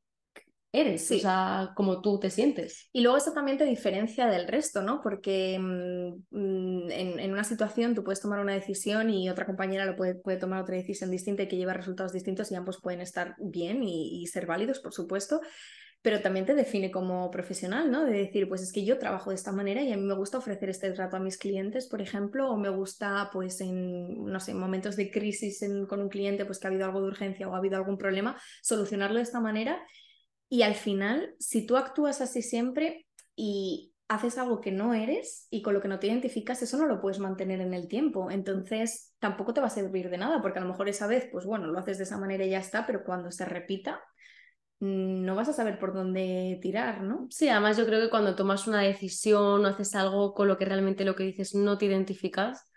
eres, 0.75 1.09
o 1.09 1.19
sea, 1.19 1.71
como 1.75 2.01
tú 2.01 2.19
te 2.19 2.29
sientes. 2.29 2.89
Y 2.91 3.01
luego 3.01 3.17
eso 3.17 3.31
también 3.31 3.57
te 3.57 3.65
diferencia 3.65 4.27
del 4.27 4.47
resto, 4.47 4.81
¿no? 4.81 5.01
Porque 5.01 5.57
mm, 5.57 6.25
mm, 6.31 6.91
en, 6.91 7.31
una 7.31 7.43
situación 7.43 7.95
tú 7.95 8.03
puedes 8.03 8.21
tomar 8.21 8.39
una 8.39 8.53
decisión 8.53 9.09
y 9.09 9.29
otra 9.29 9.45
compañera 9.45 9.85
lo 9.85 9.95
puede, 9.95 10.15
puede, 10.15 10.37
tomar 10.37 10.61
otra 10.61 10.75
decisión 10.75 11.11
distinta 11.11 11.43
y 11.43 11.47
que 11.47 11.57
lleva 11.57 11.73
resultados 11.73 12.11
distintos 12.11 12.51
y 12.51 12.55
ambos 12.55 12.81
pueden 12.81 13.01
estar 13.01 13.35
bien 13.39 13.83
y, 13.83 14.25
ser 14.27 14.45
válidos, 14.45 14.79
por 14.79 14.93
supuesto. 14.93 15.41
Pero 16.01 16.21
también 16.21 16.45
te 16.45 16.53
define 16.53 16.91
como 16.91 17.31
profesional, 17.31 17.89
¿no? 17.89 18.05
De 18.05 18.13
decir, 18.13 18.47
pues 18.47 18.61
es 18.61 18.71
que 18.71 18.85
yo 18.85 18.99
trabajo 18.99 19.31
de 19.31 19.37
esta 19.37 19.51
manera 19.51 19.81
y 19.81 19.91
a 19.91 19.97
mí 19.97 20.03
me 20.03 20.13
gusta 20.13 20.37
ofrecer 20.37 20.69
este 20.69 20.91
trato 20.91 21.15
a 21.17 21.19
mis 21.19 21.37
clientes, 21.37 21.87
por 21.87 22.01
ejemplo, 22.01 22.51
o 22.51 22.57
me 22.57 22.69
gusta, 22.69 23.29
pues 23.33 23.59
en, 23.61 24.25
no 24.25 24.39
sé, 24.39 24.51
en 24.51 24.59
momentos 24.59 24.95
de 24.97 25.09
crisis 25.09 25.65
con 25.89 26.01
un 26.01 26.09
cliente, 26.09 26.45
pues 26.45 26.59
que 26.59 26.67
ha 26.67 26.69
habido 26.69 26.85
algo 26.85 27.01
de 27.01 27.07
urgencia 27.07 27.47
o 27.47 27.55
ha 27.55 27.57
habido 27.57 27.77
algún 27.77 27.97
problema, 27.97 28.39
solucionarlo 28.61 29.17
de 29.17 29.23
esta 29.23 29.39
manera 29.39 29.81
y 30.49 30.61
al 30.61 30.75
final, 30.75 31.35
si 31.39 31.65
tú 31.65 31.77
actúas 31.77 32.21
así 32.21 32.41
siempre 32.41 33.05
y 33.35 33.93
haces 34.07 34.37
algo 34.37 34.61
que 34.61 34.71
no 34.71 34.93
eres 34.93 35.47
y 35.49 35.61
con 35.61 35.73
lo 35.73 35.81
que 35.81 35.87
no 35.87 35.99
te 35.99 36.07
identificas, 36.07 36.61
eso 36.61 36.77
no 36.77 36.85
lo 36.85 37.01
puedes 37.01 37.19
mantener 37.19 37.61
en 37.61 37.73
el 37.73 37.87
tiempo. 37.87 38.29
Entonces, 38.29 39.13
tampoco 39.19 39.53
te 39.53 39.61
va 39.61 39.67
a 39.67 39.71
servir 39.71 40.09
de 40.09 40.17
nada, 40.17 40.41
porque 40.41 40.59
a 40.59 40.61
lo 40.61 40.67
mejor 40.67 40.87
esa 40.89 41.07
vez, 41.07 41.27
pues 41.31 41.45
bueno, 41.45 41.67
lo 41.67 41.79
haces 41.79 41.97
de 41.97 42.03
esa 42.03 42.17
manera 42.17 42.45
y 42.45 42.51
ya 42.51 42.59
está, 42.59 42.85
pero 42.85 43.03
cuando 43.03 43.31
se 43.31 43.45
repita, 43.45 44.01
no 44.79 45.35
vas 45.35 45.49
a 45.49 45.53
saber 45.53 45.79
por 45.79 45.93
dónde 45.93 46.59
tirar, 46.61 47.01
¿no? 47.01 47.27
Sí, 47.31 47.49
además 47.49 47.77
yo 47.77 47.85
creo 47.85 48.01
que 48.01 48.09
cuando 48.09 48.35
tomas 48.35 48.67
una 48.67 48.81
decisión 48.81 49.65
o 49.65 49.67
haces 49.67 49.95
algo 49.95 50.33
con 50.33 50.47
lo 50.47 50.57
que 50.57 50.65
realmente 50.65 51.05
lo 51.05 51.15
que 51.15 51.23
dices 51.23 51.55
no 51.55 51.77
te 51.77 51.85
identificas, 51.85 52.69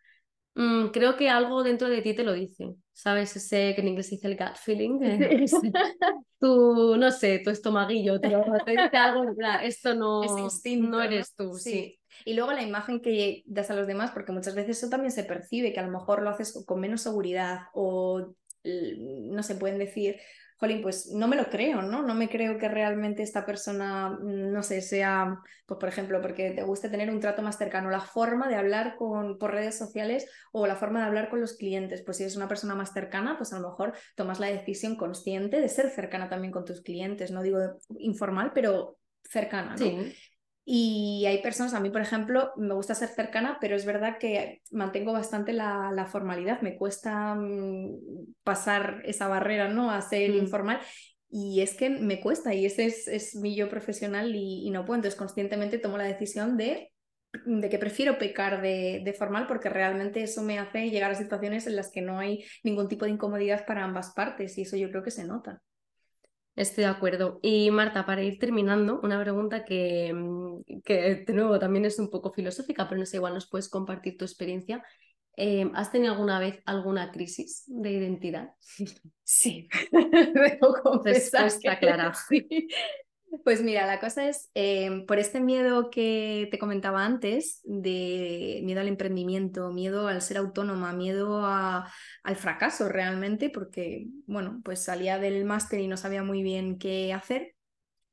mm, 0.60 0.88
creo 0.88 1.16
que 1.16 1.30
algo 1.30 1.62
dentro 1.62 1.88
de 1.88 2.02
ti 2.02 2.14
te 2.14 2.24
lo 2.24 2.32
dice, 2.32 2.74
¿sabes? 2.92 3.36
Ese 3.36 3.74
que 3.74 3.80
en 3.80 3.88
inglés 3.88 4.08
se 4.08 4.16
dice 4.16 4.28
el 4.28 4.36
gut 4.36 4.56
feeling. 4.56 4.98
Eh, 5.02 5.46
tu, 6.40 6.96
no 6.96 7.10
sé, 7.10 7.40
tu 7.44 7.50
estomaguillo, 7.50 8.20
te, 8.20 8.28
dice 8.28 8.96
algo, 8.96 9.34
esto 9.62 9.94
no, 9.94 10.22
no 10.22 11.02
eres 11.02 11.34
tú, 11.34 11.54
sí. 11.54 11.98
Y 12.24 12.34
luego 12.34 12.52
la 12.52 12.62
imagen 12.62 13.00
que 13.00 13.42
das 13.46 13.70
a 13.70 13.74
los 13.74 13.86
demás, 13.86 14.10
porque 14.10 14.32
muchas 14.32 14.54
veces 14.54 14.78
eso 14.78 14.88
también 14.88 15.12
se 15.12 15.24
percibe, 15.24 15.72
que 15.72 15.80
a 15.80 15.86
lo 15.86 15.92
mejor 15.92 16.22
lo 16.22 16.30
haces 16.30 16.64
con 16.66 16.80
menos 16.80 17.02
seguridad 17.02 17.68
o 17.72 18.34
no 18.64 19.42
se 19.42 19.54
pueden 19.54 19.78
decir, 19.78 20.16
jolín, 20.58 20.82
pues 20.82 21.12
no 21.12 21.28
me 21.28 21.36
lo 21.36 21.48
creo, 21.48 21.82
¿no? 21.82 22.02
No 22.02 22.14
me 22.14 22.28
creo 22.28 22.58
que 22.58 22.68
realmente 22.68 23.22
esta 23.22 23.46
persona, 23.46 24.10
mm, 24.10 24.52
no 24.52 24.62
sé, 24.62 24.80
sea, 24.80 25.38
pues 25.66 25.78
por 25.78 25.88
ejemplo, 25.88 26.20
porque 26.20 26.50
te 26.50 26.64
guste 26.64 26.88
tener 26.88 27.10
un 27.10 27.20
trato 27.20 27.42
más 27.42 27.56
cercano, 27.56 27.90
la 27.90 28.00
forma 28.00 28.48
de 28.48 28.56
hablar 28.56 28.96
con, 28.96 29.38
por 29.38 29.52
redes 29.52 29.78
sociales 29.78 30.28
o 30.52 30.66
la 30.66 30.76
forma 30.76 31.00
de 31.00 31.06
hablar 31.06 31.30
con 31.30 31.40
los 31.40 31.56
clientes, 31.56 32.02
pues 32.02 32.16
si 32.16 32.24
eres 32.24 32.36
una 32.36 32.48
persona 32.48 32.74
más 32.74 32.92
cercana, 32.92 33.36
pues 33.36 33.52
a 33.52 33.60
lo 33.60 33.68
mejor 33.68 33.94
tomas 34.16 34.40
la 34.40 34.48
decisión 34.48 34.96
consciente 34.96 35.60
de 35.60 35.68
ser 35.68 35.90
cercana 35.90 36.28
también 36.28 36.52
con 36.52 36.64
tus 36.64 36.82
clientes, 36.82 37.30
no 37.30 37.42
digo 37.42 37.58
informal, 37.98 38.50
pero 38.52 38.98
cercana, 39.22 39.72
¿no? 39.72 39.78
Sí. 39.78 40.14
Y 40.70 41.24
hay 41.24 41.40
personas, 41.40 41.72
a 41.72 41.80
mí 41.80 41.88
por 41.88 42.02
ejemplo, 42.02 42.52
me 42.58 42.74
gusta 42.74 42.94
ser 42.94 43.08
cercana, 43.08 43.56
pero 43.58 43.74
es 43.74 43.86
verdad 43.86 44.18
que 44.18 44.60
mantengo 44.70 45.14
bastante 45.14 45.54
la, 45.54 46.06
formalidad, 46.12 46.60
me 46.60 46.76
cuesta 46.76 47.34
mm, 47.34 48.34
pasar 48.42 49.00
esa 49.06 49.28
barrera 49.28 49.68
¿no? 49.68 49.90
a 49.90 50.02
ser 50.02 50.30
mm. 50.30 50.36
informal 50.36 50.78
y 51.30 51.62
es 51.62 51.74
que 51.74 51.88
me 51.88 52.20
cuesta 52.20 52.52
y 52.52 52.66
ese 52.66 52.84
es, 52.84 53.34
mi 53.36 53.56
yo 53.56 53.70
profesional 53.70 54.34
y, 54.34 54.68
no 54.68 54.84
puedo, 54.84 54.96
entonces 54.96 55.18
conscientemente 55.18 55.78
tomo 55.78 55.96
la 55.96 56.04
decisión 56.04 56.58
de, 56.58 56.92
de 57.46 57.68
que 57.70 57.78
prefiero 57.78 58.18
pecar 58.18 58.60
de, 58.60 59.00
de, 59.02 59.12
formal 59.14 59.46
porque 59.46 59.70
realmente 59.70 60.22
eso 60.22 60.42
me 60.42 60.58
hace 60.58 60.90
llegar 60.90 61.10
a 61.10 61.14
situaciones 61.14 61.66
en 61.66 61.76
las 61.76 61.90
que 61.90 62.02
no 62.02 62.18
hay 62.18 62.44
ningún 62.62 62.88
tipo 62.88 63.06
de 63.06 63.12
incomodidad 63.12 63.64
para 63.64 63.84
ambas 63.84 64.12
partes 64.12 64.58
y 64.58 64.62
eso 64.62 64.76
yo 64.76 64.90
creo 64.90 65.02
que 65.02 65.12
se 65.12 65.24
nota. 65.24 65.62
Estoy 66.58 66.82
de 66.84 66.90
acuerdo. 66.90 67.38
Y 67.40 67.70
Marta, 67.70 68.04
para 68.04 68.20
ir 68.22 68.38
terminando, 68.40 68.98
una 69.04 69.20
pregunta 69.22 69.64
que, 69.64 70.12
mm, 70.12 70.80
que 70.84 71.24
de 71.24 71.32
nuevo 71.32 71.56
también 71.60 71.84
es 71.84 72.00
un 72.00 72.10
poco 72.10 72.32
filosófica, 72.32 72.88
pero 72.88 72.98
no 72.98 73.06
sé, 73.06 73.18
igual 73.18 73.34
nos 73.34 73.48
puedes 73.48 73.68
compartir 73.68 74.16
tu 74.18 74.24
experiencia. 74.24 74.82
Eh, 75.36 75.70
¿Has 75.74 75.92
tenido 75.92 76.14
alguna 76.14 76.40
vez 76.40 76.60
alguna 76.66 77.12
crisis 77.12 77.62
de 77.68 77.92
identidad? 77.92 78.50
Sí, 79.22 79.68
debo 79.92 80.74
confesar 80.82 81.44
Respuesta 81.44 81.78
clara. 81.78 82.12
Pues 83.44 83.62
mira, 83.62 83.86
la 83.86 84.00
cosa 84.00 84.26
es, 84.28 84.50
em, 84.54 85.04
por 85.04 85.18
este 85.18 85.40
miedo 85.40 85.90
que 85.90 86.48
te 86.50 86.58
comentaba 86.58 87.04
antes, 87.04 87.60
de 87.64 88.60
miedo 88.64 88.80
al 88.80 88.88
emprendimiento, 88.88 89.70
miedo 89.70 90.08
al 90.08 90.22
ser 90.22 90.38
autónoma, 90.38 90.92
miedo 90.94 91.44
al 91.44 92.36
fracaso 92.36 92.88
realmente, 92.88 93.50
porque, 93.50 94.06
bueno, 94.26 94.60
pues 94.64 94.82
salía 94.84 95.18
del 95.18 95.44
máster 95.44 95.80
y 95.80 95.88
no 95.88 95.96
sabía 95.98 96.22
muy 96.22 96.42
bien 96.42 96.78
qué 96.78 97.12
hacer, 97.12 97.54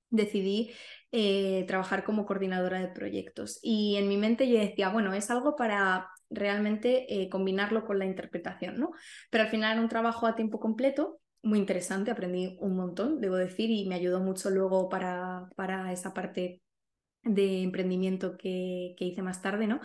decidí 0.10 0.74
eh, 1.12 1.66
trabajar 1.68 2.04
como 2.04 2.26
coordinadora 2.26 2.80
de 2.82 2.90
proyectos. 2.90 3.60
Y 3.64 3.98
en 3.98 4.10
mi 4.10 4.18
mente 4.18 4.50
yo 4.50 4.60
decía, 4.60 4.90
bueno, 4.90 5.14
es 5.14 5.32
algo 5.32 5.56
para 5.56 6.10
realmente 6.30 7.06
eh, 7.24 7.30
combinarlo 7.30 7.86
con 7.86 8.00
la 8.00 8.06
interpretación, 8.06 8.80
¿no? 8.80 8.92
Pero 9.32 9.46
al 9.46 9.50
final 9.50 9.74
era 9.74 9.82
un 9.82 9.90
trabajo 9.90 10.28
a 10.28 10.36
tiempo 10.36 10.60
completo 10.60 11.20
muy 11.46 11.60
interesante, 11.60 12.12
aprendí 12.12 12.58
un 12.60 12.76
montón, 12.76 13.22
debo 13.22 13.36
decir, 13.36 13.70
y 13.70 13.86
me 13.88 13.96
ayudó 13.96 14.20
mucho 14.20 14.50
luego 14.50 14.90
para, 14.90 15.48
para 15.56 15.94
esa 15.94 16.14
parte 16.14 16.62
de 17.24 17.64
emprendimiento 17.64 18.38
que, 18.38 18.96
que 18.98 19.06
hice 19.06 19.22
más 19.22 19.42
tarde, 19.42 19.68
¿no? 19.68 19.80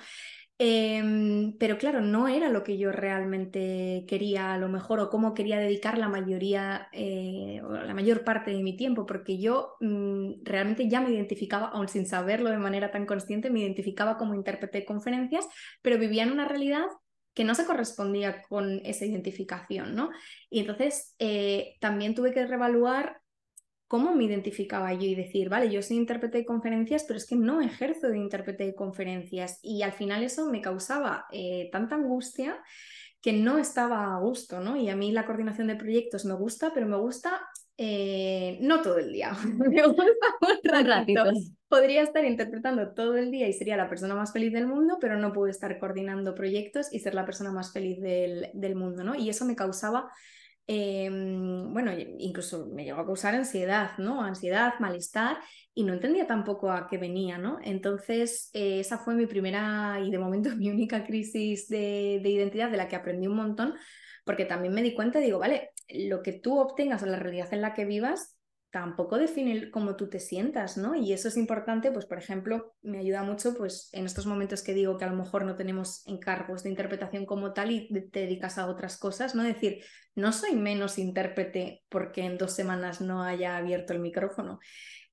Em, 0.62 1.56
pero 1.58 1.78
claro, 1.78 2.02
no 2.02 2.28
era 2.28 2.50
lo 2.50 2.62
que 2.62 2.76
yo 2.76 2.92
realmente 2.92 4.04
quería 4.06 4.52
a 4.52 4.58
lo 4.58 4.68
mejor 4.68 5.00
o 5.00 5.08
cómo 5.08 5.32
quería 5.32 5.58
dedicar 5.58 5.96
la 5.96 6.08
mayoría 6.08 6.88
eh, 6.92 7.62
o 7.64 7.72
la 7.72 7.94
mayor 7.94 8.24
parte 8.24 8.50
de 8.50 8.62
mi 8.62 8.76
tiempo, 8.76 9.06
porque 9.06 9.38
yo 9.38 9.76
mm, 9.80 10.42
realmente 10.44 10.86
ya 10.86 11.00
me 11.00 11.12
identificaba, 11.12 11.68
aún 11.68 11.88
sin 11.88 12.06
saberlo 12.06 12.50
de 12.50 12.58
manera 12.58 12.90
tan 12.90 13.06
consciente, 13.06 13.48
me 13.48 13.60
identificaba 13.60 14.18
como 14.18 14.34
intérprete 14.34 14.80
de 14.80 14.84
conferencias, 14.84 15.48
pero 15.80 15.98
vivía 15.98 16.24
en 16.24 16.32
una 16.32 16.46
realidad 16.46 16.88
que 17.34 17.44
no 17.44 17.54
se 17.54 17.64
correspondía 17.64 18.42
con 18.42 18.80
esa 18.84 19.06
identificación, 19.06 19.94
¿no? 19.94 20.10
Y 20.48 20.60
entonces 20.60 21.14
eh, 21.18 21.76
también 21.80 22.14
tuve 22.14 22.32
que 22.32 22.46
reevaluar 22.46 23.20
cómo 23.86 24.14
me 24.14 24.24
identificaba 24.24 24.92
yo 24.94 25.02
y 25.02 25.16
decir, 25.16 25.48
vale, 25.48 25.68
yo 25.68 25.82
soy 25.82 25.96
intérprete 25.96 26.38
de 26.38 26.44
conferencias, 26.44 27.04
pero 27.04 27.16
es 27.16 27.26
que 27.26 27.34
no 27.34 27.60
ejerzo 27.60 28.08
de 28.08 28.18
intérprete 28.18 28.64
de 28.64 28.74
conferencias. 28.74 29.58
Y 29.62 29.82
al 29.82 29.92
final 29.92 30.22
eso 30.22 30.48
me 30.48 30.60
causaba 30.60 31.26
eh, 31.32 31.68
tanta 31.72 31.96
angustia 31.96 32.62
que 33.20 33.32
no 33.32 33.58
estaba 33.58 34.14
a 34.14 34.20
gusto, 34.20 34.60
¿no? 34.60 34.76
Y 34.76 34.88
a 34.88 34.96
mí 34.96 35.10
la 35.12 35.26
coordinación 35.26 35.66
de 35.66 35.76
proyectos 35.76 36.24
me 36.24 36.34
gusta, 36.34 36.72
pero 36.72 36.86
me 36.86 36.96
gusta 36.96 37.40
eh, 37.82 38.58
no 38.60 38.82
todo 38.82 38.98
el 38.98 39.10
día, 39.10 39.32
me 39.58 39.82
gusta 39.86 40.04
un 40.78 40.86
ratito. 40.86 41.24
Podría 41.66 42.02
estar 42.02 42.24
interpretando 42.24 42.92
todo 42.92 43.16
el 43.16 43.30
día 43.30 43.48
y 43.48 43.52
sería 43.52 43.76
la 43.76 43.88
persona 43.88 44.14
más 44.14 44.32
feliz 44.32 44.52
del 44.52 44.66
mundo, 44.66 44.98
pero 45.00 45.16
no 45.16 45.32
puedo 45.32 45.48
estar 45.48 45.78
coordinando 45.78 46.34
proyectos 46.34 46.92
y 46.92 46.98
ser 46.98 47.14
la 47.14 47.24
persona 47.24 47.52
más 47.52 47.72
feliz 47.72 48.00
del, 48.00 48.50
del 48.52 48.74
mundo, 48.74 49.04
¿no? 49.04 49.14
Y 49.14 49.30
eso 49.30 49.44
me 49.44 49.56
causaba 49.56 50.10
Em, 50.72 51.72
bueno, 51.72 51.90
incluso 52.18 52.68
me 52.68 52.84
llegó 52.84 53.00
a 53.00 53.04
causar 53.04 53.34
ansiedad, 53.34 53.98
¿no? 53.98 54.22
Ansiedad, 54.22 54.74
malestar, 54.78 55.38
y 55.74 55.82
no 55.82 55.92
entendía 55.94 56.28
tampoco 56.28 56.70
a 56.70 56.86
qué 56.88 56.96
venía, 56.96 57.38
¿no? 57.38 57.58
Entonces, 57.64 58.50
eh, 58.52 58.78
esa 58.78 58.98
fue 58.98 59.16
mi 59.16 59.26
primera 59.26 59.98
y 60.00 60.12
de 60.12 60.18
momento 60.18 60.50
mi 60.56 60.70
única 60.70 61.04
crisis 61.04 61.68
de, 61.68 62.20
de, 62.22 62.30
identidad 62.30 62.70
de 62.70 62.76
la 62.76 62.86
que 62.86 62.94
aprendí 62.94 63.26
un 63.26 63.34
montón, 63.34 63.74
porque 64.24 64.44
también 64.44 64.72
me 64.72 64.82
di 64.82 64.94
cuenta, 64.94 65.18
digo, 65.18 65.40
vale, 65.40 65.70
lo 65.92 66.22
que 66.22 66.32
tú 66.32 66.58
obtengas 66.58 67.02
o 67.02 67.06
la 67.06 67.18
realidad 67.18 67.52
en 67.52 67.62
la 67.62 67.74
que 67.74 67.84
vivas 67.84 68.36
tampoco 68.70 69.18
define 69.18 69.70
cómo 69.70 69.96
tú 69.96 70.08
te 70.08 70.20
sientas, 70.20 70.76
¿no? 70.76 70.94
Y 70.94 71.12
eso 71.12 71.28
es 71.28 71.36
importante, 71.36 71.90
pues 71.90 72.06
por 72.06 72.18
ejemplo, 72.18 72.74
me 72.82 72.98
ayuda 72.98 73.24
mucho 73.24 73.54
pues 73.54 73.88
en 73.92 74.06
estos 74.06 74.26
momentos 74.26 74.62
que 74.62 74.74
digo 74.74 74.96
que 74.96 75.04
a 75.04 75.10
lo 75.10 75.16
mejor 75.16 75.44
no 75.44 75.56
tenemos 75.56 76.06
encargos 76.06 76.62
de 76.62 76.70
interpretación 76.70 77.26
como 77.26 77.52
tal 77.52 77.72
y 77.72 77.88
te 78.10 78.20
dedicas 78.20 78.58
a 78.58 78.68
otras 78.68 78.96
cosas, 78.96 79.34
¿no? 79.34 79.42
Decir, 79.42 79.84
no 80.14 80.32
soy 80.32 80.54
menos 80.54 80.98
intérprete 80.98 81.82
porque 81.88 82.22
en 82.22 82.38
dos 82.38 82.52
semanas 82.52 83.00
no 83.00 83.24
haya 83.24 83.56
abierto 83.56 83.92
el 83.92 83.98
micrófono. 83.98 84.60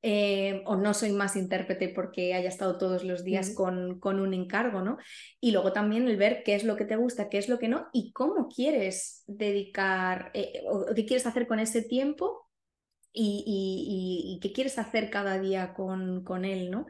Eh, 0.10 0.62
o 0.66 0.78
no 0.78 0.94
soy 0.94 1.12
más 1.12 1.36
intérprete 1.36 1.90
porque 1.90 2.34
haya 2.34 2.48
estado 2.48 2.78
todos 2.78 3.04
los 3.04 3.26
días 3.26 3.54
con, 3.54 4.00
con, 4.00 4.22
un 4.22 4.34
encargo, 4.34 4.82
¿no? 4.82 4.98
Y 5.42 5.52
luego 5.52 5.74
también 5.74 6.08
el 6.08 6.16
ver 6.16 6.44
qué 6.46 6.56
es 6.56 6.64
lo 6.64 6.78
que 6.78 6.86
te 6.86 6.96
gusta, 6.96 7.28
qué 7.28 7.38
es 7.38 7.50
lo 7.50 7.60
que 7.60 7.68
no 7.68 7.88
y 7.92 8.14
cómo 8.14 8.48
quieres 8.48 9.26
dedicar 9.28 10.32
eh, 10.34 10.64
o 10.66 10.86
qué 10.96 11.06
quieres 11.06 11.26
hacer 11.28 11.46
con 11.46 11.60
ese 11.60 11.82
tiempo 11.82 12.50
y, 13.12 14.40
qué 14.42 14.54
quieres 14.54 14.80
hacer 14.80 15.10
cada 15.10 15.40
día 15.40 15.74
con, 15.74 16.24
con 16.24 16.46
él, 16.46 16.72
¿no? 16.72 16.86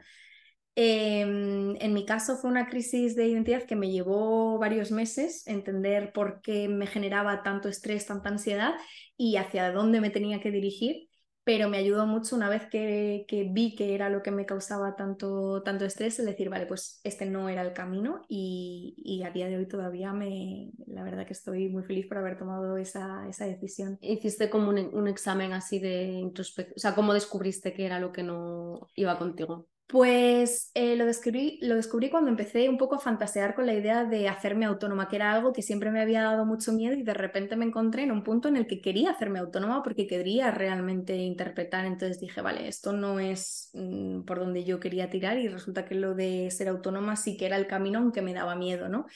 Em, 0.76 1.74
en 1.80 1.94
mi 1.94 2.06
caso 2.06 2.36
fue 2.36 2.50
una 2.50 2.68
crisis 2.68 3.16
de 3.16 3.26
identidad 3.26 3.64
que 3.64 3.74
me 3.74 3.90
llevó 3.90 4.60
varios 4.60 4.92
meses 4.92 5.44
entender 5.48 6.12
por 6.12 6.40
qué 6.40 6.68
me 6.68 6.86
generaba 6.86 7.42
tanto 7.42 7.68
estrés, 7.68 8.06
tanta 8.06 8.28
ansiedad 8.28 8.74
y 9.16 9.38
hacia 9.38 9.72
dónde 9.72 10.00
me 10.00 10.10
tenía 10.10 10.40
que 10.40 10.52
dirigir 10.52 11.07
pero 11.48 11.70
me 11.70 11.78
ayudó 11.78 12.04
mucho 12.04 12.36
una 12.36 12.50
vez 12.50 12.66
que, 12.66 13.24
vi 13.50 13.74
que 13.74 13.94
era 13.94 14.10
lo 14.10 14.22
que 14.22 14.30
me 14.30 14.44
causaba 14.44 14.96
tanto, 14.96 15.62
tanto 15.62 15.86
estrés, 15.86 16.18
el 16.18 16.26
decir, 16.26 16.50
vale, 16.50 16.66
pues 16.66 17.00
este 17.04 17.24
no 17.24 17.48
era 17.48 17.62
el 17.62 17.72
camino 17.72 18.20
y, 18.28 19.22
a 19.24 19.30
día 19.30 19.48
de 19.48 19.56
hoy 19.56 19.66
todavía 19.66 20.12
me, 20.12 20.72
la 20.86 21.02
verdad 21.04 21.26
que 21.26 21.32
estoy 21.32 21.70
muy 21.70 21.84
feliz 21.84 22.06
por 22.06 22.18
haber 22.18 22.36
tomado 22.36 22.76
esa, 22.76 23.26
esa 23.30 23.46
decisión. 23.46 23.96
Hiciste 24.02 24.50
como 24.50 24.68
un, 24.68 24.90
un 24.92 25.08
examen 25.08 25.54
así 25.54 25.78
de 25.78 26.18
introspección, 26.20 26.74
o 26.76 26.80
sea, 26.80 26.94
¿cómo 26.94 27.14
descubriste 27.14 27.72
que 27.72 27.86
era 27.86 27.98
lo 27.98 28.12
que 28.12 28.24
no 28.24 28.86
iba 28.94 29.16
contigo? 29.16 29.68
Pues 29.88 30.70
eh, 30.74 30.96
lo, 30.96 31.06
descubrí, 31.06 31.58
lo 31.62 31.74
descubrí 31.74 32.10
cuando 32.10 32.28
empecé 32.30 32.68
un 32.68 32.76
poco 32.76 32.96
a 32.96 32.98
fantasear 33.00 33.54
con 33.54 33.64
la 33.64 33.72
idea 33.72 34.04
de 34.04 34.28
hacerme 34.28 34.66
autónoma, 34.66 35.08
que 35.08 35.16
era 35.16 35.32
algo 35.32 35.54
que 35.54 35.62
siempre 35.62 35.90
me 35.90 36.02
había 36.02 36.22
dado 36.22 36.44
mucho 36.44 36.74
miedo 36.74 36.94
y 36.94 37.02
de 37.02 37.14
repente 37.14 37.56
me 37.56 37.64
encontré 37.64 38.02
en 38.02 38.12
un 38.12 38.22
punto 38.22 38.48
en 38.48 38.56
el 38.58 38.66
que 38.66 38.82
quería 38.82 39.12
hacerme 39.12 39.38
autónoma 39.38 39.82
porque 39.82 40.06
quería 40.06 40.50
realmente 40.50 41.16
interpretar. 41.16 41.86
Entonces 41.86 42.20
dije, 42.20 42.42
vale, 42.42 42.68
esto 42.68 42.92
no 42.92 43.18
es 43.18 43.70
mm, 43.72 44.24
por 44.24 44.40
donde 44.40 44.62
yo 44.62 44.78
quería 44.78 45.08
tirar 45.08 45.38
y 45.38 45.48
resulta 45.48 45.86
que 45.86 45.94
lo 45.94 46.14
de 46.14 46.50
ser 46.50 46.68
autónoma 46.68 47.16
sí 47.16 47.38
que 47.38 47.46
era 47.46 47.56
el 47.56 47.66
camino 47.66 48.00
aunque 48.00 48.20
me 48.20 48.34
daba 48.34 48.56
miedo, 48.56 48.90
¿no? 48.90 49.06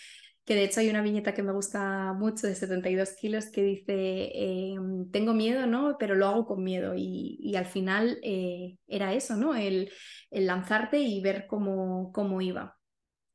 Que 0.44 0.54
de 0.54 0.64
hecho 0.64 0.80
hay 0.80 0.90
una 0.90 1.02
viñeta 1.02 1.34
que 1.34 1.42
me 1.42 1.52
gusta 1.52 2.12
mucho 2.14 2.46
de 2.46 2.54
72 2.54 3.12
kilos 3.12 3.46
que 3.46 3.62
dice, 3.62 4.30
em, 4.34 5.10
tengo 5.10 5.34
miedo, 5.34 5.66
¿no? 5.66 5.96
Pero 5.98 6.14
lo 6.14 6.26
hago 6.26 6.46
con 6.46 6.64
miedo 6.64 6.94
y, 6.96 7.54
al 7.56 7.66
final 7.66 8.18
eh, 8.22 8.76
era 8.86 9.12
eso, 9.14 9.36
¿no? 9.36 9.54
El, 9.54 9.90
el, 10.30 10.46
lanzarte 10.46 10.98
y 11.00 11.20
ver 11.20 11.46
cómo, 11.46 12.12
cómo 12.12 12.40
iba. 12.40 12.76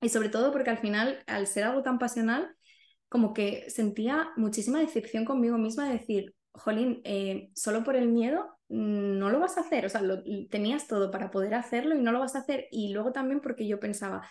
Y 0.02 0.10
sobre 0.10 0.30
todo 0.30 0.52
porque 0.52 0.70
al 0.70 0.80
final, 0.80 1.24
al 1.28 1.48
ser 1.48 1.64
algo 1.66 1.84
tan 1.84 2.00
pasional, 2.00 2.56
como 3.10 3.34
que 3.34 3.70
sentía 3.70 4.30
muchísima 4.36 4.80
decepción 4.80 5.26
conmigo 5.26 5.58
misma 5.58 5.88
de 5.88 5.94
decir, 5.94 6.36
Jolín, 6.52 7.02
eh, 7.06 7.50
solo 7.56 7.84
por 7.84 7.96
el 7.96 8.10
miedo 8.10 8.58
no 8.70 9.30
lo 9.30 9.40
vas 9.40 9.58
a 9.58 9.62
hacer, 9.62 9.86
o 9.86 9.90
sea, 9.90 10.02
tenías 10.50 10.88
todo 10.88 11.10
para 11.10 11.32
poder 11.32 11.54
hacerlo 11.54 11.96
y 11.96 12.02
no 12.02 12.12
lo 12.12 12.20
vas 12.20 12.36
a 12.36 12.40
hacer. 12.40 12.68
Y 12.72 12.92
luego 12.92 13.14
también 13.14 13.40
porque 13.40 13.66
yo 13.68 13.80
pensaba, 13.80 14.28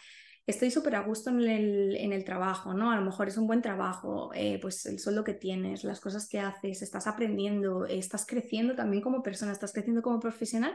estoy 0.46 0.70
súper 0.70 0.94
a 0.94 1.02
gusto 1.02 1.30
en 1.30 1.40
el, 1.40 1.96
en 1.96 2.12
el, 2.12 2.24
trabajo, 2.24 2.72
¿no? 2.72 2.90
A 2.90 2.96
lo 2.96 3.02
mejor 3.02 3.28
es 3.28 3.36
un 3.36 3.46
buen 3.46 3.62
trabajo, 3.62 4.30
eh, 4.34 4.58
pues 4.60 4.86
el 4.86 4.98
sueldo 4.98 5.24
que 5.24 5.34
tienes, 5.34 5.82
las 5.84 6.00
cosas 6.00 6.28
que 6.28 6.38
haces, 6.38 6.82
estás 6.82 7.06
aprendiendo, 7.06 7.86
estás 7.86 8.26
creciendo 8.26 8.74
también 8.74 9.02
como 9.02 9.22
persona, 9.22 9.52
estás 9.52 9.72
creciendo 9.72 10.02
como 10.02 10.20
profesional 10.20 10.74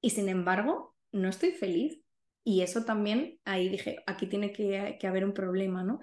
y 0.00 0.10
sin 0.10 0.28
embargo 0.28 0.96
no 1.12 1.28
estoy 1.28 1.52
feliz. 1.52 2.00
Y 2.44 2.62
eso 2.62 2.84
también, 2.84 3.38
ahí 3.44 3.68
dije, 3.68 4.02
aquí 4.04 4.26
tiene 4.26 4.52
que, 4.52 4.96
que 4.98 5.06
haber 5.06 5.24
un 5.24 5.32
problema, 5.32 5.84
¿no? 5.84 6.00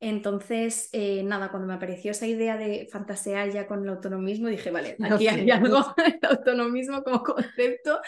Entonces, 0.00 0.88
eh, 0.92 1.22
nada, 1.24 1.50
cuando 1.50 1.66
me 1.66 1.74
apareció 1.74 2.12
esa 2.12 2.26
idea 2.26 2.56
de 2.56 2.88
fantasear 2.90 3.50
ya 3.50 3.66
con 3.66 3.82
el 3.82 3.88
autonomismo, 3.88 4.48
dije, 4.48 4.70
vale, 4.70 4.96
aquí 5.02 5.28
hay 5.28 5.50
algo, 5.50 5.94
el 5.98 6.18
autonomismo 6.22 7.02
como 7.02 7.22
concepto 7.22 8.00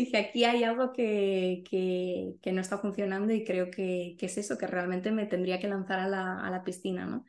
dije, 0.00 0.18
aquí 0.18 0.44
hay 0.44 0.62
algo 0.62 0.92
que, 0.92 1.64
que, 1.68 2.52
no 2.52 2.60
está 2.60 2.78
funcionando 2.78 3.32
y 3.32 3.44
creo 3.44 3.70
que, 3.70 4.14
que, 4.18 4.26
es 4.26 4.38
eso, 4.38 4.58
que 4.58 4.66
realmente 4.66 5.10
me 5.10 5.26
tendría 5.26 5.58
que 5.58 5.68
lanzar 5.68 5.98
a 5.98 6.08
la, 6.08 6.40
a 6.40 6.50
la, 6.50 6.62
piscina, 6.62 7.06
¿no? 7.06 7.24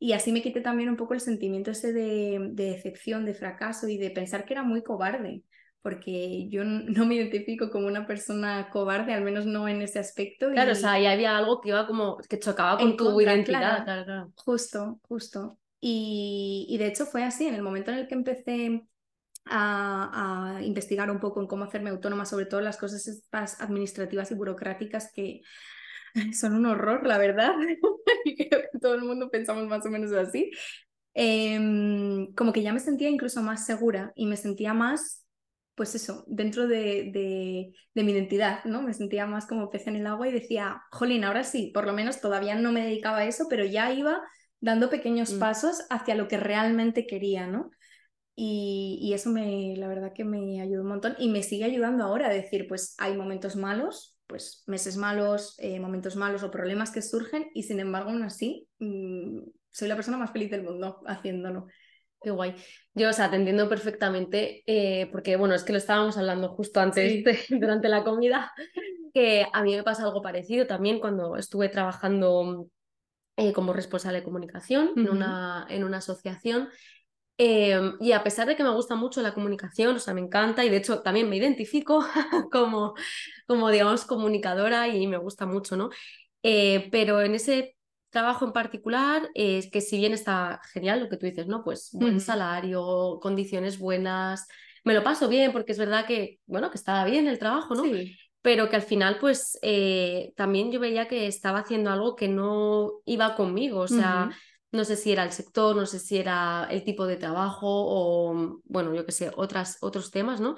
Y 0.00 0.12
así 0.12 0.32
me 0.32 0.42
quité 0.42 0.60
también 0.60 0.88
un 0.88 0.96
poco 0.96 1.14
el 1.14 1.20
sentimiento 1.20 1.70
ese 1.70 1.92
de, 1.92 2.38
de, 2.52 2.64
decepción, 2.72 3.24
de 3.24 3.34
fracaso 3.34 3.88
y 3.88 3.98
de 3.98 4.10
pensar 4.10 4.44
que 4.44 4.54
era 4.54 4.62
muy 4.62 4.82
cobarde, 4.82 5.42
porque 5.80 6.48
yo 6.48 6.64
no 6.64 7.06
me 7.06 7.14
identifico 7.14 7.70
como 7.70 7.86
una 7.86 8.06
persona 8.06 8.68
cobarde, 8.70 9.14
al 9.14 9.22
menos 9.22 9.46
no 9.46 9.68
en 9.68 9.82
ese 9.82 9.98
aspecto. 9.98 10.50
Claro, 10.50 10.72
o 10.72 10.74
sea, 10.74 10.92
ahí 10.92 11.06
había 11.06 11.36
algo 11.36 11.60
que 11.60 11.70
iba 11.70 11.86
como, 11.86 12.18
que 12.28 12.38
chocaba 12.38 12.78
con 12.78 12.96
tu 12.96 13.20
identidad. 13.20 13.84
Claro. 13.84 14.04
Claro, 14.04 14.32
Justo, 14.36 15.00
justo. 15.02 15.58
Y, 15.80 16.66
y 16.68 16.78
de 16.78 16.88
hecho 16.88 17.06
fue 17.06 17.22
así, 17.22 17.46
en 17.46 17.54
el 17.54 17.62
momento 17.62 17.92
en 17.92 17.98
el 17.98 18.08
que 18.08 18.14
empecé 18.14 18.82
a, 19.50 20.60
investigar 20.62 21.10
un 21.10 21.20
poco 21.20 21.40
en 21.40 21.46
cómo 21.46 21.64
hacerme 21.64 21.90
autónoma, 21.90 22.24
sobre 22.24 22.46
todo 22.46 22.60
las 22.60 22.76
cosas 22.76 23.06
estas 23.06 23.60
administrativas 23.60 24.30
y 24.30 24.34
burocráticas 24.34 25.12
que 25.12 25.42
son 26.32 26.54
un 26.54 26.66
horror, 26.66 27.06
la 27.06 27.18
verdad. 27.18 27.52
y 28.24 28.36
creo 28.36 28.62
que 28.72 28.78
todo 28.78 28.94
el 28.94 29.02
mundo 29.02 29.30
pensamos 29.30 29.66
más 29.66 29.84
o 29.86 29.90
menos 29.90 30.12
así. 30.12 30.50
Em, 31.14 32.32
como 32.34 32.52
que 32.52 32.62
ya 32.62 32.72
me 32.72 32.80
sentía 32.80 33.08
incluso 33.08 33.42
más 33.42 33.66
segura 33.66 34.12
y 34.14 34.26
me 34.26 34.36
sentía 34.36 34.72
más, 34.74 35.26
pues 35.74 35.94
eso, 35.94 36.24
dentro 36.28 36.68
de, 36.68 37.10
de, 37.12 37.72
de, 37.94 38.04
mi 38.04 38.12
identidad, 38.12 38.64
¿no? 38.64 38.82
Me 38.82 38.94
sentía 38.94 39.26
más 39.26 39.46
como 39.46 39.70
pez 39.70 39.86
en 39.86 39.96
el 39.96 40.06
agua 40.06 40.28
y 40.28 40.32
decía, 40.32 40.82
jolín, 40.92 41.24
ahora 41.24 41.44
sí, 41.44 41.72
por 41.74 41.86
lo 41.86 41.92
menos 41.92 42.20
todavía 42.20 42.54
no 42.54 42.72
me 42.72 42.84
dedicaba 42.84 43.18
a 43.18 43.26
eso, 43.26 43.46
pero 43.48 43.64
ya 43.64 43.92
iba 43.92 44.20
dando 44.60 44.90
pequeños 44.90 45.34
mm. 45.34 45.38
pasos 45.38 45.86
hacia 45.90 46.14
lo 46.14 46.28
que 46.28 46.36
realmente 46.36 47.06
quería, 47.06 47.46
¿no? 47.46 47.70
Y, 48.40 49.10
eso 49.14 49.30
me, 49.30 49.74
la 49.76 49.88
verdad 49.88 50.12
que 50.14 50.22
me 50.22 50.60
ayudó 50.60 50.82
un 50.82 50.88
montón 50.88 51.16
y 51.18 51.28
me 51.28 51.42
sigue 51.42 51.64
ayudando 51.64 52.04
ahora 52.04 52.28
a 52.28 52.32
decir, 52.32 52.68
pues 52.68 52.94
hay 52.98 53.16
momentos 53.16 53.56
malos, 53.56 54.16
pues 54.28 54.62
meses 54.68 54.96
malos, 54.96 55.56
eh, 55.58 55.80
momentos 55.80 56.14
malos 56.14 56.44
o 56.44 56.50
problemas 56.52 56.92
que 56.92 57.02
surgen 57.02 57.50
y 57.52 57.64
sin 57.64 57.80
embargo 57.80 58.10
aún 58.10 58.22
así 58.22 58.68
mm, 58.78 59.40
soy 59.70 59.88
la 59.88 59.96
persona 59.96 60.18
más 60.18 60.30
feliz 60.30 60.52
del 60.52 60.62
mundo 60.62 61.00
haciéndolo. 61.08 61.66
Qué 62.22 62.30
guay. 62.30 62.54
Yo, 62.94 63.10
o 63.10 63.12
sea, 63.12 63.28
te 63.28 63.34
entiendo 63.34 63.68
perfectamente, 63.68 64.62
eh, 64.66 65.08
porque 65.10 65.34
bueno, 65.34 65.56
es 65.56 65.64
que 65.64 65.72
lo 65.72 65.78
estábamos 65.78 66.16
hablando 66.16 66.50
justo 66.50 66.78
antes, 66.78 67.24
durante 67.50 67.88
la 67.88 68.04
comida, 68.04 68.52
que 69.12 69.46
a 69.52 69.64
mí 69.64 69.74
me 69.74 69.82
pasa 69.82 70.04
algo 70.04 70.22
parecido 70.22 70.64
también 70.68 71.00
cuando 71.00 71.36
estuve 71.36 71.68
trabajando 71.70 72.68
eh, 73.36 73.52
como 73.52 73.72
responsable 73.72 74.18
de 74.18 74.24
comunicación 74.24 74.92
en, 74.94 75.10
una, 75.10 75.66
en 75.68 75.82
una 75.82 75.98
asociación 75.98 76.68
Em, 77.40 77.94
y 78.00 78.10
a 78.10 78.24
pesar 78.24 78.48
de 78.48 78.56
que 78.56 78.64
me 78.64 78.70
gusta 78.70 78.96
mucho 78.96 79.22
la 79.22 79.32
comunicación, 79.32 79.94
o 79.94 79.98
sea, 80.00 80.12
me 80.12 80.20
encanta 80.20 80.64
y 80.64 80.70
de 80.70 80.78
hecho 80.78 81.02
también 81.02 81.28
me 81.30 81.36
identifico 81.36 82.04
como, 82.52 82.94
como 83.46 83.70
digamos, 83.70 84.04
comunicadora 84.04 84.88
y 84.88 85.06
me 85.06 85.18
gusta 85.18 85.46
mucho, 85.46 85.76
¿no? 85.76 85.90
Eh, 86.42 86.88
pero 86.90 87.20
en 87.20 87.36
ese 87.36 87.76
trabajo 88.10 88.44
en 88.44 88.52
particular, 88.52 89.28
es 89.34 89.70
que 89.70 89.80
si 89.80 89.98
bien 89.98 90.12
está 90.12 90.60
genial 90.72 91.00
lo 91.00 91.08
que 91.08 91.16
tú 91.16 91.26
dices, 91.26 91.46
¿no? 91.46 91.62
Pues 91.62 91.90
buen 91.92 92.20
salario, 92.20 93.20
condiciones 93.22 93.78
buenas, 93.78 94.48
me 94.82 94.94
lo 94.94 95.04
paso 95.04 95.28
bien 95.28 95.52
porque 95.52 95.72
es 95.72 95.78
verdad 95.78 96.06
que, 96.06 96.40
bueno, 96.46 96.70
que 96.70 96.78
estaba 96.78 97.04
bien 97.04 97.28
el 97.28 97.38
trabajo, 97.38 97.74
¿no? 97.76 97.84
Pero 98.42 98.68
que 98.68 98.76
al 98.76 98.82
final, 98.82 99.18
pues 99.20 99.58
eh, 99.62 100.32
también 100.34 100.72
yo 100.72 100.80
veía 100.80 101.06
que 101.06 101.26
estaba 101.26 101.60
haciendo 101.60 101.90
algo 101.90 102.16
que 102.16 102.26
no 102.26 102.92
iba 103.04 103.36
conmigo, 103.36 103.80
o 103.80 103.88
sea, 103.88 104.30
no 104.72 104.84
sé 104.84 104.96
si 104.96 105.12
era 105.12 105.24
el 105.24 105.32
sector, 105.32 105.74
no 105.76 105.86
sé 105.86 105.98
si 105.98 106.18
era 106.18 106.66
el 106.70 106.84
tipo 106.84 107.06
de 107.06 107.16
trabajo 107.16 107.66
o, 107.68 108.60
bueno, 108.64 108.94
yo 108.94 109.06
qué 109.06 109.12
sé, 109.12 109.30
otras, 109.36 109.78
otros 109.80 110.10
temas, 110.10 110.40
¿no? 110.40 110.56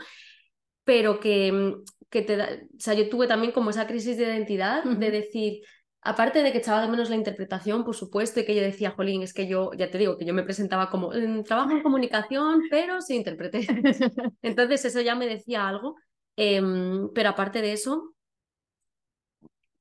Pero 0.85 1.21
que, 1.21 1.53
mm, 1.53 1.85
que 2.11 2.23
te 2.23 2.37
da, 2.37 2.49
o 2.77 2.81
sea, 2.81 2.95
yo 2.95 3.09
tuve 3.09 3.27
también 3.29 3.53
como 3.53 3.71
esa 3.71 3.87
crisis 3.87 4.17
de 4.17 4.25
identidad 4.25 4.85
de 4.85 5.11
decir, 5.11 5.63
aparte 6.03 6.43
de 6.43 6.53
que 6.53 6.59
echaba 6.59 6.83
de 6.83 6.89
menos 6.89 7.11
la 7.11 7.17
interpretación, 7.17 7.85
por 7.85 7.95
supuesto, 7.95 8.41
y 8.41 8.45
que 8.45 8.55
yo 8.55 8.63
decía, 8.63 8.91
jolín, 8.93 9.23
es 9.23 9.35
que 9.35 9.47
yo, 9.47 9.73
ya 9.75 9.91
te 9.91 9.99
digo, 9.99 10.17
que 10.17 10.25
yo 10.25 10.35
me 10.35 10.43
presentaba 10.43 10.91
como, 10.91 11.15
en 11.15 11.45
trabajo 11.45 11.73
en 11.73 11.83
comunicación, 11.83 12.63
pero 12.71 13.01
sí 13.01 13.17
interpreté. 13.17 13.67
Entonces 14.43 14.85
eso 14.85 15.01
ya 15.01 15.15
me 15.15 15.27
decía 15.27 15.69
algo, 15.69 15.97
em, 16.37 17.09
pero 17.15 17.31
aparte 17.31 17.61
de 17.63 17.73
eso, 17.73 18.15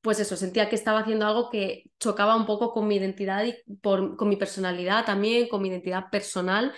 pues 0.10 0.20
eso, 0.20 0.36
sentía 0.36 0.70
que 0.70 0.76
estaba 0.76 1.02
haciendo 1.02 1.28
algo 1.28 1.52
que 1.52 1.84
chocaba 2.00 2.36
un 2.36 2.48
poco 2.48 2.74
con 2.74 2.88
mi 2.88 2.96
identidad 2.96 3.46
y 3.46 3.54
con 3.80 4.28
mi 4.28 4.38
personalidad 4.38 5.06
también, 5.06 5.48
con 5.48 5.62
mi 5.62 5.70
identidad 5.70 6.10
personal. 6.10 6.74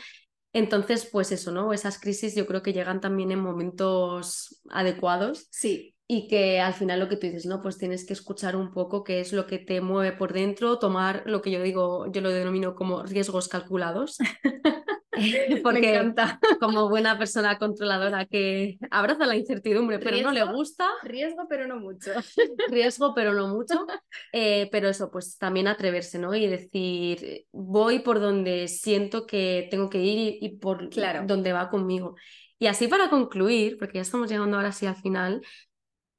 Entonces, 0.51 1.07
pues 1.09 1.31
eso, 1.31 1.53
¿no? 1.53 1.71
Esas 1.71 1.97
crisis 1.97 2.35
yo 2.35 2.45
creo 2.45 2.61
que 2.61 2.73
llegan 2.73 2.99
también 2.99 3.31
en 3.31 3.39
momentos 3.39 4.61
adecuados. 4.69 5.47
Sí. 5.49 5.95
Y 6.07 6.27
que 6.27 6.59
al 6.59 6.73
final 6.73 6.99
lo 6.99 7.07
que 7.07 7.15
tú 7.15 7.27
dices, 7.27 7.45
¿no? 7.45 7.61
Pues 7.61 7.77
tienes 7.77 8.05
que 8.05 8.11
escuchar 8.11 8.57
un 8.57 8.73
poco 8.73 9.05
qué 9.05 9.21
es 9.21 9.31
lo 9.31 9.47
que 9.47 9.59
te 9.59 9.79
mueve 9.79 10.11
por 10.11 10.33
dentro, 10.33 10.77
tomar 10.77 11.23
lo 11.25 11.41
que 11.41 11.51
yo 11.51 11.63
digo, 11.63 12.11
yo 12.11 12.19
lo 12.19 12.31
denomino 12.31 12.75
como 12.75 13.03
riesgos 13.03 13.47
calculados. 13.47 14.17
porque 15.63 15.81
Me 15.81 15.89
encanta. 15.95 16.39
como 16.59 16.89
buena 16.89 17.17
persona 17.17 17.57
controladora 17.57 18.25
que 18.25 18.77
abraza 18.89 19.25
la 19.25 19.35
incertidumbre, 19.35 19.99
pero 19.99 20.17
no 20.21 20.31
le 20.31 20.43
gusta, 20.43 20.89
Riesgo, 21.03 21.47
pero 21.49 21.67
no 21.67 21.77
mucho. 21.77 22.11
riesgo, 22.69 23.13
pero 23.13 23.33
no 23.33 23.47
mucho. 23.47 23.85
Eh, 24.33 24.69
pero 24.71 24.87
eso, 24.89 25.11
pues 25.11 25.37
también 25.37 25.67
atreverse, 25.67 26.17
¿no? 26.17 26.33
Y 26.33 26.47
decir, 26.47 27.45
voy 27.51 27.99
por 27.99 28.19
donde 28.19 28.67
siento 28.67 29.25
que 29.27 29.67
tengo 29.69 29.89
que 29.89 29.99
ir 29.99 30.37
y, 30.41 30.45
y 30.45 30.57
por 30.57 30.89
Claro. 30.89 31.23
donde 31.25 31.51
va 31.53 31.69
conmigo. 31.69 32.15
Y 32.59 32.67
así 32.67 32.87
para 32.87 33.09
concluir, 33.09 33.77
porque 33.77 33.95
ya 33.97 34.01
estamos 34.03 34.29
llegando 34.29 34.55
ahora 34.57 34.71
sí 34.71 34.85
al 34.85 34.95
final, 34.95 35.41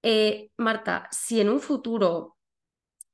eh, 0.02 0.50
Marta, 0.56 1.08
si 1.10 1.40
en 1.40 1.48
un 1.48 1.60
futuro, 1.60 2.36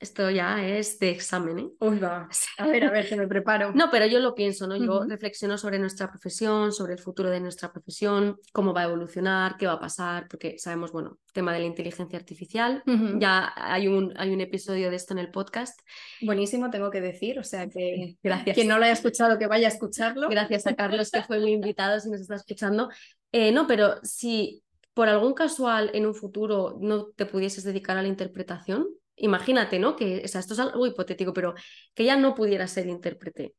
esto 0.01 0.31
ya 0.31 0.65
es 0.65 0.99
de 0.99 1.11
examen, 1.11 1.59
¿eh? 1.59 1.69
Uy, 1.81 1.99
va. 1.99 2.29
A 2.59 2.67
ver, 2.67 2.85
a 2.85 2.91
ver, 2.91 3.09
que 3.09 3.17
me 3.17 3.27
preparo. 3.27 3.73
No, 3.75 3.91
pero 3.91 4.07
yo 4.07 4.21
lo 4.21 4.35
pienso, 4.35 4.67
¿no? 4.67 4.77
Yo 4.77 5.05
reflexiono 5.05 5.59
sobre 5.59 5.79
nuestra 5.79 6.09
profesión, 6.09 6.73
sobre 6.73 6.95
el 6.95 6.99
futuro 6.99 7.31
de 7.31 7.41
nuestra 7.41 7.73
profesión, 7.73 8.39
cómo 8.53 8.73
va 8.73 8.83
a 8.83 8.85
evolucionar, 8.85 9.57
qué 9.57 9.67
va 9.67 9.75
a 9.75 9.81
pasar, 9.81 10.27
porque 10.29 10.59
sabemos, 10.59 10.93
bueno, 10.93 11.19
tema 11.33 11.53
de 11.53 11.61
la 11.61 11.67
inteligencia 11.67 12.19
artificial. 12.19 12.83
Ya 13.19 13.53
hay 13.57 13.89
un, 13.89 14.13
hay 14.17 14.33
un 14.33 14.41
episodio 14.41 14.91
de 14.91 14.97
esto 14.97 15.15
en 15.15 15.19
el 15.19 15.31
podcast. 15.31 15.79
Buenísimo, 16.23 16.71
tengo 16.71 16.91
que 16.91 17.01
decir. 17.01 17.39
O 17.39 17.45
sea 17.45 17.69
que 17.69 18.17
Gracias. 18.23 18.55
quien 18.55 18.69
no 18.69 18.79
lo 18.79 18.85
haya 18.85 18.93
escuchado, 18.93 19.39
que 19.39 19.47
vaya 19.47 19.69
a 19.69 19.71
escucharlo. 19.71 20.29
Gracias 20.29 20.67
a 20.67 20.75
Carlos, 20.75 21.11
que 21.11 21.23
fue 21.23 21.41
mi 21.41 21.53
invitado, 21.59 22.01
si 22.01 22.11
nos 22.11 22.21
está 22.21 22.35
escuchando. 22.35 22.89
Eh, 23.33 23.53
no, 23.53 23.67
pero 23.67 23.97
si 24.03 24.63
por 24.95 25.09
algún 25.09 25.35
casual 25.35 25.91
en 25.95 26.07
un 26.07 26.15
futuro 26.15 26.77
no 26.81 27.07
te 27.07 27.27
pudieses 27.27 27.63
dedicar 27.63 27.97
a 27.99 28.03
la 28.03 28.09
interpretación, 28.09 28.89
imagínate, 29.19 29.79
¿no? 29.79 29.97
Que, 29.97 30.23
o 30.25 30.29
sea, 30.29 30.41
esto 30.41 30.55
es 30.55 30.61
algo 30.61 30.87
hipotético, 30.87 31.33
pero 31.33 31.55
que 31.95 32.05
ya 32.05 32.17
no 32.17 32.35
pudieras 32.35 32.71
ser 32.71 32.87
intérprete. 32.87 33.55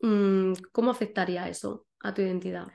Mm, 0.00 0.52
¿Cómo 0.72 0.90
afectaría 0.90 1.48
eso 1.48 1.86
a 2.00 2.14
tu 2.14 2.22
identidad? 2.22 2.66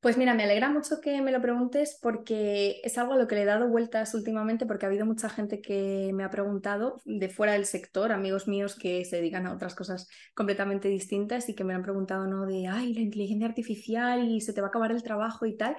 Pues 0.00 0.18
mira, 0.18 0.34
me 0.34 0.44
alegra 0.44 0.68
mucho 0.70 1.00
que 1.00 1.20
me 1.20 1.32
lo 1.32 1.40
preguntes 1.40 1.98
porque 2.00 2.80
es 2.84 2.96
algo 2.96 3.14
a 3.14 3.16
lo 3.16 3.26
que 3.26 3.34
le 3.34 3.42
he 3.42 3.44
dado 3.44 3.68
vueltas 3.68 4.14
últimamente 4.14 4.64
porque 4.64 4.86
ha 4.86 4.88
habido 4.88 5.06
mucha 5.06 5.28
gente 5.28 5.60
que 5.60 6.12
me 6.14 6.22
ha 6.22 6.30
preguntado 6.30 7.00
de 7.04 7.28
fuera 7.28 7.54
del 7.54 7.64
sector, 7.64 8.12
amigos 8.12 8.46
míos 8.46 8.76
que 8.78 9.04
se 9.04 9.16
dedican 9.16 9.46
a 9.46 9.54
otras 9.54 9.74
cosas 9.74 10.08
completamente 10.34 10.88
distintas 10.88 11.48
y 11.48 11.54
que 11.56 11.64
me 11.64 11.74
han 11.74 11.82
preguntado, 11.82 12.26
¿no? 12.26 12.46
De, 12.46 12.68
ay, 12.68 12.94
la 12.94 13.00
inteligencia 13.00 13.48
artificial 13.48 14.28
y 14.28 14.40
se 14.42 14.52
te 14.52 14.60
va 14.60 14.68
a 14.68 14.70
acabar 14.70 14.92
el 14.92 15.02
trabajo 15.02 15.44
y 15.46 15.56
tal. 15.56 15.76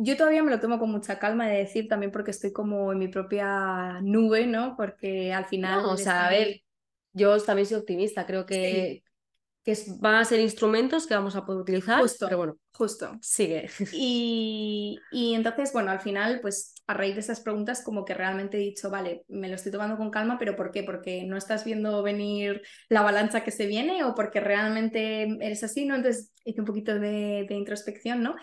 Yo 0.00 0.16
todavía 0.16 0.42
me 0.42 0.50
lo 0.50 0.60
tomo 0.60 0.78
con 0.78 0.90
mucha 0.90 1.18
calma 1.18 1.48
de 1.48 1.58
decir 1.58 1.88
también 1.88 2.12
porque 2.12 2.30
estoy 2.30 2.52
como 2.52 2.92
en 2.92 2.98
mi 2.98 3.08
propia 3.08 4.00
nube, 4.02 4.46
¿no? 4.46 4.76
Porque 4.76 5.32
al 5.32 5.46
final... 5.46 5.80
No, 5.80 5.92
o 5.92 5.96
sea, 5.96 6.26
a 6.26 6.30
ver, 6.30 6.62
yo 7.12 7.36
también 7.42 7.66
soy 7.66 7.78
optimista, 7.78 8.24
creo 8.26 8.46
que, 8.46 9.02
que 9.64 9.72
es- 9.72 9.98
van 10.00 10.14
a 10.14 10.24
ser 10.24 10.40
instrumentos 10.40 11.06
que 11.06 11.14
vamos 11.14 11.34
a 11.34 11.44
poder 11.44 11.62
utilizar, 11.62 12.00
Justo. 12.00 12.26
pero 12.26 12.38
bueno, 12.38 12.58
Justo. 12.72 13.18
sigue. 13.20 13.68
Y, 13.90 15.00
y 15.10 15.34
entonces, 15.34 15.72
bueno, 15.72 15.90
al 15.90 16.00
final, 16.00 16.40
pues 16.40 16.74
a 16.86 16.94
raíz 16.94 17.14
de 17.14 17.20
esas 17.20 17.40
preguntas, 17.40 17.82
como 17.82 18.04
que 18.04 18.14
realmente 18.14 18.56
he 18.56 18.60
dicho, 18.60 18.88
vale, 18.90 19.24
me 19.28 19.48
lo 19.48 19.56
estoy 19.56 19.72
tomando 19.72 19.96
con 19.96 20.10
calma, 20.10 20.38
pero 20.38 20.56
¿por 20.56 20.70
qué? 20.70 20.84
¿Porque 20.84 21.24
no 21.24 21.36
estás 21.36 21.64
viendo 21.64 22.02
venir 22.02 22.62
la 22.88 23.00
avalancha 23.00 23.42
que 23.44 23.50
se 23.50 23.66
viene 23.66 24.04
o 24.04 24.14
porque 24.14 24.40
realmente 24.40 25.22
eres 25.44 25.64
así, 25.64 25.84
¿no? 25.86 25.96
Entonces 25.96 26.32
hice 26.44 26.60
un 26.60 26.66
poquito 26.66 26.94
de, 26.98 27.46
de 27.48 27.54
introspección, 27.54 28.22
¿no? 28.22 28.36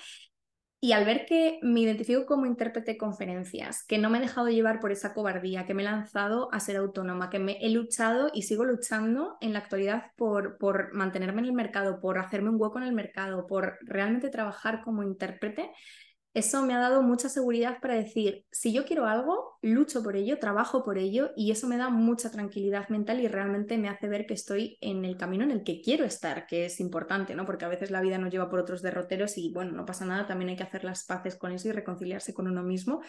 Y 0.85 0.91
al 0.91 1.03
ver 1.03 1.25
que 1.25 1.57
me 1.63 1.79
identifico 1.79 2.27
como 2.27 2.45
intérprete 2.45 2.91
de 2.91 2.97
conferencias, 2.99 3.81
que 3.81 3.97
no 3.97 4.11
me 4.11 4.19
he 4.19 4.21
dejado 4.21 4.49
llevar 4.49 4.79
por 4.79 4.91
esa 4.91 5.15
cobardía, 5.15 5.65
que 5.65 5.73
me 5.73 5.81
he 5.81 5.85
lanzado 5.85 6.47
a 6.53 6.59
ser 6.59 6.75
autónoma, 6.75 7.31
que 7.31 7.39
me 7.39 7.57
he 7.59 7.71
luchado 7.71 8.29
y 8.31 8.43
sigo 8.43 8.65
luchando 8.65 9.35
en 9.41 9.53
la 9.53 9.57
actualidad 9.57 10.11
por, 10.15 10.59
por 10.59 10.93
mantenerme 10.93 11.41
en 11.41 11.45
el 11.45 11.53
mercado, 11.53 11.99
por 11.99 12.19
hacerme 12.19 12.51
un 12.51 12.61
hueco 12.61 12.77
en 12.77 12.83
el 12.83 12.93
mercado, 12.93 13.47
por 13.47 13.79
realmente 13.81 14.29
trabajar 14.29 14.83
como 14.83 15.01
intérprete, 15.01 15.71
eso 16.35 16.63
me 16.63 16.73
ha 16.73 16.79
dado 16.79 17.01
mucha 17.01 17.29
seguridad 17.29 17.79
para 17.81 17.95
decir, 17.95 18.45
si 18.51 18.73
yo 18.73 18.83
quiero 18.83 19.05
algo, 19.05 19.57
lucho 19.61 20.03
por 20.03 20.17
ello, 20.17 20.37
trabajo 20.37 20.83
por 20.83 20.97
ello 20.97 21.31
y 21.37 21.51
eso 21.51 21.65
me 21.65 21.77
da 21.77 21.89
mucha 21.89 22.29
tranquilidad 22.29 22.89
mental 22.89 23.21
y 23.21 23.29
realmente 23.29 23.77
me 23.77 23.87
hace 23.87 24.09
ver 24.09 24.25
que 24.25 24.33
estoy 24.33 24.77
en 24.81 25.05
el 25.05 25.15
camino 25.15 25.45
en 25.45 25.51
el 25.51 25.63
que 25.63 25.81
quiero 25.81 26.03
estar, 26.03 26.45
que 26.45 26.65
es 26.65 26.81
importante, 26.81 27.35
¿no? 27.35 27.45
Porque 27.45 27.63
a 27.63 27.69
veces 27.69 27.89
la 27.89 28.01
vida 28.01 28.17
nos 28.17 28.31
lleva 28.31 28.49
por 28.49 28.59
otros 28.59 28.81
derroteros 28.81 29.37
y 29.37 29.53
bueno, 29.53 29.71
no 29.71 29.85
pasa 29.85 30.03
nada, 30.03 30.27
también 30.27 30.49
hay 30.49 30.57
que 30.57 30.63
hacer 30.63 30.83
las 30.83 31.05
paces 31.05 31.37
con 31.37 31.53
eso 31.53 31.69
y 31.69 31.71
reconciliarse 31.71 32.33
con 32.33 32.49
uno 32.49 32.63
mismo, 32.63 33.01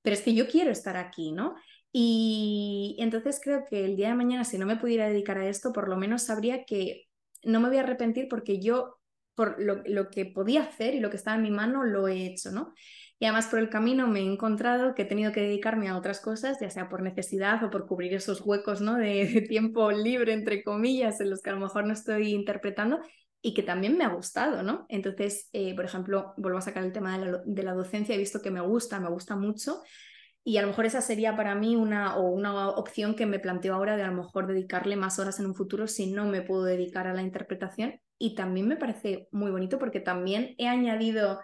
pero 0.00 0.14
es 0.14 0.22
que 0.22 0.32
yo 0.32 0.48
quiero 0.48 0.70
estar 0.70 0.96
aquí, 0.96 1.30
¿no? 1.30 1.56
Y 1.92 2.96
entonces 3.00 3.38
creo 3.44 3.66
que 3.68 3.84
el 3.84 3.96
día 3.96 4.08
de 4.08 4.14
mañana, 4.14 4.44
si 4.44 4.56
no 4.56 4.64
me 4.64 4.76
pudiera 4.76 5.06
dedicar 5.06 5.36
a 5.36 5.46
esto, 5.46 5.74
por 5.74 5.88
lo 5.88 5.98
menos 5.98 6.22
sabría 6.22 6.64
que 6.64 7.04
no 7.44 7.60
me 7.60 7.68
voy 7.68 7.76
a 7.76 7.82
arrepentir 7.82 8.28
porque 8.30 8.60
yo 8.60 8.98
por 9.34 9.60
lo, 9.60 9.82
lo, 9.86 10.10
que 10.10 10.26
podía 10.26 10.62
hacer 10.62 10.94
y 10.94 11.00
lo 11.00 11.10
que 11.10 11.16
estaba 11.16 11.36
en 11.36 11.42
mi 11.42 11.50
mano 11.50 11.84
lo 11.84 12.08
he 12.08 12.26
hecho, 12.26 12.50
¿no? 12.50 12.74
Y 13.18 13.24
además 13.24 13.46
por 13.46 13.60
el 13.60 13.70
camino 13.70 14.08
me 14.08 14.18
he 14.18 14.24
encontrado 14.24 14.94
que 14.94 15.02
he 15.02 15.04
tenido 15.04 15.30
que 15.30 15.42
dedicarme 15.42 15.88
a 15.88 15.96
otras 15.96 16.20
cosas, 16.20 16.58
ya 16.60 16.70
sea 16.70 16.88
por 16.88 17.02
necesidad 17.02 17.62
o 17.62 17.70
por 17.70 17.86
cubrir 17.86 18.12
esos 18.14 18.40
huecos, 18.40 18.80
¿no? 18.80 18.96
De, 18.96 19.46
tiempo 19.48 19.92
libre, 19.92 20.32
entre 20.32 20.64
comillas, 20.64 21.20
en 21.20 21.30
los 21.30 21.40
que 21.40 21.50
a 21.50 21.52
lo 21.52 21.60
mejor 21.60 21.86
no 21.86 21.92
estoy 21.92 22.32
interpretando 22.32 23.00
y 23.40 23.54
que 23.54 23.62
también 23.62 23.96
me 23.96 24.04
ha 24.04 24.08
gustado, 24.08 24.62
¿no? 24.62 24.86
Entonces, 24.88 25.48
eh, 25.52 25.74
por 25.76 25.84
ejemplo, 25.84 26.34
vuelvo 26.36 26.58
a 26.58 26.62
sacar 26.62 26.84
el 26.84 26.92
tema 26.92 27.16
de 27.16 27.26
la, 27.26 27.42
de 27.44 27.62
la 27.62 27.74
docencia, 27.74 28.14
he 28.14 28.18
visto 28.18 28.42
que 28.42 28.50
me 28.50 28.60
gusta, 28.60 28.98
me 28.98 29.08
gusta 29.08 29.36
mucho. 29.36 29.82
Y 30.44 30.56
a 30.56 30.62
lo 30.62 30.68
mejor 30.68 30.86
esa 30.86 31.00
sería 31.00 31.36
para 31.36 31.54
mí 31.54 31.76
una, 31.76 32.16
o 32.16 32.28
una 32.28 32.70
opción 32.70 33.14
que 33.14 33.26
me 33.26 33.38
planteo 33.38 33.74
ahora 33.74 33.96
de 33.96 34.02
a 34.02 34.08
lo 34.08 34.14
mejor 34.14 34.46
dedicarle 34.48 34.96
más 34.96 35.18
horas 35.18 35.38
en 35.38 35.46
un 35.46 35.54
futuro 35.54 35.86
si 35.86 36.10
no 36.10 36.24
me 36.24 36.42
puedo 36.42 36.64
dedicar 36.64 37.06
a 37.06 37.14
la 37.14 37.22
interpretación. 37.22 38.00
Y 38.18 38.34
también 38.34 38.66
me 38.66 38.76
parece 38.76 39.28
muy 39.30 39.50
bonito 39.50 39.78
porque 39.78 40.00
también 40.00 40.54
he 40.58 40.66
añadido 40.68 41.40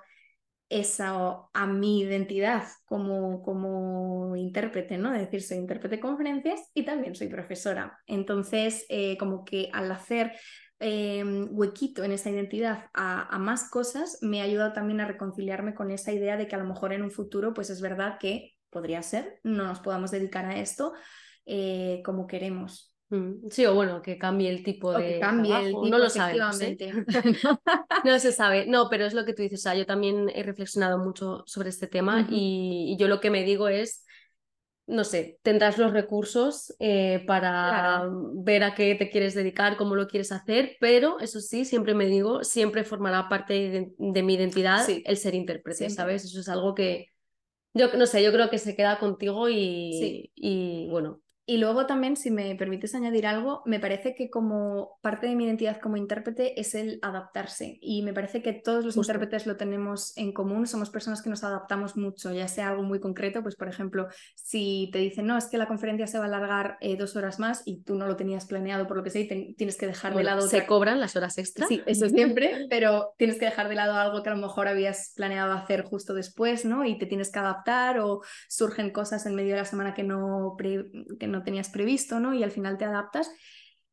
eso 0.68 1.50
a 1.54 1.66
mi 1.66 2.00
identidad 2.00 2.64
como, 2.84 3.42
como 3.42 4.36
intérprete, 4.36 4.98
¿no? 4.98 5.14
Es 5.14 5.20
decir, 5.20 5.42
soy 5.42 5.58
intérprete 5.58 5.96
de 5.96 6.02
conferencias 6.02 6.60
y 6.74 6.84
también 6.84 7.14
soy 7.14 7.28
profesora. 7.28 7.98
Entonces, 8.06 8.84
eh, 8.88 9.16
como 9.16 9.44
que 9.44 9.70
al 9.72 9.90
hacer 9.90 10.32
eh, 10.80 11.24
huequito 11.50 12.04
en 12.04 12.12
esa 12.12 12.30
identidad 12.30 12.86
a, 12.94 13.34
a, 13.34 13.38
más 13.38 13.70
cosas, 13.70 14.18
me 14.20 14.40
ha 14.40 14.44
ayudado 14.44 14.72
también 14.72 15.00
a 15.00 15.06
reconciliarme 15.08 15.74
con 15.74 15.90
esa 15.90 16.12
idea 16.12 16.36
de 16.36 16.48
que 16.48 16.54
a 16.54 16.58
lo 16.58 16.66
mejor 16.66 16.92
en 16.92 17.02
un 17.02 17.10
futuro, 17.10 17.54
pues 17.54 17.70
es 17.70 17.80
verdad 17.80 18.18
que 18.20 18.57
podría 18.70 19.02
ser, 19.02 19.40
no 19.44 19.64
nos 19.64 19.80
podamos 19.80 20.10
dedicar 20.10 20.44
a 20.44 20.58
esto 20.58 20.92
eh, 21.46 22.02
como 22.04 22.26
queremos. 22.26 22.94
Mm, 23.10 23.48
Sí, 23.50 23.64
o 23.64 23.74
bueno, 23.74 24.02
que 24.02 24.18
cambie 24.18 24.50
el 24.50 24.62
tipo 24.62 24.88
O 24.88 24.98
de 24.98 25.14
que 25.14 25.20
cambie 25.20 25.50
el 25.52 25.72
trabajo. 25.72 25.84
tipo, 25.84 25.88
no 25.88 25.98
lo 25.98 26.10
sabemos. 26.10 26.60
¿eh? 26.60 26.76
No 28.04 28.18
se 28.18 28.32
sabe, 28.32 28.66
no, 28.66 28.88
pero 28.90 29.06
es 29.06 29.14
lo 29.14 29.24
que 29.24 29.32
tú 29.34 29.42
dices. 29.42 29.60
O 29.60 29.62
sea, 29.62 29.74
yo 29.74 29.86
también 29.86 30.30
he 30.34 30.42
reflexionado 30.42 30.98
mucho 30.98 31.42
sobre 31.46 31.70
este 31.70 31.86
tema 31.86 32.26
y, 32.30 32.92
y 32.94 32.96
yo 33.00 33.08
lo 33.08 33.20
que 33.20 33.30
me 33.30 33.44
digo 33.44 33.68
es, 33.68 34.04
no 34.86 35.04
sé, 35.04 35.38
tendrás 35.42 35.76
los 35.78 35.92
recursos 35.92 36.74
eh, 36.78 37.24
para 37.26 37.68
Claro. 37.70 38.30
ver 38.34 38.62
a 38.64 38.74
qué 38.74 38.94
te 38.94 39.10
quieres 39.10 39.34
dedicar, 39.34 39.76
cómo 39.76 39.94
lo 39.96 40.06
quieres 40.08 40.32
hacer, 40.32 40.76
pero 40.80 41.18
eso 41.20 41.40
sí, 41.40 41.64
siempre 41.64 41.94
me 41.94 42.06
digo, 42.06 42.44
siempre 42.44 42.84
formará 42.84 43.28
parte 43.28 43.52
de, 43.54 43.92
de 43.98 44.22
mi 44.22 44.34
identidad 44.34 44.84
Sí. 44.86 45.02
el 45.06 45.16
ser 45.18 45.34
intérprete, 45.34 45.76
Siempre. 45.78 45.94
¿sabes? 45.96 46.24
Eso 46.24 46.40
es 46.40 46.48
algo 46.48 46.74
que 46.74 47.08
yo 47.78 47.92
no 47.96 48.06
sé, 48.06 48.22
yo 48.22 48.32
creo 48.32 48.50
que 48.50 48.58
se 48.58 48.76
queda 48.76 48.98
contigo 48.98 49.48
y, 49.48 49.92
Sí. 50.00 50.32
y 50.36 50.88
bueno, 50.90 51.22
Y 51.50 51.56
luego 51.56 51.86
también, 51.86 52.14
si 52.14 52.30
me 52.30 52.54
permites 52.56 52.94
añadir 52.94 53.26
algo, 53.26 53.62
me 53.64 53.80
parece 53.80 54.14
que 54.14 54.28
como 54.28 54.98
parte 55.00 55.26
de 55.26 55.34
mi 55.34 55.46
identidad 55.46 55.80
como 55.80 55.96
intérprete 55.96 56.60
es 56.60 56.74
el 56.74 56.98
adaptarse. 57.00 57.78
Y 57.80 58.02
me 58.02 58.12
parece 58.12 58.42
que 58.42 58.52
todos 58.52 58.84
los 58.84 58.96
Justo. 58.96 59.10
intérpretes 59.10 59.46
lo 59.46 59.56
tenemos 59.56 60.14
en 60.18 60.34
común, 60.34 60.66
somos 60.66 60.90
personas 60.90 61.22
que 61.22 61.30
nos 61.30 61.44
adaptamos 61.44 61.96
mucho, 61.96 62.34
ya 62.34 62.48
sea 62.48 62.68
algo 62.68 62.82
muy 62.82 63.00
concreto, 63.00 63.42
pues 63.42 63.56
por 63.56 63.66
ejemplo, 63.66 64.08
si 64.34 64.90
te 64.92 64.98
dicen, 64.98 65.26
no, 65.26 65.38
es 65.38 65.46
que 65.46 65.56
la 65.56 65.66
conferencia 65.66 66.06
se 66.06 66.18
va 66.18 66.24
a 66.24 66.28
alargar 66.28 66.76
eh, 66.82 66.98
dos 66.98 67.16
horas 67.16 67.38
más 67.38 67.62
y 67.64 67.82
tú 67.82 67.94
no 67.94 68.06
lo 68.06 68.16
tenías 68.16 68.44
planeado 68.44 68.86
por 68.86 68.98
lo 68.98 69.02
que 69.02 69.08
sea 69.08 69.22
y 69.22 69.54
tienes 69.54 69.78
que 69.78 69.86
dejar 69.86 70.14
de 70.14 70.24
lado 70.24 70.42
se 70.42 70.56
otra 70.56 70.66
cobran 70.66 71.00
las 71.00 71.16
horas 71.16 71.38
extra. 71.38 71.66
Sí, 71.66 71.80
eso 71.86 72.10
siempre, 72.10 72.66
pero 72.68 73.14
tienes 73.16 73.38
que 73.38 73.46
dejar 73.46 73.70
de 73.70 73.74
lado 73.74 73.94
algo 73.94 74.22
que 74.22 74.28
a 74.28 74.34
lo 74.34 74.42
mejor 74.42 74.68
habías 74.68 75.14
planeado 75.16 75.52
hacer 75.54 75.82
justo 75.84 76.12
después, 76.12 76.66
¿no? 76.66 76.84
Y 76.84 76.98
te 76.98 77.06
tienes 77.06 77.32
que 77.32 77.38
adaptar 77.38 78.00
o 78.00 78.20
surgen 78.50 78.90
cosas 78.90 79.24
en 79.24 79.34
medio 79.34 79.52
de 79.52 79.60
la 79.60 79.64
semana 79.64 79.94
que 79.94 80.02
no, 80.02 80.54
que 80.58 81.26
no 81.26 81.37
tenías 81.42 81.68
previsto, 81.68 82.20
¿no? 82.20 82.34
Y 82.34 82.42
al 82.42 82.50
final 82.50 82.78
te 82.78 82.84
adaptas. 82.84 83.30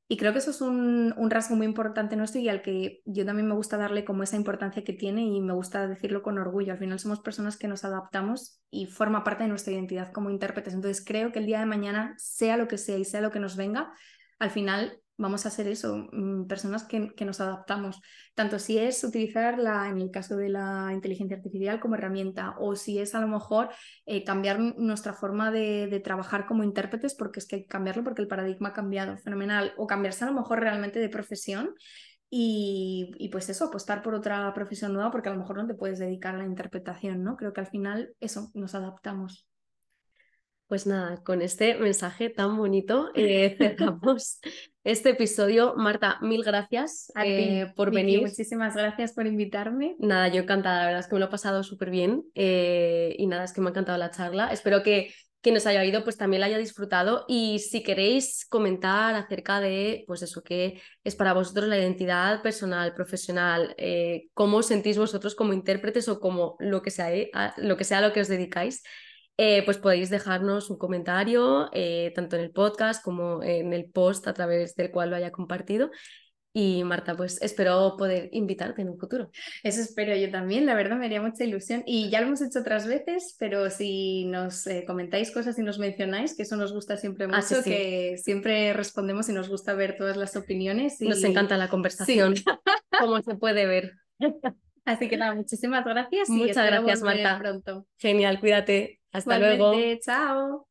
Y 0.07 0.17
creo 0.17 0.33
que 0.33 0.37
eso 0.37 0.51
es 0.51 0.61
un, 0.61 1.15
un 1.17 1.31
rasgo 1.31 1.55
muy 1.55 1.65
importante 1.65 2.15
nuestro 2.15 2.39
y 2.39 2.47
al 2.47 2.61
que 2.61 3.01
yo 3.05 3.25
también 3.25 3.47
me 3.47 3.55
gusta 3.55 3.75
darle 3.77 4.05
como 4.05 4.21
esa 4.21 4.35
importancia 4.35 4.83
que 4.83 4.93
tiene 4.93 5.23
y 5.23 5.41
me 5.41 5.53
gusta 5.53 5.87
decirlo 5.87 6.21
con 6.21 6.37
orgullo. 6.37 6.73
Al 6.73 6.77
final 6.79 6.99
somos 6.99 7.21
personas 7.21 7.57
que 7.57 7.67
nos 7.67 7.83
adaptamos 7.83 8.61
y 8.69 8.85
forma 8.85 9.23
parte 9.23 9.43
de 9.43 9.49
nuestra 9.49 9.73
identidad 9.73 10.11
como 10.11 10.29
intérpretes. 10.29 10.75
Entonces 10.75 11.03
creo 11.03 11.31
que 11.31 11.39
el 11.39 11.47
día 11.47 11.59
de 11.59 11.65
mañana, 11.65 12.13
sea 12.17 12.55
lo 12.55 12.67
que 12.67 12.77
sea 12.77 12.97
y 12.97 13.05
sea 13.05 13.21
lo 13.21 13.31
que 13.31 13.39
nos 13.39 13.55
venga, 13.55 13.93
al 14.37 14.51
final 14.51 15.01
vamos 15.17 15.45
a 15.45 15.49
ser 15.49 15.67
eso, 15.67 16.07
mm, 16.11 16.47
personas 16.47 16.83
que, 16.83 17.13
que 17.15 17.25
nos 17.25 17.39
adaptamos. 17.41 18.01
Tanto 18.33 18.59
si 18.59 18.77
es 18.77 19.03
utilizarla, 19.03 19.87
en 19.89 19.99
el 19.99 20.11
caso 20.11 20.35
de 20.35 20.49
la 20.49 20.89
inteligencia 20.93 21.37
artificial, 21.37 21.79
como 21.79 21.95
herramienta, 21.95 22.55
o 22.59 22.75
si 22.75 22.99
es 22.99 23.15
a 23.15 23.21
lo 23.21 23.27
mejor 23.27 23.69
eh, 24.05 24.23
cambiar 24.23 24.59
nuestra 24.59 25.13
forma 25.13 25.51
de, 25.51 25.87
de 25.87 25.99
trabajar 25.99 26.45
como 26.45 26.63
intérpretes, 26.63 27.15
porque 27.15 27.39
es 27.39 27.47
que 27.47 27.57
hay 27.57 27.61
que 27.63 27.67
cambiarlo 27.67 28.03
porque 28.03 28.21
el 28.21 28.27
paradigma 28.27 28.69
ha 28.69 28.73
cambiado 28.73 29.17
fenomenal, 29.17 29.73
o 29.77 29.87
cambiarse 29.87 30.23
a 30.25 30.27
lo 30.27 30.33
mejor 30.33 30.59
realmente 30.59 30.99
de 30.99 31.09
profesión. 31.09 31.73
y, 32.37 33.29
pues 33.31 33.49
eso, 33.49 33.65
apostar 33.65 34.01
por 34.03 34.13
otra 34.15 34.53
profesión 34.53 34.93
nueva 34.93 35.11
porque 35.11 35.29
a 35.29 35.33
lo 35.33 35.39
mejor 35.39 35.57
no 35.57 35.67
te 35.67 35.73
puedes 35.75 35.99
dedicar 35.99 36.35
a 36.35 36.39
la 36.39 36.45
interpretación, 36.45 37.23
¿no? 37.23 37.37
Creo 37.37 37.53
que 37.53 37.61
al 37.61 37.67
final 37.67 38.13
eso, 38.19 38.51
nos 38.53 38.75
adaptamos. 38.75 39.47
Pues 40.67 40.87
nada, 40.87 41.21
con 41.23 41.43
este 41.43 41.75
mensaje 41.75 42.31
tan 42.31 42.57
bonito 42.57 43.11
eh, 43.13 43.55
cerramos 43.59 44.39
este 44.83 45.11
episodio. 45.11 45.75
Marta, 45.75 46.17
mil 46.21 46.43
gracias 46.43 47.11
eh, 47.23 47.67
por 47.75 47.93
venir. 47.93 48.21
Muchísimas 48.21 48.75
gracias 48.75 49.13
por 49.13 49.27
invitarme. 49.27 49.95
Nada, 49.99 50.27
yo 50.29 50.41
encantada, 50.41 50.79
la 50.79 50.85
verdad 50.85 50.99
es 51.01 51.07
que 51.07 51.13
me 51.13 51.19
lo 51.19 51.27
he 51.27 51.29
pasado 51.29 51.61
súper 51.61 51.91
bien 51.91 52.23
eh, 52.33 53.15
y 53.19 53.27
nada, 53.27 53.43
es 53.43 53.53
que 53.53 53.61
me 53.61 53.67
ha 53.67 53.69
encantado 53.69 53.99
la 53.99 54.09
charla. 54.09 54.47
Espero 54.47 54.81
que 54.81 55.13
quien 55.39 55.53
nos 55.53 55.67
haya 55.67 55.81
oído 55.81 56.03
pues 56.03 56.17
también 56.17 56.39
la 56.41 56.47
haya 56.47 56.57
disfrutado 56.57 57.25
y 57.27 57.59
si 57.59 57.83
queréis 57.83 58.47
comentar 58.49 59.13
acerca 59.13 59.59
de 59.59 60.03
pues 60.07 60.23
eso 60.23 60.41
que 60.41 60.81
es 61.03 61.15
para 61.15 61.33
vosotros 61.33 61.67
la 61.67 61.77
identidad 61.77 62.41
personal, 62.41 62.95
profesional, 62.95 63.75
cómo 64.33 64.57
os 64.57 64.65
sentís 64.65 64.97
vosotros 64.97 65.35
como 65.35 65.53
intérpretes 65.53 66.09
o 66.09 66.19
como 66.19 66.55
lo 66.59 66.81
que 66.81 66.89
sea, 66.89 67.11
lo 67.57 67.77
que 67.77 67.83
sea 67.83 67.99
a 67.99 68.01
lo 68.01 68.11
que 68.11 68.21
os 68.21 68.27
dedicáis, 68.27 68.81
eh, 69.37 69.63
pues 69.65 69.77
podéis 69.77 70.09
dejarnos 70.09 70.69
un 70.69 70.77
comentario 70.77 71.69
tanto 72.13 72.35
en 72.35 72.41
el 72.41 72.51
podcast 72.51 73.03
como 73.03 73.43
en 73.43 73.73
el 73.73 73.85
post 73.85 74.27
a 74.27 74.33
través 74.33 74.75
del 74.75 74.91
cual 74.91 75.09
lo 75.09 75.15
haya 75.15 75.31
compartido 75.31 75.91
y 76.57 76.85
Marta, 76.85 77.17
pues 77.17 77.37
espero 77.41 77.95
poder 77.97 78.29
invitarte 78.31 78.81
en 78.81 78.87
un 78.87 78.97
futuro. 78.97 79.29
Eso 79.61 79.81
espero 79.81 80.15
yo 80.15 80.31
también, 80.31 80.65
la 80.65 80.73
verdad 80.73 80.95
me 80.95 81.05
haría 81.07 81.21
mucha 81.21 81.43
ilusión. 81.43 81.83
Y 81.85 82.09
ya 82.09 82.21
lo 82.21 82.27
hemos 82.27 82.41
hecho 82.41 82.59
otras 82.59 82.87
veces, 82.87 83.35
pero 83.37 83.69
si 83.69 84.23
nos 84.23 84.65
eh, 84.65 84.85
comentáis 84.87 85.31
cosas 85.31 85.59
y 85.59 85.63
nos 85.63 85.79
mencionáis, 85.79 86.33
que 86.33 86.43
eso 86.43 86.55
nos 86.55 86.71
gusta 86.71 86.95
siempre 86.95 87.25
ah, 87.29 87.41
mucho, 87.41 87.61
que 87.61 88.15
siempre 88.23 88.71
respondemos 88.71 89.27
y 89.27 89.33
nos 89.33 89.49
gusta 89.49 89.73
ver 89.73 89.97
todas 89.97 90.15
las 90.15 90.37
opiniones. 90.37 91.01
Y... 91.01 91.09
Nos 91.09 91.25
encanta 91.25 91.57
la 91.57 91.67
conversación, 91.67 92.35
como 93.01 93.21
se 93.21 93.35
puede 93.35 93.65
ver. 93.65 93.91
Así 94.85 95.09
que 95.09 95.17
nada, 95.17 95.33
muchísimas 95.33 95.83
gracias. 95.83 96.29
Muchas 96.29 96.65
gracias, 96.65 97.01
Marta. 97.01 97.39
Pronto. 97.39 97.87
Genial, 97.97 98.39
cuídate. 98.39 98.99
Hasta 99.11 99.39
luego. 99.39 99.73
Chao. 99.99 100.67